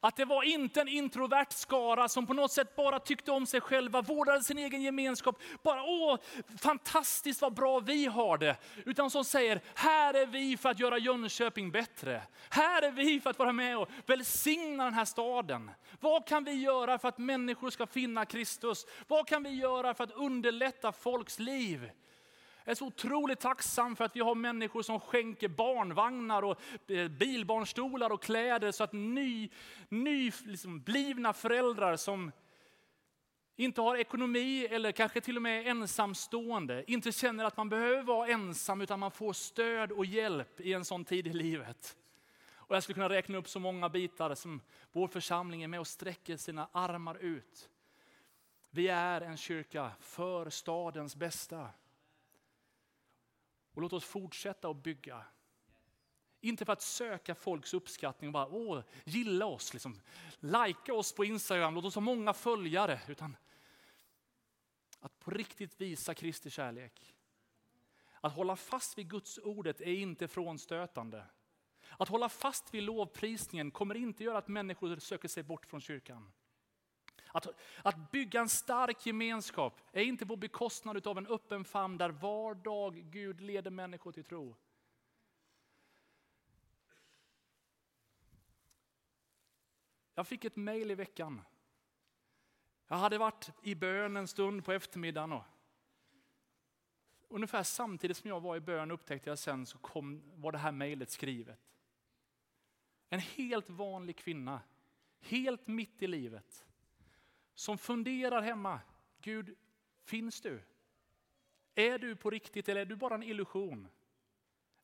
Att 0.00 0.16
det 0.16 0.24
var 0.24 0.42
inte 0.42 0.80
en 0.80 0.88
introvert 0.88 1.46
skara 1.50 2.08
som 2.08 2.26
på 2.26 2.34
något 2.34 2.52
sätt 2.52 2.76
bara 2.76 2.98
tyckte 2.98 3.30
om 3.30 3.46
sig 3.46 3.60
själva, 3.60 4.02
vårdade 4.02 4.42
sin 4.42 4.58
egen 4.58 4.82
gemenskap. 4.82 5.42
Bara 5.62 5.82
åh, 5.82 6.18
fantastiskt 6.60 7.42
vad 7.42 7.54
bra 7.54 7.80
vi 7.80 8.06
har 8.06 8.38
det. 8.38 8.56
Utan 8.84 9.10
som 9.10 9.24
säger, 9.24 9.60
här 9.74 10.14
är 10.14 10.26
vi 10.26 10.56
för 10.56 10.68
att 10.68 10.80
göra 10.80 10.98
Jönköping 10.98 11.70
bättre. 11.70 12.22
Här 12.50 12.82
är 12.82 12.90
vi 12.90 13.20
för 13.20 13.30
att 13.30 13.38
vara 13.38 13.52
med 13.52 13.78
och 13.78 13.88
välsigna 14.06 14.84
den 14.84 14.94
här 14.94 15.04
staden. 15.04 15.70
Vad 16.00 16.26
kan 16.26 16.44
vi 16.44 16.52
göra 16.52 16.98
för 16.98 17.08
att 17.08 17.18
människor 17.18 17.70
ska 17.70 17.86
finna 17.86 18.26
Kristus? 18.26 18.86
Vad 19.08 19.28
kan 19.28 19.42
vi 19.42 19.50
göra 19.50 19.94
för 19.94 20.04
att 20.04 20.12
underlätta 20.12 20.92
folks 20.92 21.38
liv? 21.38 21.90
Jag 22.64 22.70
är 22.70 22.74
så 22.74 22.86
otroligt 22.86 23.40
tacksam 23.40 23.96
för 23.96 24.04
att 24.04 24.16
vi 24.16 24.20
har 24.20 24.34
människor 24.34 24.82
som 24.82 25.00
skänker 25.00 25.48
barnvagnar 25.48 26.42
och 26.42 26.60
eh, 26.90 27.08
bilbarnstolar 27.08 28.10
och 28.10 28.22
kläder 28.22 28.72
så 28.72 28.84
att 28.84 28.92
ny, 28.92 29.50
ny 29.88 30.32
liksom, 30.44 30.80
blivna 30.80 31.32
föräldrar 31.32 31.96
som 31.96 32.32
inte 33.56 33.80
har 33.80 33.96
ekonomi 33.96 34.66
eller 34.66 34.92
kanske 34.92 35.20
till 35.20 35.36
och 35.36 35.42
med 35.42 35.66
är 35.66 35.70
ensamstående, 35.70 36.84
inte 36.86 37.12
känner 37.12 37.44
att 37.44 37.56
man 37.56 37.68
behöver 37.68 38.02
vara 38.02 38.28
ensam 38.28 38.80
utan 38.80 39.00
man 39.00 39.10
får 39.10 39.32
stöd 39.32 39.92
och 39.92 40.06
hjälp 40.06 40.60
i 40.60 40.72
en 40.72 40.84
sån 40.84 41.04
tid 41.04 41.26
i 41.26 41.32
livet. 41.32 41.96
Och 42.72 42.76
jag 42.76 42.82
skulle 42.82 42.94
kunna 42.94 43.08
räkna 43.08 43.38
upp 43.38 43.48
så 43.48 43.60
många 43.60 43.88
bitar 43.88 44.34
som 44.34 44.60
vår 44.92 45.08
församling 45.08 45.62
är 45.62 45.68
med 45.68 45.80
och 45.80 45.86
sträcker 45.86 46.36
sina 46.36 46.68
armar 46.72 47.18
ut. 47.18 47.68
Vi 48.70 48.88
är 48.88 49.20
en 49.20 49.36
kyrka 49.36 49.90
för 50.00 50.50
stadens 50.50 51.16
bästa. 51.16 51.68
Och 53.74 53.82
låt 53.82 53.92
oss 53.92 54.04
fortsätta 54.04 54.68
att 54.68 54.82
bygga. 54.82 55.24
Inte 56.40 56.64
för 56.64 56.72
att 56.72 56.82
söka 56.82 57.34
folks 57.34 57.74
uppskattning 57.74 58.28
och 58.28 58.32
bara 58.32 58.48
åh, 58.48 58.82
gilla 59.04 59.46
oss, 59.46 59.72
liksom. 59.72 60.00
likea 60.40 60.94
oss 60.94 61.12
på 61.12 61.24
Instagram, 61.24 61.74
låt 61.74 61.84
oss 61.84 61.94
ha 61.94 62.00
många 62.00 62.32
följare. 62.32 63.00
Utan 63.08 63.36
att 65.00 65.18
på 65.18 65.30
riktigt 65.30 65.80
visa 65.80 66.14
Kristi 66.14 66.50
kärlek. 66.50 67.14
Att 68.20 68.32
hålla 68.32 68.56
fast 68.56 68.98
vid 68.98 69.10
Guds 69.10 69.38
ordet 69.38 69.80
är 69.80 69.94
inte 69.94 70.28
frånstötande. 70.28 71.24
Att 71.98 72.08
hålla 72.08 72.28
fast 72.28 72.74
vid 72.74 72.82
lovprisningen 72.82 73.70
kommer 73.70 73.94
inte 73.94 74.24
göra 74.24 74.38
att 74.38 74.48
människor 74.48 74.96
söker 74.96 75.28
sig 75.28 75.42
bort 75.42 75.66
från 75.66 75.80
kyrkan. 75.80 76.32
Att, 77.32 77.46
att 77.82 78.10
bygga 78.10 78.40
en 78.40 78.48
stark 78.48 79.06
gemenskap 79.06 79.80
är 79.92 80.02
inte 80.02 80.26
på 80.26 80.36
bekostnad 80.36 81.06
av 81.06 81.18
en 81.18 81.26
öppen 81.26 81.64
famn 81.64 81.98
där 81.98 82.10
var 82.10 82.54
dag 82.54 82.94
Gud 82.94 83.40
leder 83.40 83.70
människor 83.70 84.12
till 84.12 84.24
tro. 84.24 84.56
Jag 90.14 90.26
fick 90.26 90.44
ett 90.44 90.56
mejl 90.56 90.90
i 90.90 90.94
veckan. 90.94 91.42
Jag 92.88 92.96
hade 92.96 93.18
varit 93.18 93.50
i 93.62 93.74
bön 93.74 94.16
en 94.16 94.28
stund 94.28 94.64
på 94.64 94.72
eftermiddagen. 94.72 95.32
Och 95.32 95.44
ungefär 97.28 97.62
samtidigt 97.62 98.16
som 98.16 98.28
jag 98.28 98.40
var 98.40 98.56
i 98.56 98.60
bön 98.60 98.90
upptäckte 98.90 99.30
jag 99.30 99.38
sen 99.38 99.66
så 99.66 99.78
kom, 99.78 100.22
var 100.34 100.52
det 100.52 100.58
här 100.58 100.72
mejlet 100.72 101.10
skrivet. 101.10 101.60
En 103.08 103.20
helt 103.20 103.70
vanlig 103.70 104.16
kvinna, 104.16 104.60
helt 105.20 105.66
mitt 105.66 106.02
i 106.02 106.06
livet, 106.06 106.66
som 107.54 107.78
funderar 107.78 108.42
hemma. 108.42 108.80
Gud, 109.20 109.56
finns 110.04 110.40
du? 110.40 110.62
Är 111.74 111.98
du 111.98 112.16
på 112.16 112.30
riktigt 112.30 112.68
eller 112.68 112.80
är 112.80 112.84
du 112.84 112.96
bara 112.96 113.14
en 113.14 113.22
illusion? 113.22 113.88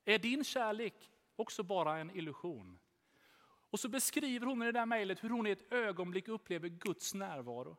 Är 0.05 0.19
din 0.19 0.45
kärlek 0.45 1.11
också 1.37 1.63
bara 1.63 1.99
en 1.99 2.11
illusion? 2.11 2.79
Och 3.71 3.81
så 3.81 3.89
beskriver 3.89 4.47
hon 4.47 4.63
i 4.63 4.67
det 4.67 4.73
där 4.73 4.87
mejlet 4.87 5.25
hur 5.25 5.31
hon 5.31 5.47
i 5.47 5.51
ett 5.51 5.73
ögonblick 5.73 6.29
upplever 6.29 6.69
Guds 6.69 7.15
närvaro. 7.15 7.77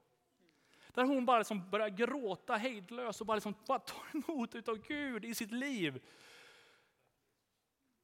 Där 0.94 1.04
hon 1.04 1.26
bara 1.26 1.38
liksom 1.38 1.70
börjar 1.70 1.90
gråta 1.90 2.56
hejdlöst 2.56 3.22
och 3.22 3.28
bara, 3.28 3.36
liksom, 3.36 3.56
bara 3.68 3.80
tar 3.80 4.04
emot 4.14 4.68
av 4.68 4.78
Gud 4.78 5.26
i 5.26 5.36
sitt 5.36 5.52
liv. 5.52 6.02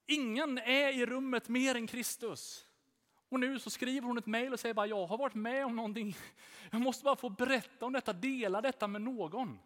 Ingen 0.05 0.57
är 0.57 0.89
i 0.89 1.05
rummet 1.05 1.47
mer 1.47 1.75
än 1.75 1.87
Kristus. 1.87 2.67
Och 3.29 3.39
nu 3.39 3.59
så 3.59 3.69
skriver 3.69 4.07
hon 4.07 4.17
ett 4.17 4.25
mejl 4.25 4.53
och 4.53 4.59
säger 4.59 4.75
bara 4.75 4.87
jag 4.87 5.05
har 5.05 5.17
varit 5.17 5.35
med 5.35 5.65
om 5.65 5.75
någonting. 5.75 6.15
Jag 6.71 6.81
måste 6.81 7.03
bara 7.03 7.15
få 7.15 7.29
berätta 7.29 7.85
om 7.85 7.93
detta, 7.93 8.13
dela 8.13 8.61
detta 8.61 8.87
med 8.87 9.01
någon. 9.01 9.59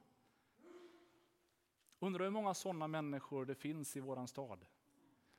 Undrar 1.99 2.23
hur 2.23 2.31
många 2.31 2.53
sådana 2.53 2.87
människor 2.87 3.45
det 3.45 3.55
finns 3.55 3.97
i 3.97 3.99
våran 3.99 4.27
stad. 4.27 4.65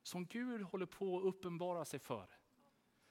Som 0.02 0.26
Gud 0.26 0.62
håller 0.62 0.86
på 0.86 1.18
att 1.18 1.24
uppenbara 1.24 1.84
sig 1.84 2.00
för. 2.00 2.26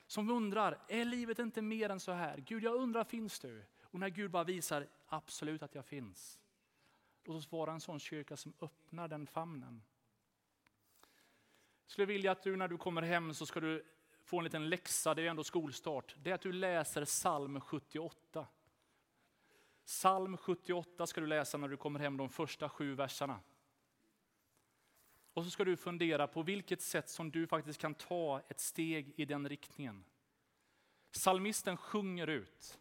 Som 0.08 0.30
undrar, 0.30 0.80
är 0.88 1.06
livet 1.06 1.40
inte 1.40 1.62
mer 1.62 1.90
än 1.90 2.00
så 2.00 2.12
här? 2.12 2.38
Gud, 2.38 2.64
jag 2.64 2.76
undrar, 2.76 3.04
finns 3.04 3.40
du? 3.40 3.64
Och 3.84 4.00
när 4.00 4.10
Gud 4.10 4.32
bara 4.32 4.44
visar 4.44 4.88
absolut 5.08 5.64
att 5.64 5.76
jag 5.76 5.86
finns. 5.86 6.40
Låt 7.24 7.38
oss 7.38 7.52
vara 7.52 7.72
en 7.72 7.82
sån 7.82 8.00
kyrka 8.00 8.38
som 8.38 8.54
öppnar 8.62 9.08
den 9.08 9.28
famnen. 9.28 9.82
Jag 11.84 11.92
skulle 11.92 12.06
vilja 12.06 12.32
att 12.32 12.44
du 12.44 12.56
när 12.56 12.68
du 12.68 12.78
kommer 12.78 13.02
hem 13.02 13.34
så 13.34 13.46
ska 13.46 13.60
du 13.60 13.86
få 14.30 14.38
en 14.38 14.44
liten 14.44 14.70
läxa, 14.70 15.14
det 15.14 15.22
är 15.22 15.30
ändå 15.30 15.44
skolstart. 15.44 16.16
Det 16.24 16.30
är 16.30 16.36
att 16.36 16.42
du 16.42 16.52
läser 16.52 17.06
psalm 17.06 17.62
78. 17.62 18.48
Psalm 19.86 20.38
78 20.38 21.08
ska 21.08 21.22
du 21.22 21.28
läsa 21.28 21.58
när 21.58 21.68
du 21.68 21.78
kommer 21.78 22.00
hem 22.00 22.18
de 22.18 22.30
första 22.30 22.70
sju 22.70 22.96
verserna. 22.96 23.40
Och 25.34 25.44
så 25.44 25.50
ska 25.50 25.64
du 25.64 25.78
fundera 25.78 26.28
på 26.28 26.44
vilket 26.44 26.82
sätt 26.82 27.10
som 27.10 27.32
du 27.32 27.48
faktiskt 27.48 27.80
kan 27.80 27.94
ta 27.94 28.42
ett 28.50 28.60
steg 28.60 29.14
i 29.18 29.26
den 29.26 29.50
riktningen. 29.50 30.06
Salmisten 31.12 31.78
sjunger 31.78 32.28
ut 32.28 32.80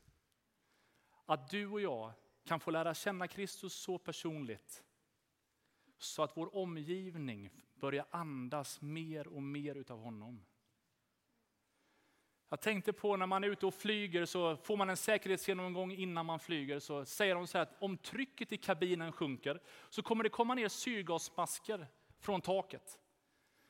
att 1.26 1.51
du 1.51 1.66
och 1.66 1.80
jag 1.80 2.12
kan 2.44 2.61
få 2.61 2.70
lära 2.70 2.94
känna 2.94 3.28
Kristus 3.28 3.74
så 3.74 3.99
personligt 3.99 4.84
så 5.99 6.22
att 6.22 6.36
vår 6.36 6.57
omgivning 6.57 7.51
börjar 7.74 8.07
andas 8.11 8.80
mer 8.80 9.26
och 9.26 9.42
mer 9.42 9.74
utav 9.74 10.01
honom. 10.01 10.44
Jag 12.51 12.61
tänkte 12.61 12.92
på 12.92 13.16
när 13.16 13.26
man 13.26 13.44
är 13.44 13.49
ute 13.49 13.66
och 13.66 13.74
flyger 13.74 14.24
så 14.24 14.57
får 14.57 14.76
man 14.76 14.90
en 14.90 14.96
säkerhetsgenomgång 14.96 15.92
innan 15.92 16.26
man 16.26 16.40
flyger. 16.40 16.78
Så 16.78 17.05
säger 17.05 17.34
de 17.34 17.46
så 17.46 17.59
här 17.59 17.62
att 17.62 17.82
om 17.82 17.96
trycket 17.96 18.53
i 18.53 18.57
kabinen 18.57 19.12
sjunker 19.12 19.61
så 19.88 20.03
kommer 20.03 20.24
det 20.24 20.30
komma 20.30 20.55
ner 20.55 20.68
syrgasmasker 20.68 21.86
från 22.20 22.40
taket. 22.40 22.99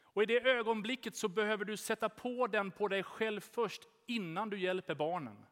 Och 0.01 0.22
i 0.22 0.26
det 0.26 0.41
ögonblicket 0.41 1.16
så 1.16 1.29
behöver 1.29 1.64
du 1.64 1.76
sätta 1.76 2.09
på 2.09 2.47
den 2.47 2.70
på 2.70 2.89
dig 2.89 3.03
själv 3.03 3.41
först 3.41 3.83
innan 4.07 4.51
du 4.51 4.61
hjälper 4.61 4.95
barnen. 4.95 5.47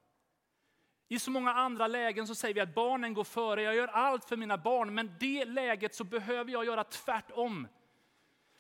I 1.09 1.19
så 1.19 1.31
många 1.31 1.53
andra 1.53 1.87
lägen 1.87 2.27
så 2.27 2.35
säger 2.35 2.55
vi 2.55 2.61
att 2.61 2.75
barnen 2.75 3.15
går 3.15 3.25
före, 3.25 3.63
jag 3.63 3.75
gör 3.75 3.89
allt 3.89 4.25
för 4.25 4.37
mina 4.37 4.59
barn, 4.59 4.95
men 4.95 5.15
det 5.21 5.45
läget 5.45 5.95
så 5.95 6.05
behöver 6.05 6.53
jag 6.53 6.65
göra 6.65 6.85
tvärtom. 6.85 7.69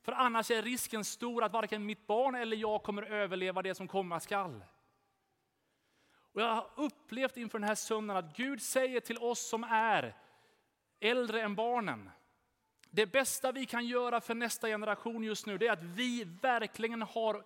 För 0.07 0.12
annars 0.12 0.50
är 0.50 0.62
risken 0.62 1.04
stor 1.04 1.44
att 1.44 1.52
varken 1.52 1.86
mitt 1.86 2.07
barn 2.07 2.34
eller 2.34 2.57
jag 2.57 2.82
kommer 2.82 3.02
överleva 3.02 3.62
det 3.62 3.74
som 3.74 3.88
komma 3.88 4.20
skall. 4.20 4.64
Och 6.32 6.40
jag 6.40 6.54
har 6.54 6.70
upplevt 6.76 7.36
inför 7.36 7.59
den 7.59 7.68
här 7.68 7.74
söndagen 7.74 8.24
att 8.24 8.36
Gud 8.36 8.62
säger 8.62 9.00
till 9.00 9.18
oss 9.18 9.48
som 9.48 9.64
är 9.64 10.16
äldre 11.00 11.42
än 11.42 11.54
barnen, 11.54 12.11
det 12.97 13.07
bästa 13.07 13.53
vi 13.53 13.66
kan 13.66 13.86
göra 13.86 14.20
för 14.20 14.34
nästa 14.34 14.68
generation 14.68 15.24
just 15.24 15.47
nu, 15.47 15.59
det 15.59 15.66
är 15.66 15.72
att 15.72 15.82
vi 15.82 16.24
verkligen 16.42 17.03
har 17.03 17.44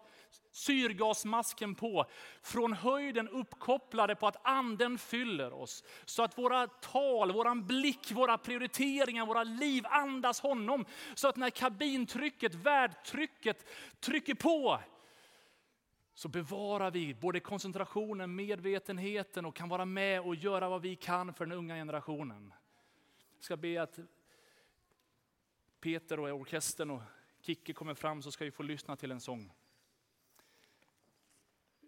syrgasmasken 0.51 1.75
på, 1.75 2.05
från 2.43 2.73
höjden 2.73 3.29
uppkopplade 3.29 4.15
på 4.15 4.27
att 4.27 4.47
anden 4.47 4.99
fyller 4.99 5.53
oss. 5.53 5.85
Så 6.05 6.23
att 6.23 6.39
våra 6.39 6.67
tal, 6.67 7.33
våran 7.33 7.67
blick, 7.67 8.13
våra 8.13 8.39
prioriteringar, 8.39 9.27
våra 9.27 9.45
liv 9.45 9.85
andas 9.87 10.41
honom. 10.41 10.85
Så 11.15 11.29
att 11.29 11.37
när 11.37 11.51
kabintrycket, 11.51 12.55
värdtrycket 12.55 13.67
trycker 14.01 14.35
på, 14.35 14.81
så 16.15 16.29
bevarar 16.29 16.91
vi 16.91 17.15
både 17.15 17.41
koncentrationen, 17.41 18.35
medvetenheten 18.35 19.47
och 19.47 19.55
kan 19.55 19.69
vara 19.69 19.85
med 19.85 20.21
och 20.21 20.35
göra 20.35 20.69
vad 20.69 20.83
vi 20.83 20.97
kan 20.97 21.35
för 21.35 21.47
den 21.47 21.59
unga 21.59 21.75
generationen. 21.75 22.53
Jag 23.37 23.45
ska 23.45 23.57
be 23.57 23.83
att 23.83 23.99
Peter 25.81 26.21
och 26.21 26.29
orkestern 26.29 26.91
och 26.91 27.03
Kicke 27.41 27.73
kommer 27.73 27.95
fram 27.95 28.23
så 28.23 28.33
ska 28.33 28.45
vi 28.45 28.51
få 28.51 28.63
lyssna 28.63 28.97
till 28.97 29.11
en 29.11 29.21
sång. 29.21 29.53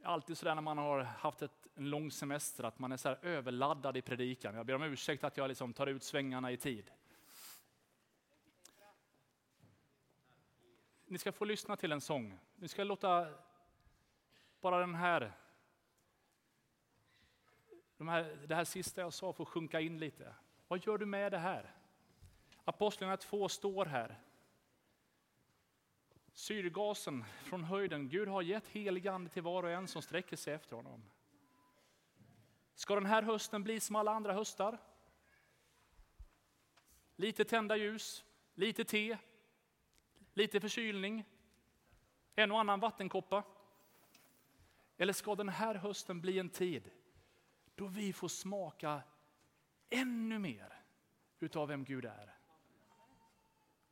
Alltid 0.04 0.38
sådär 0.38 0.54
när 0.54 0.62
man 0.62 0.78
har 0.78 1.00
haft 1.00 1.42
ett, 1.42 1.68
en 1.74 1.90
lång 1.90 2.10
semester 2.10 2.64
att 2.64 2.78
man 2.78 2.92
är 2.92 2.96
så 2.96 3.08
överladdad 3.08 3.96
i 3.96 4.02
predikan. 4.02 4.54
Jag 4.54 4.66
ber 4.66 4.74
om 4.74 4.82
ursäkt 4.82 5.24
att 5.24 5.36
jag 5.36 5.48
liksom 5.48 5.72
tar 5.72 5.86
ut 5.86 6.02
svängarna 6.02 6.52
i 6.52 6.56
tid. 6.56 6.90
Ni 11.06 11.18
ska 11.18 11.32
få 11.32 11.44
lyssna 11.44 11.76
till 11.76 11.92
en 11.92 12.00
sång. 12.00 12.38
Ni 12.56 12.68
ska 12.68 12.84
låta 12.84 13.28
bara 14.60 14.78
den 14.78 14.94
här, 14.94 15.32
de 17.96 18.08
här, 18.08 18.38
det 18.46 18.54
här 18.54 18.64
sista 18.64 19.00
jag 19.00 19.12
sa 19.12 19.32
få 19.32 19.44
sjunka 19.44 19.80
in 19.80 19.98
lite. 19.98 20.34
Vad 20.68 20.86
gör 20.86 20.98
du 20.98 21.06
med 21.06 21.32
det 21.32 21.38
här? 21.38 21.81
Apostlarna 22.64 23.16
2 23.16 23.48
står 23.48 23.86
här. 23.86 24.18
Syrgasen 26.32 27.24
från 27.44 27.64
höjden. 27.64 28.08
Gud 28.08 28.28
har 28.28 28.42
gett 28.42 28.68
helig 28.68 29.08
ande 29.08 29.30
till 29.30 29.42
var 29.42 29.62
och 29.62 29.70
en 29.70 29.88
som 29.88 30.02
sträcker 30.02 30.36
sig 30.36 30.54
efter 30.54 30.76
honom. 30.76 31.02
Ska 32.74 32.94
den 32.94 33.06
här 33.06 33.22
hösten 33.22 33.62
bli 33.62 33.80
som 33.80 33.96
alla 33.96 34.10
andra 34.10 34.32
höstar? 34.32 34.78
Lite 37.16 37.44
tända 37.44 37.76
ljus, 37.76 38.24
lite 38.54 38.84
te, 38.84 39.18
lite 40.34 40.60
förkylning, 40.60 41.24
en 42.34 42.52
och 42.52 42.60
annan 42.60 42.80
vattenkoppa. 42.80 43.42
Eller 44.96 45.12
ska 45.12 45.34
den 45.34 45.48
här 45.48 45.74
hösten 45.74 46.20
bli 46.20 46.38
en 46.38 46.50
tid 46.50 46.90
då 47.74 47.86
vi 47.86 48.12
får 48.12 48.28
smaka 48.28 49.02
ännu 49.90 50.38
mer 50.38 50.82
utav 51.40 51.68
vem 51.68 51.84
Gud 51.84 52.04
är? 52.04 52.41